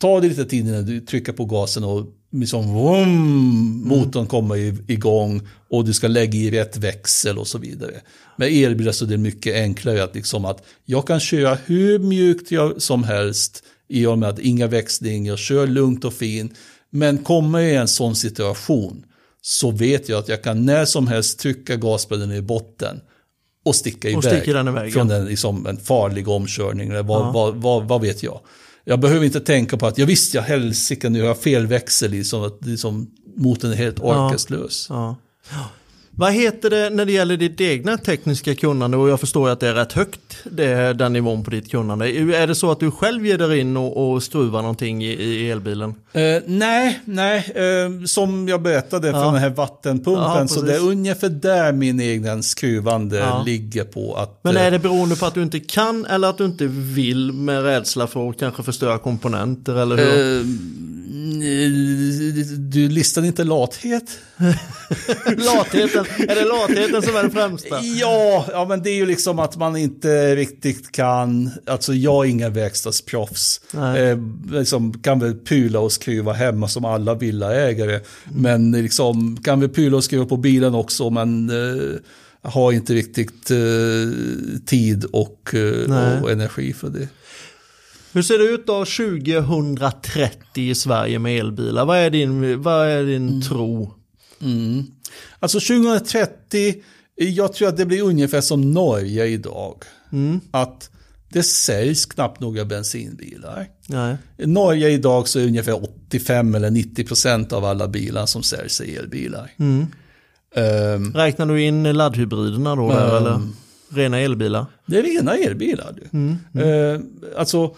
tar 0.00 0.20
det 0.20 0.28
lite 0.28 0.44
tid 0.44 0.68
innan 0.68 0.86
du 0.86 1.00
trycker 1.00 1.32
på 1.32 1.44
gasen 1.44 1.84
och 1.84 2.06
liksom 2.32 2.74
vroom, 2.74 3.88
motorn 3.88 4.26
kommer 4.26 4.56
igång 4.90 5.48
och 5.70 5.84
du 5.84 5.92
ska 5.92 6.08
lägga 6.08 6.38
i 6.38 6.50
rätt 6.50 6.76
växel 6.76 7.38
och 7.38 7.46
så 7.46 7.58
vidare. 7.58 8.00
Med 8.36 8.48
elbilar 8.52 8.92
så 8.92 9.04
är 9.04 9.08
det 9.08 9.16
mycket 9.16 9.54
enklare 9.54 10.04
att, 10.04 10.14
liksom 10.14 10.44
att 10.44 10.64
jag 10.84 11.06
kan 11.06 11.20
köra 11.20 11.58
hur 11.64 11.98
mjukt 11.98 12.50
jag 12.50 12.82
som 12.82 13.04
helst 13.04 13.62
i 13.88 14.06
och 14.06 14.18
med 14.18 14.28
att 14.28 14.38
inga 14.38 14.66
växling, 14.66 15.26
jag 15.26 15.38
kör 15.38 15.66
lugnt 15.66 16.04
och 16.04 16.14
fint. 16.14 16.52
Men 16.90 17.18
kommer 17.18 17.58
jag 17.58 17.72
i 17.72 17.74
en 17.74 17.88
sån 17.88 18.16
situation 18.16 19.04
så 19.42 19.70
vet 19.70 20.08
jag 20.08 20.18
att 20.18 20.28
jag 20.28 20.42
kan 20.42 20.66
när 20.66 20.84
som 20.84 21.06
helst 21.06 21.38
trycka 21.38 21.76
gaspedalen 21.76 22.36
i 22.36 22.42
botten 22.42 23.00
och 23.64 23.74
sticka 23.74 24.08
iväg. 24.08 24.24
sticker 24.24 24.54
den 24.54 24.68
iväg, 24.68 24.92
från 24.92 25.08
ja. 25.08 25.16
den, 25.16 25.26
liksom, 25.26 25.66
en 25.66 25.76
farlig 25.76 26.28
omkörning 26.28 26.90
eller 26.90 27.02
vad, 27.02 27.32
vad, 27.32 27.54
vad, 27.54 27.88
vad 27.88 28.00
vet 28.00 28.22
jag. 28.22 28.40
Jag 28.84 29.00
behöver 29.00 29.26
inte 29.26 29.40
tänka 29.40 29.76
på 29.76 29.86
att 29.86 29.98
jag 29.98 30.06
visste 30.06 30.36
jag 30.36 30.44
helsike 30.44 31.08
nu 31.08 31.20
har 31.20 31.26
jag 31.26 31.38
fel 31.38 31.66
växel 31.66 32.24
så 32.24 32.44
att 32.44 32.66
liksom, 32.66 33.10
motorn 33.36 33.72
är 33.72 33.76
helt 33.76 34.00
orkeslös. 34.00 34.86
Ja. 34.90 35.16
Vad 36.16 36.32
heter 36.32 36.70
det 36.70 36.90
när 36.90 37.04
det 37.04 37.12
gäller 37.12 37.36
ditt 37.36 37.60
egna 37.60 37.96
tekniska 37.98 38.54
kunnande 38.54 38.96
och 38.96 39.08
jag 39.08 39.20
förstår 39.20 39.48
att 39.48 39.60
det 39.60 39.68
är 39.68 39.74
rätt 39.74 39.92
högt 39.92 40.20
det 40.44 40.92
den 40.92 41.12
nivån 41.12 41.44
på 41.44 41.50
ditt 41.50 41.70
kunnande. 41.70 42.08
Är 42.16 42.46
det 42.46 42.54
så 42.54 42.70
att 42.70 42.80
du 42.80 42.90
själv 42.90 43.26
ger 43.26 43.38
dig 43.38 43.58
in 43.58 43.76
och, 43.76 44.12
och 44.12 44.22
skruvar 44.22 44.60
någonting 44.62 45.04
i, 45.04 45.10
i 45.12 45.50
elbilen? 45.50 45.94
Eh, 46.12 46.42
nej, 46.46 47.00
nej. 47.04 47.52
Eh, 47.54 48.04
som 48.06 48.48
jag 48.48 48.62
berättade 48.62 49.10
från 49.10 49.32
den 49.34 49.42
här 49.42 49.50
vattenpumpen 49.50 50.22
Ja, 50.22 50.48
så 50.48 50.60
det 50.60 50.74
är 50.74 50.80
ungefär 50.88 51.28
där 51.28 51.72
min 51.72 52.00
egen 52.00 52.42
skruvande 52.42 53.18
Ja. 53.18 53.42
ligger 53.46 53.84
på. 53.84 54.14
Att, 54.14 54.40
Men 54.42 54.56
eh, 54.56 54.62
är 54.62 54.70
det 54.70 54.78
beroende 54.78 55.16
på 55.16 55.26
att 55.26 55.34
du 55.34 55.42
inte 55.42 55.60
kan 55.60 56.06
eller 56.06 56.28
att 56.28 56.38
du 56.38 56.44
inte 56.44 56.66
vill 56.66 57.32
med 57.32 57.62
rädsla 57.62 58.06
för 58.06 58.30
att 58.30 58.38
kanske 58.38 58.62
förstöra 58.62 58.98
komponenter 58.98 59.74
eller 59.74 59.96
hur? 59.96 60.40
eh, 60.40 60.46
du 62.70 62.88
listade 62.88 63.26
inte 63.26 63.44
lathet? 63.44 64.18
latheten, 65.36 66.04
är 66.18 66.34
det 66.34 66.44
latheten 66.44 67.02
som 67.02 67.16
är 67.16 67.22
det 67.22 67.30
främsta? 67.30 67.80
Ja, 67.82 68.46
ja, 68.52 68.66
men 68.68 68.82
det 68.82 68.90
är 68.90 68.94
ju 68.94 69.06
liksom 69.06 69.38
att 69.38 69.56
man 69.56 69.76
inte 69.76 70.36
riktigt 70.36 70.92
kan, 70.92 71.50
alltså 71.66 71.94
jag 71.94 72.26
är 72.26 72.30
ingen 72.30 72.52
verkstadsproffs. 72.52 73.60
Eh, 73.74 74.18
liksom, 74.58 74.98
kan 74.98 75.18
väl 75.18 75.34
pyla 75.34 75.80
och 75.80 75.92
skruva 75.92 76.32
hemma 76.32 76.68
som 76.68 76.84
alla 76.84 77.14
villaägare. 77.14 78.00
Men 78.24 78.72
liksom, 78.72 79.36
kan 79.36 79.60
väl 79.60 79.68
pyla 79.68 79.96
och 79.96 80.04
skruva 80.04 80.26
på 80.26 80.36
bilen 80.36 80.74
också, 80.74 81.10
men 81.10 81.50
eh, 81.50 81.96
har 82.50 82.72
inte 82.72 82.94
riktigt 82.94 83.50
eh, 83.50 83.56
tid 84.66 85.04
och, 85.04 85.54
eh, 85.54 86.22
och 86.22 86.30
energi 86.30 86.72
för 86.72 86.88
det. 86.88 87.08
Hur 88.14 88.22
ser 88.22 88.38
det 88.38 88.44
ut 88.44 88.66
då 88.66 88.84
2030 88.84 90.38
i 90.70 90.74
Sverige 90.74 91.18
med 91.18 91.40
elbilar? 91.40 91.84
Vad 91.84 91.98
är 91.98 92.10
din, 92.10 92.62
vad 92.62 92.86
är 92.88 93.04
din 93.04 93.42
tro? 93.42 93.94
Mm. 94.42 94.82
Alltså 95.40 95.60
2030, 95.60 96.74
jag 97.16 97.52
tror 97.52 97.68
att 97.68 97.76
det 97.76 97.86
blir 97.86 98.02
ungefär 98.02 98.40
som 98.40 98.70
Norge 98.72 99.26
idag. 99.26 99.82
Att 100.50 100.90
det 101.28 101.42
säljs 101.42 102.06
knappt 102.06 102.40
några 102.40 102.64
bensinbilar. 102.64 103.66
Nej. 103.88 104.16
I 104.38 104.46
Norge 104.46 104.90
idag 104.90 105.28
så 105.28 105.38
är 105.38 105.44
ungefär 105.46 105.84
85 106.08 106.54
eller 106.54 106.70
90 106.70 107.04
procent 107.06 107.52
av 107.52 107.64
alla 107.64 107.88
bilar 107.88 108.26
som 108.26 108.42
säljs 108.42 108.80
elbilar. 108.80 109.50
Ehm, 110.56 111.12
Räknar 111.14 111.46
du 111.46 111.62
in 111.62 111.82
laddhybriderna 111.92 112.76
då 112.76 112.88
där, 112.88 113.16
Mm. 113.18 113.26
eller 113.26 113.40
rena 114.02 114.18
elbilar? 114.20 114.66
det 114.86 114.98
är 114.98 115.02
rena 115.02 115.34
elbilar. 115.36 115.94
Du. 116.12 116.18
Ehm, 116.62 117.02
alltså, 117.36 117.58
eh, 117.64 117.70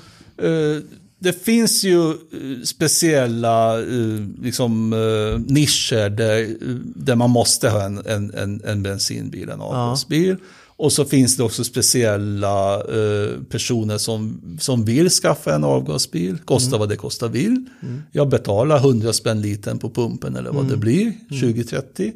det 1.19 1.33
finns 1.33 1.85
ju 1.85 2.11
eh, 2.11 2.63
speciella 2.65 3.81
eh, 3.81 4.21
liksom, 4.43 4.93
eh, 4.93 5.53
nischer 5.53 6.11
där, 6.11 6.41
eh, 6.41 6.75
där 6.95 7.17
man 7.17 7.31
måste 7.31 7.69
ha 7.71 7.83
en, 7.83 7.99
en, 8.07 8.35
en, 8.35 8.63
en 8.65 8.83
bensinbil, 8.83 9.49
en 9.49 9.61
avgasbil. 9.61 10.37
Och 10.79 10.93
så 10.93 11.05
finns 11.05 11.37
det 11.37 11.43
också 11.43 11.65
speciella 11.65 12.75
eh, 12.75 13.41
personer 13.51 13.99
som, 13.99 14.41
som 14.61 14.85
vill 14.85 15.11
skaffa 15.11 15.55
en 15.55 15.65
avgasbil, 15.65 16.39
kosta 16.45 16.71
vad 16.79 16.89
det 16.89 16.97
kostar 16.97 17.29
vill. 17.29 17.65
Jag 18.13 18.29
betalar 18.29 18.77
100 18.77 19.13
spänn 19.13 19.43
liten 19.43 19.79
på 19.79 19.91
pumpen 19.91 20.37
eller 20.37 20.51
vad 20.51 20.69
det 20.69 20.77
blir, 20.77 21.13
2030. 21.29 22.13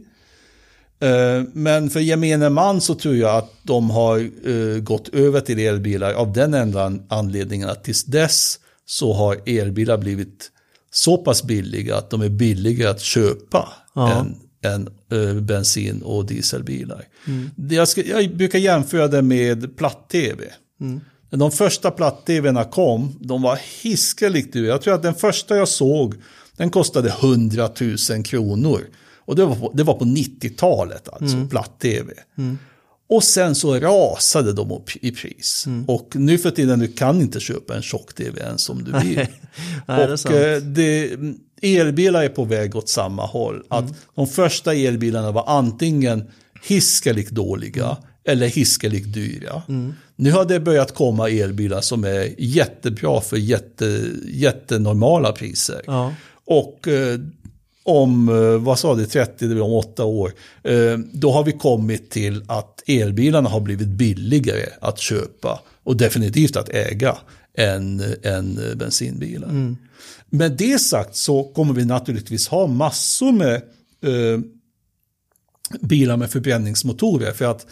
Eh, 1.01 1.43
Men 1.53 1.91
för 1.91 2.01
gemene 2.01 2.51
man 2.51 2.81
så 2.81 2.95
tror 2.95 3.17
jag 3.17 3.37
att 3.37 3.53
de 3.63 3.91
har 3.91 4.19
eh, 4.19 4.81
gått 4.83 5.09
över 5.09 5.41
till 5.41 5.59
elbilar 5.59 6.13
av 6.13 6.33
den 6.33 6.55
enda 6.55 6.93
anledningen 7.09 7.69
att 7.69 7.85
tills 7.85 8.05
dess 8.05 8.59
så 8.87 9.13
har 9.13 9.41
elbilar 9.47 9.99
blivit 9.99 10.51
så 10.93 11.17
pass 11.19 11.43
billiga 11.45 11.97
att 11.97 12.11
de 12.11 12.21
är 12.23 12.29
billiga 12.29 12.91
att 12.91 13.01
köpa 13.01 13.69
Ja. 13.95 14.13
än, 14.21 14.37
än 14.73 14.89
eh, 15.13 15.35
bensin 15.41 16.03
och 16.03 16.27
dieselbilar. 16.27 17.05
Det 17.57 17.75
Jag, 17.75 17.89
ska, 17.89 18.03
jag 18.03 18.37
brukar 18.37 18.59
jämföra 18.59 19.09
det 19.09 19.23
med 19.23 19.77
platt-tv. 19.77 20.45
När 21.31 21.39
de 21.39 21.51
första 21.51 21.91
platt-tvna 21.91 22.65
kom, 22.65 23.17
de 23.21 23.43
var 23.43 23.59
hiskeligt 23.83 24.53
dyra. 24.53 24.67
Jag 24.67 24.83
tror 24.83 24.95
att 24.95 25.03
den 25.03 25.15
första 25.15 25.57
jag 25.57 25.69
såg, 25.69 26.15
den 26.57 26.71
kostade 26.71 27.09
100 27.09 27.71
000 28.11 28.25
kronor. 28.25 28.81
Och 29.31 29.37
det 29.37 29.45
var 29.45 29.57
på, 29.57 29.73
det 29.75 29.83
var 29.83 29.95
på 29.95 30.05
90-talet 30.05 31.09
alltså, 31.09 31.37
platt-tv. 31.51 32.13
Och 33.09 33.25
sen 33.25 33.55
så 33.55 33.75
rasade 33.81 34.53
de 34.53 34.73
upp 34.73 34.91
i 35.01 35.11
pris. 35.11 35.67
Och 35.87 36.13
nu 36.15 36.39
för 36.39 36.51
tiden, 36.51 36.79
du 36.79 36.89
kan 36.89 37.21
inte 37.21 37.41
köpa 37.41 37.77
en 37.77 37.83
tjock-tv 37.83 38.41
ens 38.41 38.69
om 38.69 38.85
du 38.85 38.93
vill. 38.93 39.17
Nej, 39.87 40.07
det 40.07 40.13
och 40.13 40.21
sant. 40.21 40.35
eh, 40.35 40.57
det, 40.57 41.11
elbilar 41.63 42.23
är 42.23 42.29
på 42.29 42.45
väg 42.45 42.77
åt 42.77 42.89
samma 42.89 43.27
håll. 43.27 43.63
Att 43.69 43.85
de 44.15 44.27
första 44.27 44.75
elbilarna 44.75 45.31
var 45.31 45.45
antingen 45.47 46.25
hiskeligt 46.63 47.31
dåliga 47.31 47.97
eller 48.25 48.47
hiskeligt 48.47 49.15
dyra. 49.15 49.63
Nu 50.17 50.33
har 50.33 50.45
det 50.45 50.61
börjat 50.61 50.95
komma 50.95 51.29
elbilar 51.31 51.81
som 51.81 52.05
är 52.05 52.35
jättebra 52.39 53.21
för 53.21 53.37
jätte, 53.37 54.05
jättenormala 54.25 55.33
priser. 55.33 55.83
Ja. 55.87 56.15
Och 56.45 56.89
eh, 56.89 57.19
om, 57.91 58.29
eh, 58.29 58.59
vad 58.59 58.79
sa 58.79 58.95
du, 58.95 59.07
30, 59.07 59.33
det 59.39 59.55
blir 59.55 59.61
om 59.61 59.73
åtta 59.73 60.05
år, 60.05 60.33
eh, 60.63 60.99
då 61.13 61.33
har 61.33 61.45
vi 61.45 61.53
kommit 61.53 62.11
till 62.11 62.45
att 62.49 62.83
elbilarna 62.87 63.49
har 63.49 63.61
blivit 63.61 63.89
billigare 63.89 64.67
att 64.81 64.99
köpa 64.99 65.61
och 65.85 65.97
definitivt 65.97 66.57
att 66.57 66.69
äga 66.69 67.19
än, 67.59 68.03
än 68.23 68.61
bensinbilar. 68.77 69.77
Med 70.31 70.53
det 70.53 70.79
sagt 70.79 71.17
så 71.17 71.45
kommer 71.45 71.75
vi 71.75 71.85
naturligtvis 71.85 72.49
ha 72.49 72.67
massor 72.67 73.33
med 73.33 73.55
eh, 73.55 74.41
bilar 75.81 76.17
med 76.17 76.31
förbränningsmotorer 76.31 77.33
för 77.33 77.45
att 77.45 77.67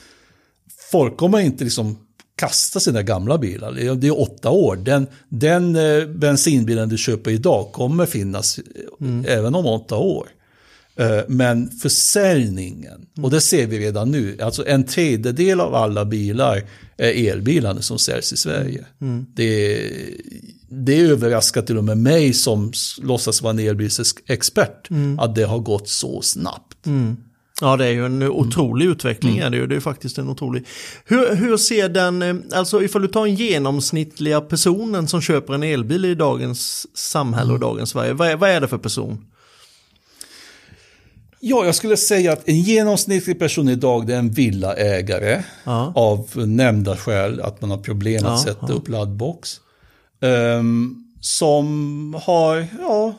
folk 0.90 1.16
kommer 1.16 1.40
inte 1.40 1.64
liksom 1.64 2.07
kasta 2.38 2.80
sina 2.80 3.02
gamla 3.02 3.38
bilar. 3.38 3.72
Det 3.72 4.06
är- 4.06 4.20
åtta 4.20 4.50
år. 4.50 4.76
Den, 4.76 5.06
den 5.28 5.76
eh, 5.76 6.06
bensinbilen 6.06 6.88
du 6.88 6.98
köper 6.98 7.30
idag 7.30 7.72
kommer 7.72 8.06
finnas 8.06 8.58
eh, 8.58 9.32
även 9.36 9.54
om 9.54 9.66
åtta 9.66 9.96
år. 9.96 10.28
Eh, 10.96 11.20
Men 11.28 11.70
försäljningen, 11.70 13.06
och 13.22 13.30
det 13.30 13.40
ser 13.40 13.66
vi 13.66 13.78
redan 13.78 14.10
nu, 14.10 14.36
alltså 14.42 14.66
en 14.66 14.84
tredjedel 14.84 15.60
av 15.60 15.74
alla 15.74 16.04
bilar 16.04 16.62
är 16.96 17.30
elbilar 17.32 17.80
som 17.80 17.98
säljs 17.98 18.32
i 18.32 18.36
Sverige. 18.36 18.84
Det, 19.34 19.90
det 20.68 21.00
överraskar 21.00 21.62
till 21.62 21.78
och 21.78 21.84
med 21.84 21.98
mig 21.98 22.32
som 22.32 22.72
låtsas 23.02 23.42
vara 23.42 23.50
en 23.50 23.58
elbilsexpert 23.58 24.88
att 25.18 25.34
det 25.34 25.42
har 25.44 25.58
gått 25.58 25.88
så 25.88 26.22
snabbt. 26.22 26.86
Ja, 27.60 27.76
det 27.76 27.86
är 27.86 27.90
ju 27.90 28.06
en 28.06 28.22
otrolig 28.22 28.86
utveckling. 28.86 29.38
Är 29.38 29.50
det, 29.50 29.56
ju. 29.56 29.66
det 29.66 29.72
är 29.72 29.76
ju 29.76 29.80
faktiskt 29.80 30.18
en 30.18 30.28
otrolig. 30.28 30.64
Hur, 31.04 31.34
hur 31.34 31.56
ser 31.56 31.88
den, 31.88 32.22
eh, 32.22 32.34
alltså 32.54 32.82
ifall 32.82 33.02
du 33.02 33.08
tar 33.08 33.26
en 33.26 33.34
genomsnittliga 33.34 34.40
personen 34.40 35.08
som 35.08 35.20
köper 35.20 35.54
en 35.54 35.62
elbil 35.62 36.04
i 36.04 36.14
dagens 36.14 36.86
samhälle 36.96 37.52
och 37.52 37.60
dagens 37.60 37.90
Sverige. 37.90 38.12
Vad 38.12 38.28
är, 38.28 38.36
vad 38.36 38.50
är 38.50 38.60
det 38.60 38.68
för 38.68 38.78
person? 38.78 39.24
Ja, 41.40 41.64
jag 41.64 41.74
skulle 41.74 41.96
säga 41.96 42.32
att 42.32 42.48
en 42.48 42.60
genomsnittlig 42.60 43.38
person 43.38 43.68
idag 43.68 44.06
det 44.06 44.14
är 44.14 44.18
en 44.18 44.30
villaägare 44.30 45.42
Ja. 45.64 45.92
av 45.94 46.28
nämnda 46.34 46.96
skäl, 46.96 47.40
att 47.40 47.60
man 47.60 47.70
har 47.70 47.78
problem 47.78 48.26
att 48.26 48.30
Ja, 48.46 48.52
sätta 48.54 48.72
upp 48.72 48.88
laddbox. 48.88 49.60
Ehm, 50.22 50.94
som 51.20 52.16
har, 52.22 52.66
ja, 52.80 53.14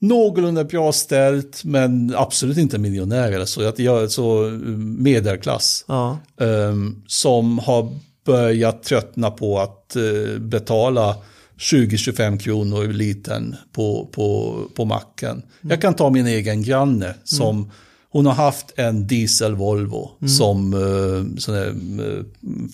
någorlunda 0.00 0.64
bra 0.64 0.92
ställt, 0.92 1.64
men 1.64 2.14
absolut 2.16 2.58
inte 2.58 2.78
miljonär 2.78 3.32
eller 3.32 3.44
så. 3.44 3.62
Jag 3.76 4.02
är 4.02 4.08
så 4.08 4.46
eh, 4.46 4.52
medelklass. 4.52 5.84
Ja, 5.88 6.18
Ehm, 6.40 7.02
som 7.06 7.58
har 7.58 7.98
börjat 8.24 8.82
tröttna 8.82 9.30
på 9.30 9.58
att 9.60 9.96
eh, 9.96 10.38
betala 10.38 11.16
20-25 11.58 12.38
kronor 12.38 12.86
litern 12.86 13.56
på, 13.72 14.08
på, 14.12 14.58
på 14.74 14.84
macken. 14.84 15.42
Jag 15.60 15.80
kan 15.80 15.94
ta 15.94 16.10
min 16.10 16.26
egen 16.26 16.62
granne 16.62 17.14
som 17.24 17.70
hon 18.12 18.26
har 18.26 18.32
haft 18.32 18.72
en 18.76 19.06
diesel 19.06 19.54
Volvo 19.54 20.10
som 20.26 20.74
uh, 20.74 21.36
sån 21.38 21.54
här, 21.54 21.68
eh, 21.68 22.24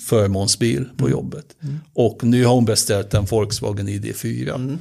förmånsbil 0.06 0.88
på 0.96 1.10
jobbet. 1.10 1.56
Och 1.94 2.24
nu 2.24 2.44
har 2.44 2.54
hon 2.54 2.64
beställt 2.64 3.14
en 3.14 3.24
Volkswagen 3.24 3.88
ID4. 3.88 4.78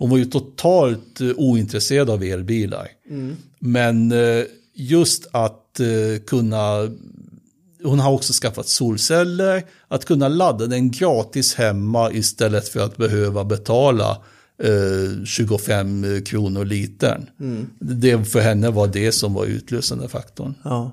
Hon 0.00 0.10
var 0.10 0.18
ju 0.18 0.24
totalt 0.24 1.20
eh, 1.20 1.28
ointresserad 1.36 2.10
av 2.10 2.22
elbilar. 2.22 2.88
Men 3.58 4.12
eh, 4.12 4.44
just 4.74 5.28
att 5.30 5.80
eh, 5.80 6.22
kunna 6.26 6.88
hon 7.82 8.00
har 8.00 8.12
också 8.12 8.32
skaffat 8.32 8.68
solceller, 8.68 9.62
att 9.88 10.04
kunna 10.04 10.28
ladda 10.28 10.66
den 10.66 10.90
gratis 10.90 11.54
hemma 11.54 12.12
istället 12.12 12.68
för 12.68 12.80
att 12.80 12.96
behöva 12.96 13.44
betala 13.44 14.10
eh, 14.62 15.24
25 15.24 16.24
kronor 16.24 16.64
litern. 16.64 17.26
Det 17.78 18.24
för 18.24 18.40
henne 18.40 18.70
var 18.70 18.86
det 18.86 19.12
som 19.12 19.34
var 19.34 19.44
utlösande 19.44 20.08
faktorn. 20.08 20.54
ja, 20.64 20.92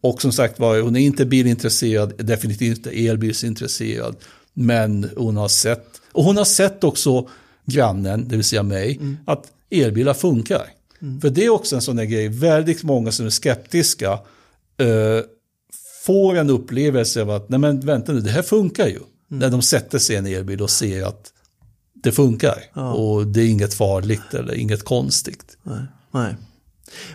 och 0.00 0.22
som 0.22 0.32
sagt 0.32 0.58
var, 0.58 0.80
hon 0.80 0.96
är 0.96 1.00
inte 1.00 1.26
bilintresserad, 1.26 2.12
definitivt 2.18 2.78
inte 2.78 2.90
elbilsintresserad. 2.90 4.16
Men 4.52 5.10
hon 5.16 5.36
har 5.36 5.48
sett, 5.48 6.00
och 6.12 6.24
hon 6.24 6.36
har 6.36 6.44
sett 6.44 6.84
också 6.84 7.28
grannen, 7.66 8.28
det 8.28 8.36
vill 8.36 8.44
säga 8.44 8.62
mig, 8.62 9.00
att 9.24 9.52
elbilar 9.70 10.14
funkar. 10.14 10.66
För 11.22 11.30
det 11.30 11.44
är 11.44 11.50
också 11.50 11.76
en 11.76 11.82
sån 11.82 11.96
där 11.96 12.04
grej, 12.04 12.28
väldigt 12.28 12.82
många 12.82 13.12
som 13.12 13.26
är 13.26 13.30
skeptiska 13.30 14.12
eh, 14.78 15.20
får 16.04 16.36
en 16.36 16.50
upplevelse 16.50 17.22
av 17.22 17.30
att, 17.30 17.48
nej 17.48 17.58
men 17.58 17.80
vänta 17.80 18.12
nu, 18.12 18.20
det 18.20 18.30
här 18.30 18.42
funkar 18.42 18.86
ju. 18.86 19.00
När 19.28 19.50
de 19.50 19.62
sätter 19.62 19.98
sig 19.98 20.16
i 20.16 20.18
en 20.18 20.26
elbil 20.26 20.62
och 20.62 20.70
ser 20.70 21.02
att 21.02 21.32
det 21.94 22.12
funkar. 22.12 22.58
Och 22.94 23.26
det 23.26 23.40
är 23.40 23.48
inget 23.48 23.74
farligt 23.74 24.34
eller 24.34 24.54
inget 24.54 24.84
konstigt. 24.84 25.58
nej, 25.62 25.82
nej. 26.10 26.36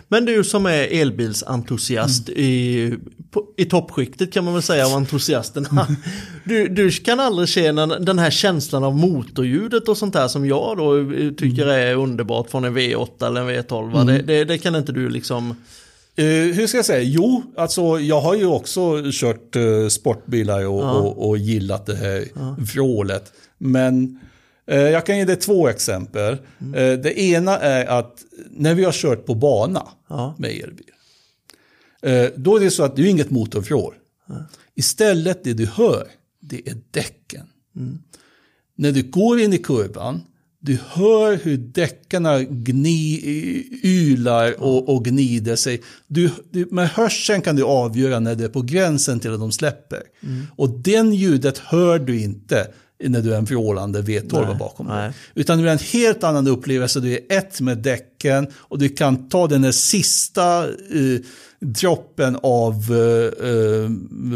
Men 0.08 0.24
du 0.24 0.44
som 0.44 0.66
är 0.66 1.00
elbilsentusiast 1.00 2.28
i, 2.28 2.94
på, 3.30 3.44
i 3.56 3.64
toppskiktet 3.64 4.32
kan 4.32 4.44
man 4.44 4.54
väl 4.54 4.62
säga 4.62 4.86
av 4.86 4.92
entusiasterna. 4.92 5.86
Du, 6.44 6.68
du 6.68 6.90
kan 6.90 7.20
aldrig 7.20 7.48
känna 7.48 7.86
den 7.86 8.18
här 8.18 8.30
känslan 8.30 8.84
av 8.84 8.96
motorljudet 8.96 9.88
och 9.88 9.96
sånt 9.96 10.12
där 10.12 10.28
som 10.28 10.46
jag 10.46 10.76
då 10.76 11.12
tycker 11.36 11.66
är 11.66 11.94
underbart 11.94 12.50
från 12.50 12.64
en 12.64 12.78
V8 12.78 13.26
eller 13.26 13.40
en 13.40 13.48
V12. 13.48 13.92
va? 13.92 14.04
Det, 14.04 14.22
det, 14.22 14.44
det 14.44 14.58
kan 14.58 14.74
inte 14.74 14.92
du 14.92 15.08
liksom... 15.08 15.54
Eh, 16.16 16.24
hur 16.26 16.66
ska 16.66 16.78
jag 16.78 16.86
säga? 16.86 17.02
Jo, 17.02 17.42
alltså 17.56 18.00
jag 18.00 18.20
har 18.20 18.34
ju 18.34 18.46
också 18.46 19.02
kört 19.12 19.56
eh, 19.56 19.88
sportbilar 19.88 20.66
och, 20.66 20.96
och, 20.96 21.28
och 21.28 21.38
gillat 21.38 21.86
det 21.86 21.96
här 21.96 22.24
vrålet. 22.58 23.32
Men 23.58 24.20
jag 24.76 25.06
kan 25.06 25.18
ge 25.18 25.24
dig 25.24 25.36
två 25.36 25.68
exempel. 25.68 26.32
Eh, 26.60 26.92
det 26.98 27.20
ena 27.20 27.58
är 27.58 27.86
att 27.86 28.24
när 28.50 28.74
vi 28.74 28.84
har 28.84 28.92
kört 28.92 29.26
på 29.26 29.34
bana 29.34 29.88
Ja. 30.08 30.34
med 30.38 30.50
elbil. 30.50 30.86
Eh, 32.02 32.30
då 32.36 32.56
är 32.56 32.60
det 32.60 32.70
så 32.70 32.82
att 32.82 32.96
det 32.96 33.02
är 33.02 33.06
inget 33.06 33.30
motorvrål. 33.30 33.94
Istället 34.74 35.44
det 35.44 35.52
du 35.52 35.66
hör, 35.66 36.06
det 36.40 36.68
är 36.68 36.76
däcken. 36.90 37.46
När 38.76 38.92
du 38.92 39.02
går 39.02 39.40
in 39.40 39.52
i 39.52 39.58
kurvan, 39.58 40.20
du 40.58 40.78
hör 40.88 41.36
hur 41.36 41.56
däckarna 41.56 42.42
gni, 42.42 43.20
ylar 43.82 44.62
och, 44.62 44.88
och 44.88 45.04
gnider 45.04 45.56
sig. 45.56 45.82
Du, 46.06 46.30
du, 46.50 46.66
med 46.70 46.88
hörseln 46.88 47.42
kan 47.42 47.56
du 47.56 47.62
avgöra 47.64 48.20
när 48.20 48.34
det 48.34 48.44
är 48.44 48.48
på 48.48 48.62
gränsen 48.62 49.20
till 49.20 49.32
att 49.32 49.40
de 49.40 49.52
släpper. 49.52 50.02
Och 50.56 50.70
den 50.70 51.14
ljudet 51.14 51.58
hör 51.58 51.98
du 51.98 52.20
inte 52.20 52.72
när 53.08 53.20
du 53.20 53.34
är 53.34 53.38
en 53.38 53.44
vrålande 53.44 54.02
V12 54.02 54.46
Nej, 54.46 54.56
bakom 54.58 54.86
nej. 54.86 55.02
dig. 55.02 55.12
Utan 55.34 55.58
du 55.58 55.68
är 55.68 55.72
en 55.72 55.78
helt 55.78 56.24
annan 56.24 56.48
upplevelse. 56.48 57.00
Du 57.00 57.12
är 57.12 57.20
ett 57.28 57.60
med 57.60 57.78
däcken 57.78 58.46
och 58.54 58.78
du 58.78 58.88
kan 58.88 59.28
ta 59.28 59.46
den 59.46 59.62
där 59.62 59.72
sista 59.72 60.64
eh, 60.68 61.20
droppen 61.60 62.38
av 62.42 62.74
eh, 62.90 63.48
eh, 63.50 63.90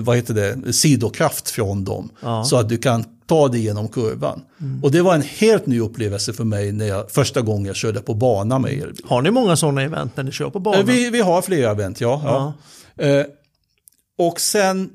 vad 0.04 0.16
heter 0.16 0.34
det, 0.34 0.72
sidokraft 0.72 1.50
från 1.50 1.84
dem. 1.84 2.10
Ja. 2.20 2.44
Så 2.44 2.56
att 2.56 2.68
du 2.68 2.76
kan 2.78 3.04
ta 3.26 3.48
dig 3.48 3.60
genom 3.60 3.88
kurvan. 3.88 4.42
Och 4.82 4.90
det 4.90 5.02
var 5.02 5.14
en 5.14 5.22
helt 5.22 5.66
ny 5.66 5.80
upplevelse 5.80 6.32
för 6.32 6.44
mig 6.44 6.72
när 6.72 6.86
jag, 6.86 7.10
första 7.10 7.40
gången 7.40 7.66
jag 7.66 7.76
körde 7.76 8.00
på 8.00 8.14
bana 8.14 8.58
med 8.58 8.72
elbil. 8.72 9.04
Har 9.04 9.22
ni 9.22 9.30
många 9.30 9.56
sådana 9.56 9.82
event 9.82 10.16
när 10.16 10.24
ni 10.24 10.32
kör 10.32 10.50
på 10.50 10.58
Eh, 10.58 10.62
banan? 10.62 10.86
Vi, 10.86 11.10
vi 11.10 11.20
har 11.20 11.42
flera 11.42 11.70
event, 11.70 12.00
ja. 12.00 12.22
ja. 12.96 13.04
Eh, 13.04 13.26
och 14.18 14.40
sen 14.40 14.90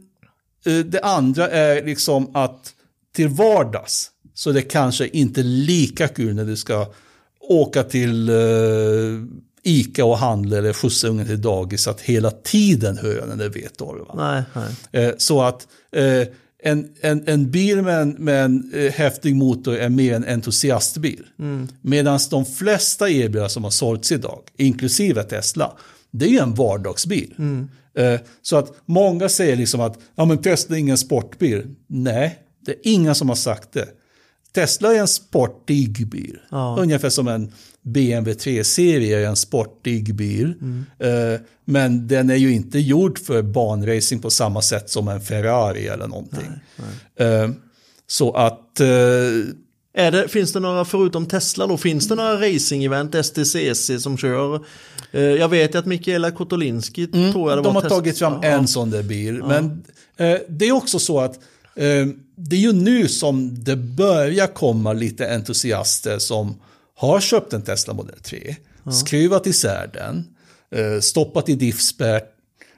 eh, 0.66 0.74
det 0.74 1.02
andra 1.02 1.48
är 1.48 1.86
liksom 1.86 2.36
att 2.36 2.74
till 3.16 3.28
vardags 3.28 4.12
så 4.34 4.52
det 4.52 4.62
kanske 4.62 5.08
inte 5.08 5.44
lika 5.44 6.08
kul 6.08 6.36
när 6.36 6.46
du 6.46 6.58
ska 6.58 6.94
åka 7.40 7.84
till 7.84 8.30
eh, 8.30 8.36
Ica 9.64 10.06
och 10.06 10.18
handla 10.18 10.58
eller 10.58 10.74
skjutsa 10.74 11.08
ungen 11.08 11.26
till 11.26 11.42
dagis 11.42 11.88
att 11.88 12.02
hela 12.02 12.32
tiden 12.32 12.98
höra 12.98 13.26
den 13.26 13.38
där 13.38 13.50
V12. 13.50 14.16
Nej, 14.16 14.44
nej. 14.54 15.06
Eh, 15.06 15.14
så 15.18 15.42
att 15.42 15.68
eh, 15.92 16.28
en, 16.64 16.90
en, 17.02 17.28
en 17.28 17.52
bil 17.52 17.82
med 17.82 18.02
en, 18.02 18.10
med 18.10 18.46
en 18.46 18.72
eh, 18.74 18.92
häftig 18.92 19.36
motor 19.36 19.76
är 19.76 19.90
mer 19.90 20.14
en 20.14 20.26
entusiastbil. 20.26 21.26
Medan 21.82 22.20
de 22.30 22.46
flesta 22.46 23.10
elbilar 23.10 23.48
som 23.48 23.64
har 23.64 23.72
sålts 23.72 24.12
idag, 24.12 24.42
inklusive 24.58 25.24
Tesla, 25.24 25.78
det 26.12 26.26
är 26.26 26.30
ju 26.30 26.40
en 26.40 26.54
vardagsbil. 26.54 27.34
Eh, 27.98 28.20
så 28.42 28.58
att 28.58 28.74
många 28.86 29.30
säger 29.30 29.56
liksom 29.56 29.82
att 29.82 30.00
ja, 30.16 30.26
men 30.26 30.38
Tesla 30.38 30.76
är 30.76 30.80
ingen 30.80 30.98
sportbil. 30.98 31.76
Nej, 31.88 32.40
det 32.66 32.72
är 32.72 32.78
ingen 32.84 33.16
som 33.16 33.30
har 33.30 33.36
sagt 33.36 33.72
det. 33.74 33.88
Tesla 34.54 34.96
är 34.96 35.00
en 35.00 35.08
sportig 35.08 36.08
bil. 36.08 36.38
Ja. 36.52 36.78
Ungefär 36.80 37.10
som 37.10 37.28
en 37.28 37.52
BMW 37.82 38.34
3-serie 38.34 39.20
är 39.20 39.26
en 39.28 39.36
sportig 39.36 40.16
bil. 40.16 40.54
Eh, 41.00 41.42
men 41.66 42.08
den 42.08 42.30
är 42.30 42.36
ju 42.36 42.52
inte 42.54 42.80
gjord 42.80 43.20
för 43.20 43.42
banracing 43.42 44.22
på 44.22 44.30
samma 44.30 44.62
sätt 44.62 44.90
som 44.90 45.08
en 45.08 45.22
Ferrari 45.22 45.88
eller 45.88 46.08
någonting. 46.08 46.46
Eh, 47.20 47.50
så 48.08 48.32
att 48.34 48.80
eh, 48.80 48.88
Är 49.94 50.12
det, 50.12 50.28
finns 50.28 50.54
det 50.54 50.60
några, 50.60 50.86
förutom 50.86 51.26
Tesla 51.26 51.68
då, 51.68 51.78
finns 51.78 52.08
det 52.08 52.16
några 52.16 52.36
racing-event, 52.42 53.22
STCC 53.24 54.04
som 54.04 54.18
kör? 54.18 54.66
Eh, 55.12 55.22
jag 55.22 55.50
vet 55.50 55.76
att 55.76 55.86
Mikaela 55.86 56.32
Kotolinski 56.32 57.10
Mm, 57.14 57.32
tror 57.32 57.50
jag 57.50 57.58
det 57.58 57.64
de 57.64 57.68
var 57.68 57.74
har 57.74 57.82
Tesla. 57.82 57.96
tagit 57.98 58.18
fram 58.20 58.34
Ja. 58.34 58.50
en 58.50 58.68
sån 58.68 58.90
där 58.90 59.04
bil. 59.04 59.44
Men 59.44 59.84
eh, 60.18 60.38
det 60.50 60.66
är 60.68 60.72
också 60.72 61.00
så 61.00 61.20
att 61.20 61.40
det 62.36 62.56
är 62.56 62.60
ju 62.60 62.74
nu 62.74 63.08
som 63.08 63.64
det 63.64 63.76
börjar 63.76 64.48
komma 64.48 64.94
lite 64.94 65.34
entusiaster 65.34 66.20
som 66.20 66.56
har 66.96 67.20
köpt 67.20 67.54
en 67.54 67.62
Tesla 67.62 67.94
Model 67.94 68.20
3, 68.20 68.56
skruvat 68.92 69.48
isär 69.48 69.90
den, 69.94 70.28
eh, 70.76 71.00
stoppat 71.00 71.50
i 71.50 71.56
diffspärr, 71.56 72.22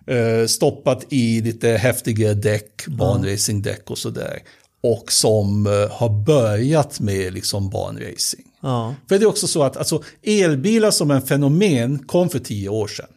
eh, 0.07 0.47
stoppat 0.47 1.05
i 1.09 1.41
lite 1.41 1.69
häftiga 1.69 2.33
däck, 2.33 2.87
banracingdäck 2.87 3.91
och 3.91 3.97
sådär. 3.97 4.39
Och 4.83 5.11
som 5.11 5.67
eh, 5.67 5.89
har 5.91 6.23
börjat 6.25 6.99
med 6.99 7.33
liksom 7.33 7.69
banracing. 7.69 8.45
Ja. 8.61 8.95
För 9.09 9.19
det 9.19 9.25
är 9.25 9.29
också 9.29 9.47
så 9.47 9.63
att 9.63 9.77
alltså, 9.77 10.03
elbilar 10.23 10.91
som 10.91 11.11
en 11.11 11.21
fenomen 11.21 11.99
kom 11.99 12.29
för 12.29 12.39
tio 12.39 12.69
år 12.69 12.87
sedan. 12.87 13.09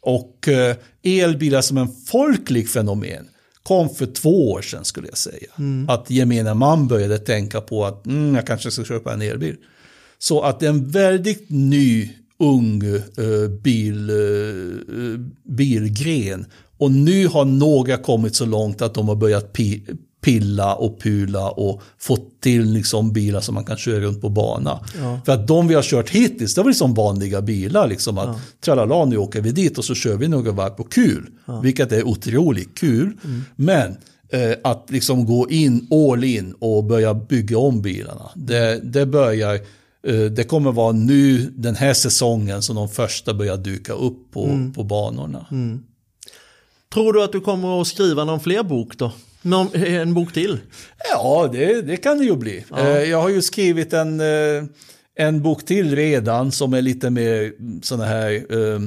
Och 0.00 0.48
eh, 0.48 0.76
elbilar 1.02 1.60
som 1.60 1.78
en 1.78 1.88
folklig 2.06 2.68
fenomen 2.68 3.28
kom 3.68 3.88
för 3.90 4.06
två 4.06 4.50
år 4.50 4.62
sedan 4.62 4.84
skulle 4.84 5.08
jag 5.08 5.18
säga. 5.18 5.50
Att 5.88 6.10
gemene 6.10 6.54
man 6.54 6.88
började 6.88 7.18
tänka 7.18 7.60
på 7.60 7.84
att 7.84 8.06
mm, 8.06 8.34
jag 8.34 8.46
kanske 8.46 8.70
ska 8.70 8.84
köpa 8.84 9.12
en 9.12 9.22
elbil. 9.22 9.56
Så 10.18 10.40
att 10.40 10.60
det 10.60 10.66
är 10.66 10.70
en 10.70 10.88
väldigt 10.88 11.50
ny, 11.50 12.10
ung 12.38 12.82
eh, 12.84 13.48
bil, 13.62 14.10
eh, 14.10 15.20
bilgren. 15.44 16.46
Och 16.78 16.90
nu 16.90 17.26
har 17.26 17.44
några 17.44 17.96
kommit 17.96 18.34
så 18.34 18.46
långt 18.46 18.82
att 18.82 18.94
de 18.94 19.08
har 19.08 19.16
börjat 19.16 19.52
pilla 20.20 20.74
och 20.74 21.00
pula 21.00 21.50
och 21.50 21.82
fått 21.98 22.40
till 22.40 22.72
liksom 22.72 23.12
bilar 23.12 23.40
som 23.40 23.54
man 23.54 23.64
kan 23.64 23.76
köra 23.76 24.00
runt 24.00 24.20
på 24.20 24.28
bana. 24.28 24.80
För 25.24 25.32
att 25.32 25.46
de 25.46 25.68
vi 25.68 25.74
har 25.74 25.82
kört 25.82 26.10
hittills, 26.10 26.54
det 26.54 26.60
var 26.60 26.68
liksom 26.68 26.94
vanliga 26.94 27.42
bilar. 27.42 27.88
Liksom 27.88 28.18
att 28.18 28.36
tralala, 28.60 29.04
nu 29.04 29.16
åker 29.16 29.40
vi 29.40 29.52
dit 29.52 29.78
och 29.78 29.84
så 29.84 29.94
kör 29.94 30.16
vi 30.16 30.28
några 30.28 30.52
varv 30.52 30.70
på 30.70 30.84
kul. 30.84 31.30
Vilket 31.62 31.92
är 31.92 32.06
otroligt 32.06 32.78
kul. 32.78 33.12
Men 33.56 33.96
eh, 34.32 34.52
att 34.64 34.90
liksom 34.90 35.26
gå 35.26 35.50
in 35.50 35.88
all 35.90 36.24
in 36.24 36.54
och 36.58 36.84
börja 36.84 37.14
bygga 37.14 37.58
om 37.58 37.82
bilarna. 37.82 38.30
Det, 38.34 38.80
det 38.84 39.06
börjar, 39.06 39.54
eh, 40.06 40.20
det 40.20 40.44
kommer 40.44 40.72
vara 40.72 40.92
nu 40.92 41.38
den 41.56 41.76
här 41.76 41.94
säsongen 41.94 42.62
som 42.62 42.76
de 42.76 42.88
första 42.88 43.34
börjar 43.34 43.56
dyka 43.56 43.92
upp 43.92 44.32
på, 44.32 44.70
på 44.74 44.84
banorna. 44.84 45.46
Tror 46.94 47.12
du 47.12 47.22
att 47.22 47.32
du 47.32 47.40
kommer 47.40 47.80
att 47.80 47.86
skriva 47.86 48.24
någon 48.24 48.40
fler 48.40 48.62
bok 48.62 48.98
då? 48.98 49.12
Någon, 49.50 49.74
en 49.74 50.14
bok 50.14 50.32
till? 50.32 50.58
Ja, 51.12 51.48
det, 51.52 51.82
det 51.82 51.96
kan 51.96 52.18
det 52.18 52.24
ju 52.24 52.36
bli. 52.36 52.64
Eh, 52.76 52.88
Jag 52.88 53.20
har 53.22 53.28
ju 53.28 53.42
skrivit 53.42 53.92
en, 53.92 54.20
eh, 54.20 54.64
en 55.16 55.42
bok 55.42 55.64
till 55.66 55.96
redan 55.96 56.52
som 56.52 56.74
är 56.74 56.82
lite 56.82 57.10
mer 57.10 57.52
sådana 57.82 58.04
här 58.04 58.32
eh, 58.32 58.80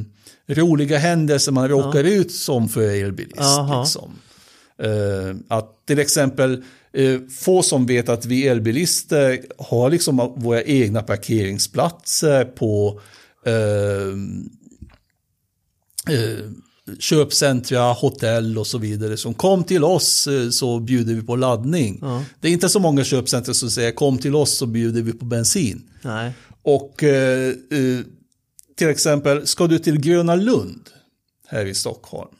roliga 0.55 0.97
händelser 0.97 1.51
man 1.51 1.67
råkar 1.69 2.03
ut 2.03 2.31
som 2.31 2.69
för 2.69 2.81
elbilist. 3.03 3.39
Liksom. 3.79 4.11
Eh, 4.83 5.35
Att 5.57 5.85
till 5.87 5.99
exempel 5.99 6.63
eh, 6.93 7.19
få 7.39 7.61
som 7.63 7.85
vet 7.85 8.09
att 8.09 8.25
vi 8.25 8.47
elbilister 8.47 9.39
har 9.57 9.89
liksom 9.89 10.33
våra 10.37 10.63
egna 10.63 11.01
parkeringsplatser 11.01 12.45
på 12.45 13.01
eh, 13.45 14.15
köpcentra, 16.99 17.93
hotell 17.93 18.57
och 18.57 18.67
så 18.67 18.77
vidare 18.77 19.17
som 19.17 19.33
kom 19.33 19.63
till 19.63 19.83
oss 19.83 20.27
eh, 20.27 20.49
så 20.49 20.79
bjuder 20.79 21.13
vi 21.13 21.21
på 21.21 21.35
laddning. 21.35 22.03
Det 22.39 22.47
är 22.47 22.51
inte 22.51 22.69
så 22.69 22.79
många 22.79 23.03
köpcentra 23.03 23.53
som 23.53 23.71
säger 23.71 23.91
kom 23.91 24.17
till 24.17 24.35
oss 24.35 24.57
så 24.57 24.65
bjuder 24.65 25.01
vi 25.01 25.13
på 25.13 25.25
bensin. 25.25 25.89
Nej. 26.01 26.33
Och 26.63 27.03
eh, 27.03 27.49
eh, 27.49 27.99
till 28.77 28.89
exempel, 28.89 29.47
ska 29.47 29.67
du 29.67 29.79
till 29.79 29.99
Gröna 29.99 30.35
Lund 30.35 30.89
här 31.47 31.65
i 31.65 31.73
Stockholm, 31.73 32.31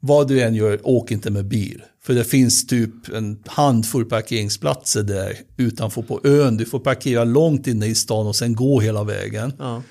vad 0.00 0.28
du 0.28 0.42
än 0.42 0.54
gör, 0.54 0.80
åk 0.82 1.10
inte 1.10 1.30
med 1.30 1.44
bil. 1.44 1.82
För 2.02 2.14
det 2.14 2.24
finns 2.24 2.66
typ 2.66 3.08
en 3.14 3.42
handfull 3.46 4.04
parkeringsplatser 4.04 5.02
där 5.02 5.36
utanför 5.56 6.02
på 6.02 6.20
ön. 6.24 6.56
Du 6.56 6.64
får 6.64 6.78
parkera 6.78 7.24
långt 7.24 7.66
inne 7.66 7.86
i 7.86 7.94
stan 7.94 8.26
och 8.26 8.36
sen 8.36 8.54
gå 8.54 8.80
hela 8.80 9.04
vägen. 9.04 9.52
Ja. 9.58 9.82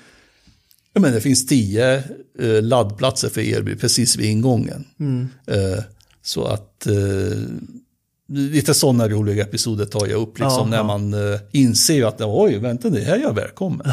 Ja, 0.94 1.00
men 1.00 1.12
det 1.12 1.20
finns 1.20 1.46
tio 1.46 1.94
eh, 2.38 2.62
laddplatser 2.62 3.28
för 3.28 3.54
elbil 3.54 3.78
precis 3.78 4.16
vid 4.16 4.26
ingången. 4.30 4.84
Mm. 5.00 5.28
Eh, 5.46 5.82
så 6.22 6.44
att 6.44 6.86
eh, 6.86 7.38
lite 8.28 8.74
sådana 8.74 9.08
roliga 9.08 9.42
episoder 9.42 9.84
tar 9.84 10.06
jag 10.06 10.20
upp 10.22 10.38
liksom, 10.38 10.72
Jaha. 10.72 10.82
när 10.82 10.84
man 10.84 11.32
eh, 11.32 11.40
inser 11.52 12.04
att 12.04 12.20
oj, 12.20 12.58
vänta 12.58 12.88
nu, 12.88 13.00
här 13.00 13.16
är 13.16 13.22
jag 13.22 13.34
välkommen. 13.34 13.86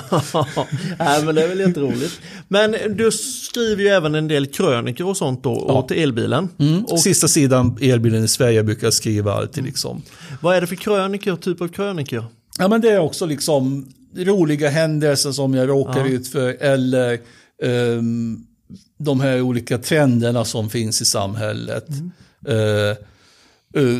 Nej, 0.99 1.26
men 1.26 1.36
det 1.36 1.43
är 1.43 1.47
väl 1.47 1.60
jätteroligt. 1.60 2.20
Men 2.47 2.76
du 2.95 3.12
skriver 3.12 3.84
ju 3.84 3.89
även 3.89 4.16
en 4.16 4.28
del 4.28 4.47
krönikor 4.47 5.08
och 5.08 5.18
sånt 5.18 5.43
då, 5.43 5.66
Ja. 5.68 5.74
åt 5.74 5.91
elbilen. 5.91 6.49
Mm. 6.60 6.86
Och 6.86 6.99
Sista 6.99 7.28
sidan 7.28 7.78
elbilen 7.82 8.24
i 8.24 8.28
Sverige 8.28 8.64
brukar 8.64 8.88
jag 8.88 8.93
skriva 8.93 9.34
alltid 9.34 9.64
liksom. 9.64 10.02
vad 10.41 10.56
är 10.56 10.62
det 10.62 10.68
för 10.68 10.76
krönikor, 10.76 11.36
typ 11.36 11.62
av 11.62 11.68
krönikor? 11.68 12.26
Ja, 12.60 12.68
men 12.68 12.82
det 12.82 12.89
är 12.89 12.99
också 12.99 13.26
liksom 13.26 13.88
roliga 14.16 14.70
händelser 14.70 15.32
som 15.32 15.53
jag 15.53 15.70
råkar 15.70 15.99
Ja. 15.99 16.07
ut 16.07 16.28
för 16.28 16.57
eller 16.64 17.20
ehm, 17.64 18.45
de 18.97 19.20
här 19.22 19.41
olika 19.41 19.78
trenderna 19.78 20.45
som 20.45 20.70
finns 20.70 21.01
i 21.01 21.05
samhället. 21.05 21.88
Eh, 22.47 22.55
eh, 23.82 23.99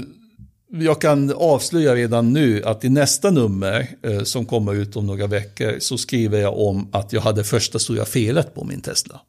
jag 0.74 1.02
kan 1.02 1.34
avslöja 1.34 1.96
redan 1.96 2.34
nu 2.34 2.64
att 2.66 2.84
i 2.86 2.90
nästa 2.90 3.32
nummer 3.32 3.88
eh, 4.04 4.24
som 4.24 4.46
kommer 4.46 4.74
ut 4.76 4.96
om 4.96 5.08
några 5.08 5.28
veckor 5.28 5.76
så 5.80 5.98
skriver 5.98 6.40
jag 6.40 6.58
om 6.60 6.88
att 6.92 7.14
jag 7.14 7.22
hade 7.22 7.44
första 7.44 7.80
stora 7.80 8.06
felet 8.06 8.56
på 8.56 8.64
min 8.66 8.82
Tesla. 8.82 9.22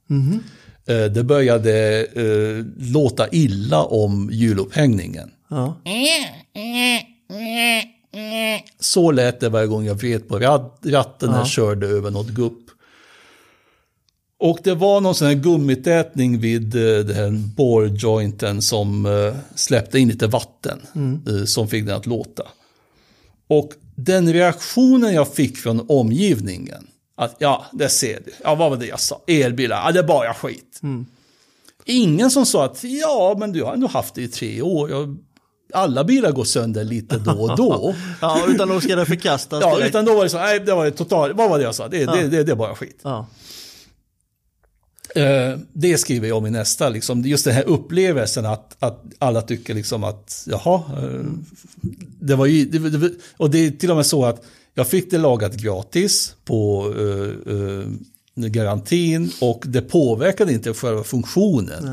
Eh, 0.87 1.05
det 1.05 1.25
började 1.25 2.05
eh, 2.05 2.65
låta 2.93 3.29
illa 3.29 3.83
om 3.85 4.29
hjulupphängningen. 4.33 5.31
Ja. 5.51 5.77
Så 8.81 9.11
lät 9.11 9.41
det 9.41 9.49
varje 9.49 9.67
gång 9.67 9.85
jag 9.85 9.95
vred 9.95 10.29
på 10.29 10.39
ratten 10.39 10.91
när 11.31 11.37
jag 11.37 11.41
Ja. 11.41 11.45
körde 11.47 11.87
över 11.87 12.11
något 12.11 12.29
gupp. 12.29 12.59
Och 14.39 14.59
det 14.65 14.75
var 14.75 15.01
någon 15.01 15.15
sån 15.15 15.27
här 15.29 15.35
gummitätning 15.35 16.41
vid 16.41 16.75
eh, 16.75 17.05
den 17.05 17.17
här 17.17 17.31
borrjointen 17.57 18.63
som 18.63 19.07
eh, 19.07 19.35
släppte 19.55 19.99
in 19.99 20.09
lite 20.09 20.27
vatten 20.27 20.81
eh, 21.27 21.45
som 21.45 21.69
fick 21.69 21.87
den 21.87 21.97
att 21.97 22.07
låta. 22.07 22.43
Och 23.49 23.73
den 23.97 24.33
reaktionen 24.33 25.15
jag 25.15 25.35
fick 25.35 25.57
från 25.59 25.87
omgivningen, 25.89 26.87
att 27.17 27.37
ja, 27.39 27.67
det 27.73 27.89
ser 27.89 28.21
du, 28.25 28.33
ja 28.45 28.55
vad 28.55 28.71
var 28.71 28.77
det 28.77 28.87
jag 28.87 29.01
sa, 29.01 29.21
elbilar, 29.27 29.83
ja 29.87 29.93
det 29.93 29.99
är 29.99 30.05
bara 30.05 30.35
skit. 30.35 30.81
Ingen 31.85 32.31
som 32.31 32.47
sa 32.47 32.65
att 32.65 32.85
ja, 32.85 33.37
men 33.39 33.53
du 33.53 33.63
har 33.63 33.73
ändå 33.75 33.87
haft 33.87 34.15
det 34.15 34.23
i 34.23 34.29
tre 34.29 34.63
år, 34.63 35.17
alla 35.75 36.05
bilar 36.05 36.33
går 36.33 36.45
sönder 36.45 36.85
lite 36.85 37.19
då 37.19 37.33
och 37.33 37.57
då. 37.57 37.95
ja, 38.21 38.45
utan 38.49 38.69
då 38.69 38.81
ska 38.81 38.97
det 38.97 39.07
förkastas 39.07 39.63
Ja, 39.63 39.75
direkt. 39.77 39.89
utan 39.89 40.05
då 40.05 40.15
var 40.15 40.23
det 40.23 40.31
så, 40.31 40.39
nej, 40.39 40.61
det 40.61 40.75
var 40.75 40.85
det 40.85 40.91
totalt, 40.91 41.37
vad 41.37 41.51
var 41.51 41.59
det 41.59 41.65
jag 41.65 41.75
sa? 41.75 41.89
Det, 41.89 42.07
det, 42.07 42.29
det, 42.29 42.45
det 42.45 42.53
är 42.53 42.57
bara 42.57 42.75
skit. 42.75 43.01
Ja. 43.03 43.27
Eh, 45.15 45.59
det 45.73 45.99
skriver 45.99 46.29
jag 46.29 46.39
om 46.39 46.47
i 46.47 46.51
nästa, 46.51 46.89
liksom, 46.89 47.23
just 47.23 47.45
den 47.45 47.55
här 47.55 47.65
upplevelsen 47.65 48.47
att, 48.47 48.77
att 48.79 49.03
alla 49.19 49.43
tycker 49.43 49.75
liksom 49.75 50.05
att, 50.05 50.47
jaha, 50.51 50.83
eh, 51.03 51.21
det 52.21 52.35
var 52.35 52.47
ju, 52.47 52.65
det, 52.65 52.91
det, 52.91 53.11
och 53.37 53.51
det 53.51 53.59
är 53.67 53.71
till 53.71 53.91
och 53.91 53.97
med 53.97 54.07
så 54.07 54.25
att 54.25 54.45
jag 54.75 54.89
fick 54.89 55.11
det 55.11 55.19
lagat 55.19 55.55
gratis 55.55 56.35
på 56.45 56.93
eh, 56.99 57.55
eh, 57.55 58.51
garantin 58.51 59.31
och 59.41 59.63
det 59.67 59.83
påverkade 59.83 60.53
inte 60.53 60.75
själva 60.75 61.05
funktionen. 61.05 61.89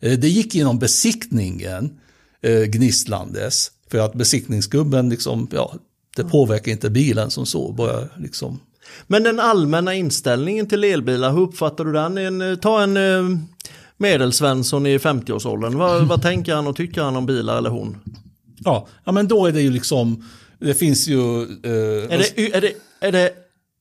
Eh, 0.00 0.18
det 0.18 0.28
gick 0.28 0.54
genom 0.54 0.78
besiktningen 0.78 1.98
eh, 2.44 2.62
gnisslandes, 2.62 3.70
för 3.90 3.98
att 3.98 4.14
besiktningsgubben 4.14 5.08
liksom, 5.08 5.48
ja, 5.52 5.74
det 6.16 6.24
påverkar 6.24 6.72
inte 6.72 6.90
bilen 6.90 7.30
som 7.30 7.46
så, 7.46 7.72
bara 7.72 8.08
liksom 8.16 8.60
Men 9.06 9.22
den 9.22 9.40
allmänna 9.40 9.94
inställningen 9.94 10.66
till 10.66 10.84
elbilar, 10.84 11.32
hur 11.32 11.40
uppfattar 11.40 11.84
du 11.84 11.92
den? 11.92 12.18
En, 12.18 12.40
eh, 12.40 12.56
ta 12.56 12.82
en 12.82 12.96
eh, 12.96 13.38
medelsvensson 13.96 14.86
i 14.86 14.98
50-årsåldern. 14.98 15.78
Vad, 15.78 16.08
vad 16.08 16.22
tänker 16.28 16.54
han 16.54 16.66
och 16.66 16.76
tycker 16.76 17.02
han 17.02 17.16
om 17.16 17.26
bilar 17.26 17.58
eller 17.58 17.70
hon? 17.70 17.96
Ja, 18.58 18.88
ja, 19.04 19.12
men 19.12 19.28
då 19.28 19.46
är 19.46 19.52
det 19.52 19.62
ju 19.62 19.70
liksom, 19.70 20.28
det 20.58 20.74
finns 20.74 21.08
ju... 21.08 21.42
Eh, 21.42 22.12
Är 22.12 22.18
det, 22.18 22.56
är 22.56 22.60
det, 22.60 22.72
är 23.00 23.12
det, 23.12 23.32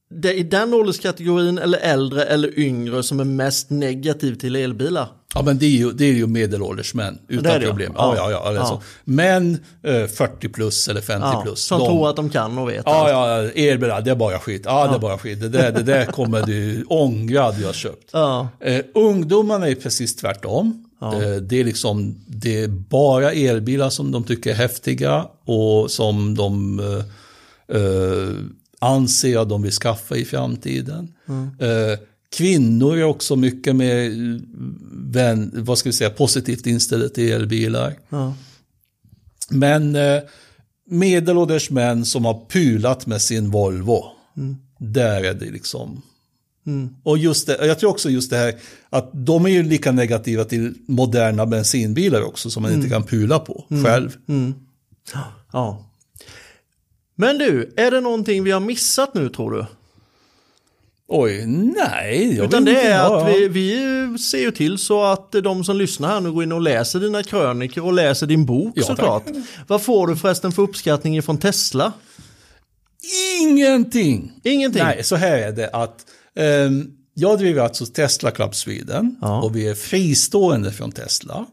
det 0.09 0.33
i 0.33 0.43
den 0.43 0.73
ålderskategorin 0.73 1.57
eller 1.57 1.77
äldre 1.77 2.23
eller 2.23 2.59
yngre 2.59 3.03
som 3.03 3.19
är 3.19 3.23
mest 3.25 3.69
negativ 3.69 4.35
till 4.35 4.55
elbilar? 4.55 5.07
Ja, 5.35 5.41
men 5.41 5.57
det 5.57 5.65
är 5.65 5.69
ju, 5.69 5.91
det 5.91 6.05
är 6.05 6.13
ju 6.13 6.27
medelålders 6.27 6.93
män, 6.93 7.17
utan 7.27 7.59
det 7.59 7.67
problem. 7.67 7.93
ja. 7.97 8.13
Ja, 8.17 8.31
ja, 8.31 8.41
ja. 8.45 8.53
Ja. 8.53 8.81
Men 9.03 9.57
eh, 9.83 10.05
40 10.07 10.49
plus 10.49 10.87
eller 10.87 11.01
50 11.01 11.27
Ja, 11.33 11.41
plus. 11.45 11.59
som 11.65 11.79
de- 11.79 11.87
tror 11.87 12.09
att 12.09 12.15
de 12.15 12.29
kan 12.29 12.57
och 12.57 12.69
vet. 12.69 12.83
Ja, 12.85 13.09
ja, 13.09 13.41
elbilar, 13.51 14.01
det 14.01 14.11
är 14.11 14.15
bara 14.15 14.39
skit. 14.39 14.61
Ja, 14.65 14.87
det 14.87 14.95
är 14.95 14.99
bara 14.99 15.17
skit. 15.17 15.41
Det 15.41 15.49
där, 15.49 15.71
det 15.71 15.83
där 15.83 16.05
kommer 16.05 16.41
du 16.45 16.83
ångra 16.89 17.45
att 17.45 17.57
du 17.59 17.65
har 17.65 17.73
köpt. 17.73 18.09
Ja. 18.11 18.47
Eh, 18.59 18.81
ungdomarna 18.95 19.67
är 19.67 19.75
precis 19.75 20.15
tvärtom. 20.15 20.85
Eh, 21.01 21.35
det, 21.41 21.59
är 21.59 21.63
liksom, 21.63 22.15
det 22.27 22.63
är 22.63 22.67
bara 22.67 23.31
elbilar 23.31 23.89
som 23.89 24.11
de 24.11 24.23
tycker 24.23 24.49
är 24.51 24.55
häftiga 24.55 25.25
och 25.45 25.91
som 25.91 26.35
de 26.35 26.79
eh, 27.67 28.45
anser 28.79 29.29
jag 29.33 29.47
de 29.47 29.61
vill 29.61 29.71
skaffa 29.71 30.15
i 30.15 30.25
framtiden. 30.25 31.13
Eh, 31.59 31.99
kvinnor 32.33 32.97
är 32.97 33.03
också 33.03 33.35
mycket 33.35 33.75
mer 33.75 34.11
vän, 35.11 35.51
vad 35.53 35.77
ska 35.77 35.89
vi 35.89 35.93
säga, 35.93 36.09
positivt 36.09 36.67
inställda 36.67 37.09
till 37.09 37.31
elbilar. 37.31 37.93
Ja. 38.09 38.35
Men 39.49 39.95
eh, 39.95 40.21
medelålders 40.89 41.69
män 41.69 42.05
som 42.05 42.25
har 42.25 42.45
pulat 42.49 43.05
med 43.05 43.21
sin 43.21 43.51
Volvo, 43.51 44.05
där 44.77 45.23
är 45.23 45.33
det 45.33 45.51
liksom... 45.51 46.01
Och 47.03 47.17
just 47.17 47.47
det, 47.47 47.65
jag 47.65 47.79
tror 47.79 47.89
också 47.89 48.09
just 48.09 48.29
det 48.29 48.37
här 48.37 48.55
att 48.89 49.09
de 49.13 49.45
är 49.45 49.49
ju 49.49 49.63
lika 49.63 49.91
negativa 49.91 50.43
till 50.43 50.73
moderna 50.87 51.45
bensinbilar 51.45 52.21
också 52.21 52.49
som 52.49 52.63
man 52.63 52.73
inte 52.73 52.89
kan 52.89 53.03
pula 53.03 53.39
på 53.39 53.65
själv. 53.85 54.17
ja. 55.51 55.89
Men 57.15 57.37
du, 57.37 57.73
är 57.77 57.91
det 57.91 58.01
någonting 58.01 58.43
vi 58.43 58.51
har 58.51 58.59
missat 58.59 59.13
nu 59.13 59.29
tror 59.29 59.51
du? 59.51 59.65
Oj, 61.15 61.45
nej. 61.45 62.35
Jag 62.35 62.45
Utan 62.45 62.65
det 62.65 62.81
är 62.81 62.99
att 62.99 63.29
vi, 63.29 63.47
vi 63.47 64.17
ser 64.17 64.37
ju 64.39 64.51
till 64.51 64.77
så 64.77 65.03
att 65.03 65.31
de 65.31 65.63
som 65.63 65.77
lyssnar 65.77 66.07
här 66.09 66.21
nu 66.21 66.31
går 66.31 66.43
in 66.43 66.51
och 66.51 66.61
läser 66.61 66.99
dina 66.99 67.23
krönikor 67.23 67.85
och 67.85 67.93
läser 67.93 68.27
din 68.27 68.45
bok 68.45 68.73
Ja, 68.75 68.83
såklart. 68.83 69.23
Vad 69.67 69.81
får 69.81 70.07
du 70.07 70.15
förresten 70.15 70.51
för 70.51 70.61
uppskattning 70.61 71.23
från 71.23 71.37
Tesla? 71.37 71.93
Ingenting. 73.41 74.31
Ingenting? 74.43 74.83
Nej, 74.83 75.03
så 75.03 75.15
här 75.15 75.37
är 75.37 75.51
det 75.51 75.69
att 75.69 76.05
ehm, 76.35 76.91
jag 77.13 77.39
driver 77.39 77.61
alltså 77.61 77.85
Tesla 77.85 78.31
Club 78.31 78.55
Sweden 78.55 79.15
Ja. 79.21 79.41
och 79.41 79.55
vi 79.55 79.67
är 79.67 79.75
fristående 79.75 80.71
från 80.71 80.91
Tesla. 80.91 81.45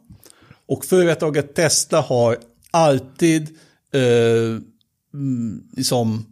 Och 0.68 0.84
företaget 0.84 1.54
Tesla 1.54 2.00
har 2.00 2.36
alltid 2.70 3.48
eh, 3.94 4.00
mm, 5.14 5.62
liksom, 5.76 6.26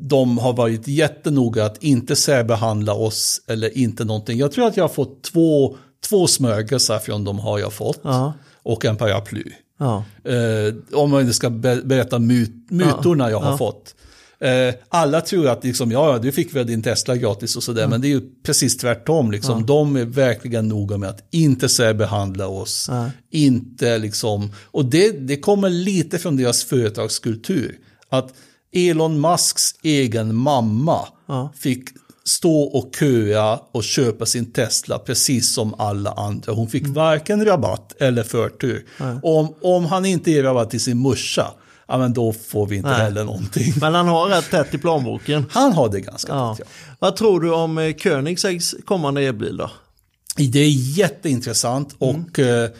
de 0.00 0.38
har 0.38 0.52
varit 0.52 0.88
jättenoga 0.88 1.64
att 1.64 1.82
inte 1.82 2.16
särbehandla 2.16 2.94
oss 2.94 3.40
eller 3.48 3.78
inte 3.78 4.04
någonting. 4.04 4.38
Jag 4.38 4.52
tror 4.52 4.66
att 4.66 4.76
jag 4.76 4.84
har 4.84 4.88
fått 4.88 5.22
två, 5.22 5.76
två 6.08 6.26
smörgåsar 6.26 6.98
från 6.98 7.24
dem 7.24 7.38
har 7.38 7.58
jag 7.58 7.72
fått. 7.72 8.00
Ja. 8.02 8.32
Och 8.62 8.84
en 8.84 8.96
paraply. 8.96 9.44
Ja. 9.78 10.04
Eh, 10.24 10.74
om 10.92 11.10
man 11.10 11.34
ska 11.34 11.50
be 11.50 11.82
berätta 11.84 12.18
myt, 12.18 12.70
mytorna 12.70 13.30
jag 13.30 13.40
har 13.40 13.56
fått. 13.56 13.94
Eh, 14.40 14.74
alla 14.88 15.20
tror 15.20 15.48
att 15.48 15.64
liksom, 15.64 15.90
ja, 15.90 16.18
du 16.18 16.32
fick 16.32 16.56
väl 16.56 16.66
din 16.66 16.82
Tesla 16.82 17.16
gratis 17.16 17.56
och 17.56 17.62
sådär, 17.62 17.86
men 17.86 18.00
det 18.00 18.06
är 18.06 18.10
ju 18.10 18.22
precis 18.42 18.76
tvärtom. 18.76 19.30
Liksom. 19.30 19.66
De 19.66 19.96
är 19.96 20.04
verkligen 20.04 20.68
noga 20.68 20.96
med 20.96 21.08
att 21.08 21.28
inte 21.30 21.68
särbehandla 21.68 22.48
oss. 22.48 22.90
Inte 23.30 23.98
liksom, 23.98 24.52
och 24.64 24.84
det, 24.84 25.10
det 25.10 25.36
kommer 25.36 25.70
lite 25.70 26.18
från 26.18 26.36
deras 26.36 26.64
företagskultur. 26.64 27.78
Att 28.08 28.32
Elon 28.74 29.20
Musks 29.20 29.74
egen 29.82 30.34
mamma 30.34 31.08
fick 31.58 31.88
stå 32.26 32.62
och 32.62 32.94
köa 33.00 33.60
och 33.72 33.84
köpa 33.84 34.26
sin 34.26 34.52
Tesla 34.52 34.98
precis 34.98 35.54
som 35.54 35.74
alla 35.74 36.12
andra. 36.12 36.52
Hon 36.52 36.68
fick 36.68 36.86
varken 36.86 37.44
rabatt 37.44 37.92
eller 38.00 38.22
förtur. 38.22 38.86
Om, 39.22 39.54
om 39.62 39.84
han 39.84 40.04
inte 40.04 40.30
ger 40.30 40.42
rabatt 40.42 40.70
till 40.70 40.80
sin 40.80 40.98
morsa, 40.98 41.54
ja, 41.88 41.98
men 41.98 42.12
då 42.12 42.32
får 42.32 42.66
vi 42.66 42.76
inte 42.76 42.88
Nej. 42.88 42.98
heller 43.00 43.24
någonting. 43.24 43.72
Men 43.80 43.94
han 43.94 44.08
har 44.08 44.28
rätt 44.28 44.50
tätt 44.50 44.74
i 44.74 44.78
plånboken. 44.78 45.46
Han 45.50 45.72
har 45.72 45.88
det 45.88 46.00
ganska 46.00 46.32
Ja. 46.32 46.56
tätt, 46.56 46.66
ja. 46.88 46.94
Vad 46.98 47.16
tror 47.16 47.40
du 47.40 47.52
om 47.54 47.78
eh, 47.78 47.92
Koenigseggs 47.92 48.74
kommande 48.84 49.22
elbil 49.22 49.56
då? 49.56 49.70
Det 50.36 50.58
är 50.58 50.70
jätteintressant 50.98 51.94
och 51.98 52.38
eh, 52.38 52.64
eh, 52.64 52.70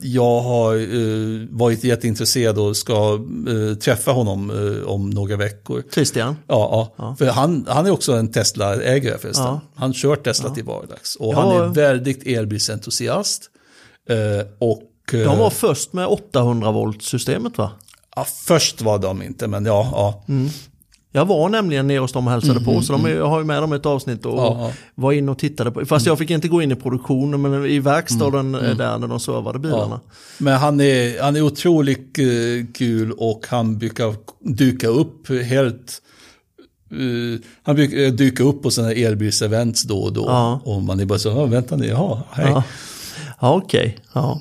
jag 0.00 0.40
har 0.40 0.74
eh, 0.76 1.46
varit 1.50 1.84
jätteintresserad 1.84 2.58
och 2.58 2.76
ska 2.76 3.14
eh, 3.48 3.74
träffa 3.78 4.10
honom 4.10 4.50
eh, 4.50 4.88
om 4.88 5.10
några 5.10 5.36
veckor. 5.36 5.82
Christian? 5.94 6.36
Ja, 6.46 6.92
ja. 6.96 7.16
för 7.18 7.26
han, 7.26 7.66
han 7.68 7.86
är 7.86 7.90
också 7.90 8.12
en 8.12 8.32
Tesla-ägare 8.32 9.18
förresten. 9.18 9.44
Ja. 9.44 9.60
Han 9.74 9.94
kör 9.94 10.16
Tesla 10.16 10.50
till 10.50 10.64
vardags. 10.64 11.16
Och 11.16 11.34
Ja. 11.34 11.40
han 11.40 11.56
är 11.62 11.74
väldigt 11.74 12.26
elbilsentusiast. 12.26 13.50
Eh, 14.08 14.46
och, 14.58 15.14
eh, 15.14 15.20
De 15.24 15.38
var 15.38 15.50
först 15.50 15.92
med 15.92 16.06
800 16.06 16.70
volt 16.70 17.02
systemet 17.02 17.58
va? 17.58 17.70
ja, 18.16 18.24
först 18.46 18.82
var 18.82 18.98
de 18.98 19.22
inte, 19.22 19.46
men 19.48 19.64
ja. 19.66 19.88
ja. 19.92 20.24
Jag 21.16 21.24
var 21.26 21.48
nämligen 21.48 21.86
nere 21.86 21.98
hos 21.98 22.12
dem 22.12 22.26
och 22.26 22.32
hälsade 22.32 22.60
på, 22.60 22.82
så 22.82 22.92
de 22.92 23.04
är, 23.04 23.10
jag 23.10 23.28
har 23.28 23.38
ju 23.38 23.44
med 23.44 23.62
dem 23.62 23.72
ett 23.72 23.86
avsnitt 23.86 24.26
och 24.26 24.38
Ja, 24.38 24.56
ja. 24.60 24.72
var 24.94 25.12
inne 25.12 25.30
och 25.30 25.38
tittade 25.38 25.70
på. 25.70 25.86
Fast 25.86 26.06
jag 26.06 26.18
fick 26.18 26.30
inte 26.30 26.48
gå 26.48 26.62
in 26.62 26.72
i 26.72 26.74
produktionen, 26.76 27.42
men 27.42 27.66
i 27.66 27.78
verkstaden 27.78 28.54
eh, 28.54 28.76
där 28.76 28.98
när 28.98 29.06
de 29.08 29.20
servade 29.20 29.58
bilarna. 29.58 30.00
Men 30.38 30.54
han 30.56 30.80
är, 30.80 31.22
han 31.22 31.36
är 31.36 31.42
otroligt 31.42 32.18
eh, 32.18 32.24
kul 32.74 33.12
och 33.12 33.46
han 33.48 33.78
brukar 33.78 34.14
dyka 34.40 34.88
upp 34.88 35.28
helt... 35.28 36.02
eh, 36.90 37.40
han 37.62 37.74
brukar 37.76 38.10
dyka 38.10 38.42
upp 38.44 38.62
på 38.62 38.70
sådana 38.70 38.92
här 38.94 39.06
elbilsevents 39.06 39.82
då 39.82 39.98
och 39.98 40.12
då. 40.12 40.24
Ja. 40.26 40.60
Och 40.64 40.82
man 40.82 41.00
är 41.00 41.04
bara 41.04 41.18
så, 41.18 41.28
"Ja, 41.28 41.44
vänta 41.44 41.76
nu, 41.76 41.86
jaha, 41.86 42.22
hej. 42.30 42.46
Ja, 42.50 42.62
ja 43.40 43.54
okej. 43.54 43.96
Ja. 44.12 44.40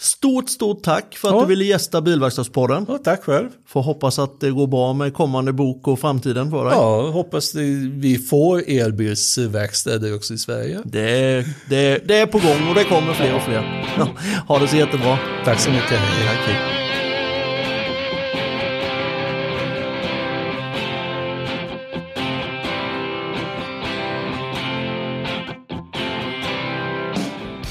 Stort, 0.00 0.48
stort 0.50 0.82
tack 0.82 1.16
för 1.16 1.28
att 1.28 1.34
Ja. 1.34 1.40
du 1.40 1.46
ville 1.46 1.64
gästa 1.64 2.00
Bilverkstadspodden. 2.00 2.86
Ja, 2.88 2.98
tack 3.04 3.24
själv. 3.24 3.48
Får 3.68 3.82
hoppas 3.82 4.18
att 4.18 4.40
det 4.40 4.50
går 4.50 4.66
bra 4.66 4.92
med 4.92 5.14
kommande 5.14 5.52
bok 5.52 5.88
och 5.88 5.98
framtiden 6.00 6.50
för 6.50 6.64
dig. 6.64 6.74
Ja, 6.74 7.10
hoppas 7.10 7.54
vi 7.92 8.18
får 8.30 8.62
elbilsverkstäder 8.66 10.14
också 10.16 10.34
i 10.34 10.38
Sverige. 10.38 10.80
Det, 10.84 11.46
det, 11.68 12.08
det 12.08 12.16
är 12.18 12.26
på 12.26 12.38
gång 12.38 12.68
och 12.68 12.74
det 12.74 12.84
kommer 12.84 13.12
fler 13.12 13.34
och 13.36 13.42
fler. 13.42 13.84
Ja, 13.98 14.08
ha 14.48 14.58
det 14.58 14.68
så 14.68 14.76
jättebra. 14.76 15.18
Tack 15.44 15.60
så 15.60 15.70
mycket. 15.70 15.90
Hej. 15.90 16.26
Tack, 16.28 16.46
hej. 16.46 16.87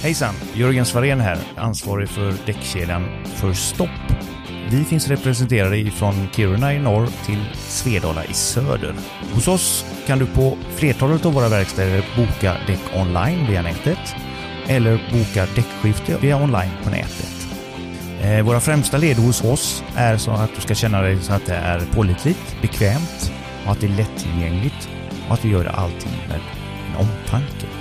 Hejsan! 0.07 0.35
Jörgen 0.53 0.85
Svarén 0.85 1.19
här, 1.19 1.37
ansvarig 1.55 2.09
för 2.09 2.33
däckkedjan 2.45 3.23
för 3.25 3.53
stopp. 3.53 3.89
Vi 4.69 4.83
finns 4.83 5.07
representerade 5.07 5.91
från 5.91 6.27
Kiruna 6.31 6.73
i 6.73 6.79
norr 6.79 7.07
till 7.25 7.45
Svedala 7.53 8.25
i 8.25 8.33
söder. 8.33 8.95
Hos 9.33 9.47
oss 9.47 9.85
kan 10.05 10.19
du 10.19 10.25
på 10.25 10.57
flertalet 10.75 11.25
av 11.25 11.33
våra 11.33 11.49
verkstäder 11.49 12.05
boka 12.17 12.57
däck 12.67 12.79
online 12.95 13.47
via 13.47 13.61
nätet 13.61 14.15
eller 14.67 15.11
boka 15.11 15.47
däckskifte 15.55 16.17
via 16.21 16.43
online 16.43 16.71
på 16.83 16.89
nätet. 16.89 17.47
Eh, 18.21 18.45
våra 18.45 18.59
främsta 18.59 18.97
led 18.97 19.17
hos 19.17 19.43
oss 19.43 19.83
är 19.95 20.17
så 20.17 20.31
att 20.31 20.55
du 20.55 20.61
ska 20.61 20.75
känna 20.75 21.01
dig 21.01 21.21
så 21.21 21.33
att 21.33 21.45
det 21.45 21.55
är 21.55 21.79
pålitligt, 21.93 22.61
bekvämt 22.61 23.31
och 23.65 23.71
att 23.71 23.81
det 23.81 23.87
är 23.87 23.97
lättillgängligt 23.97 24.89
och 25.27 25.33
att 25.33 25.45
vi 25.45 25.49
gör 25.49 25.65
allting 25.65 26.11
med 26.27 26.39
en 26.89 26.95
omtanke. 26.95 27.76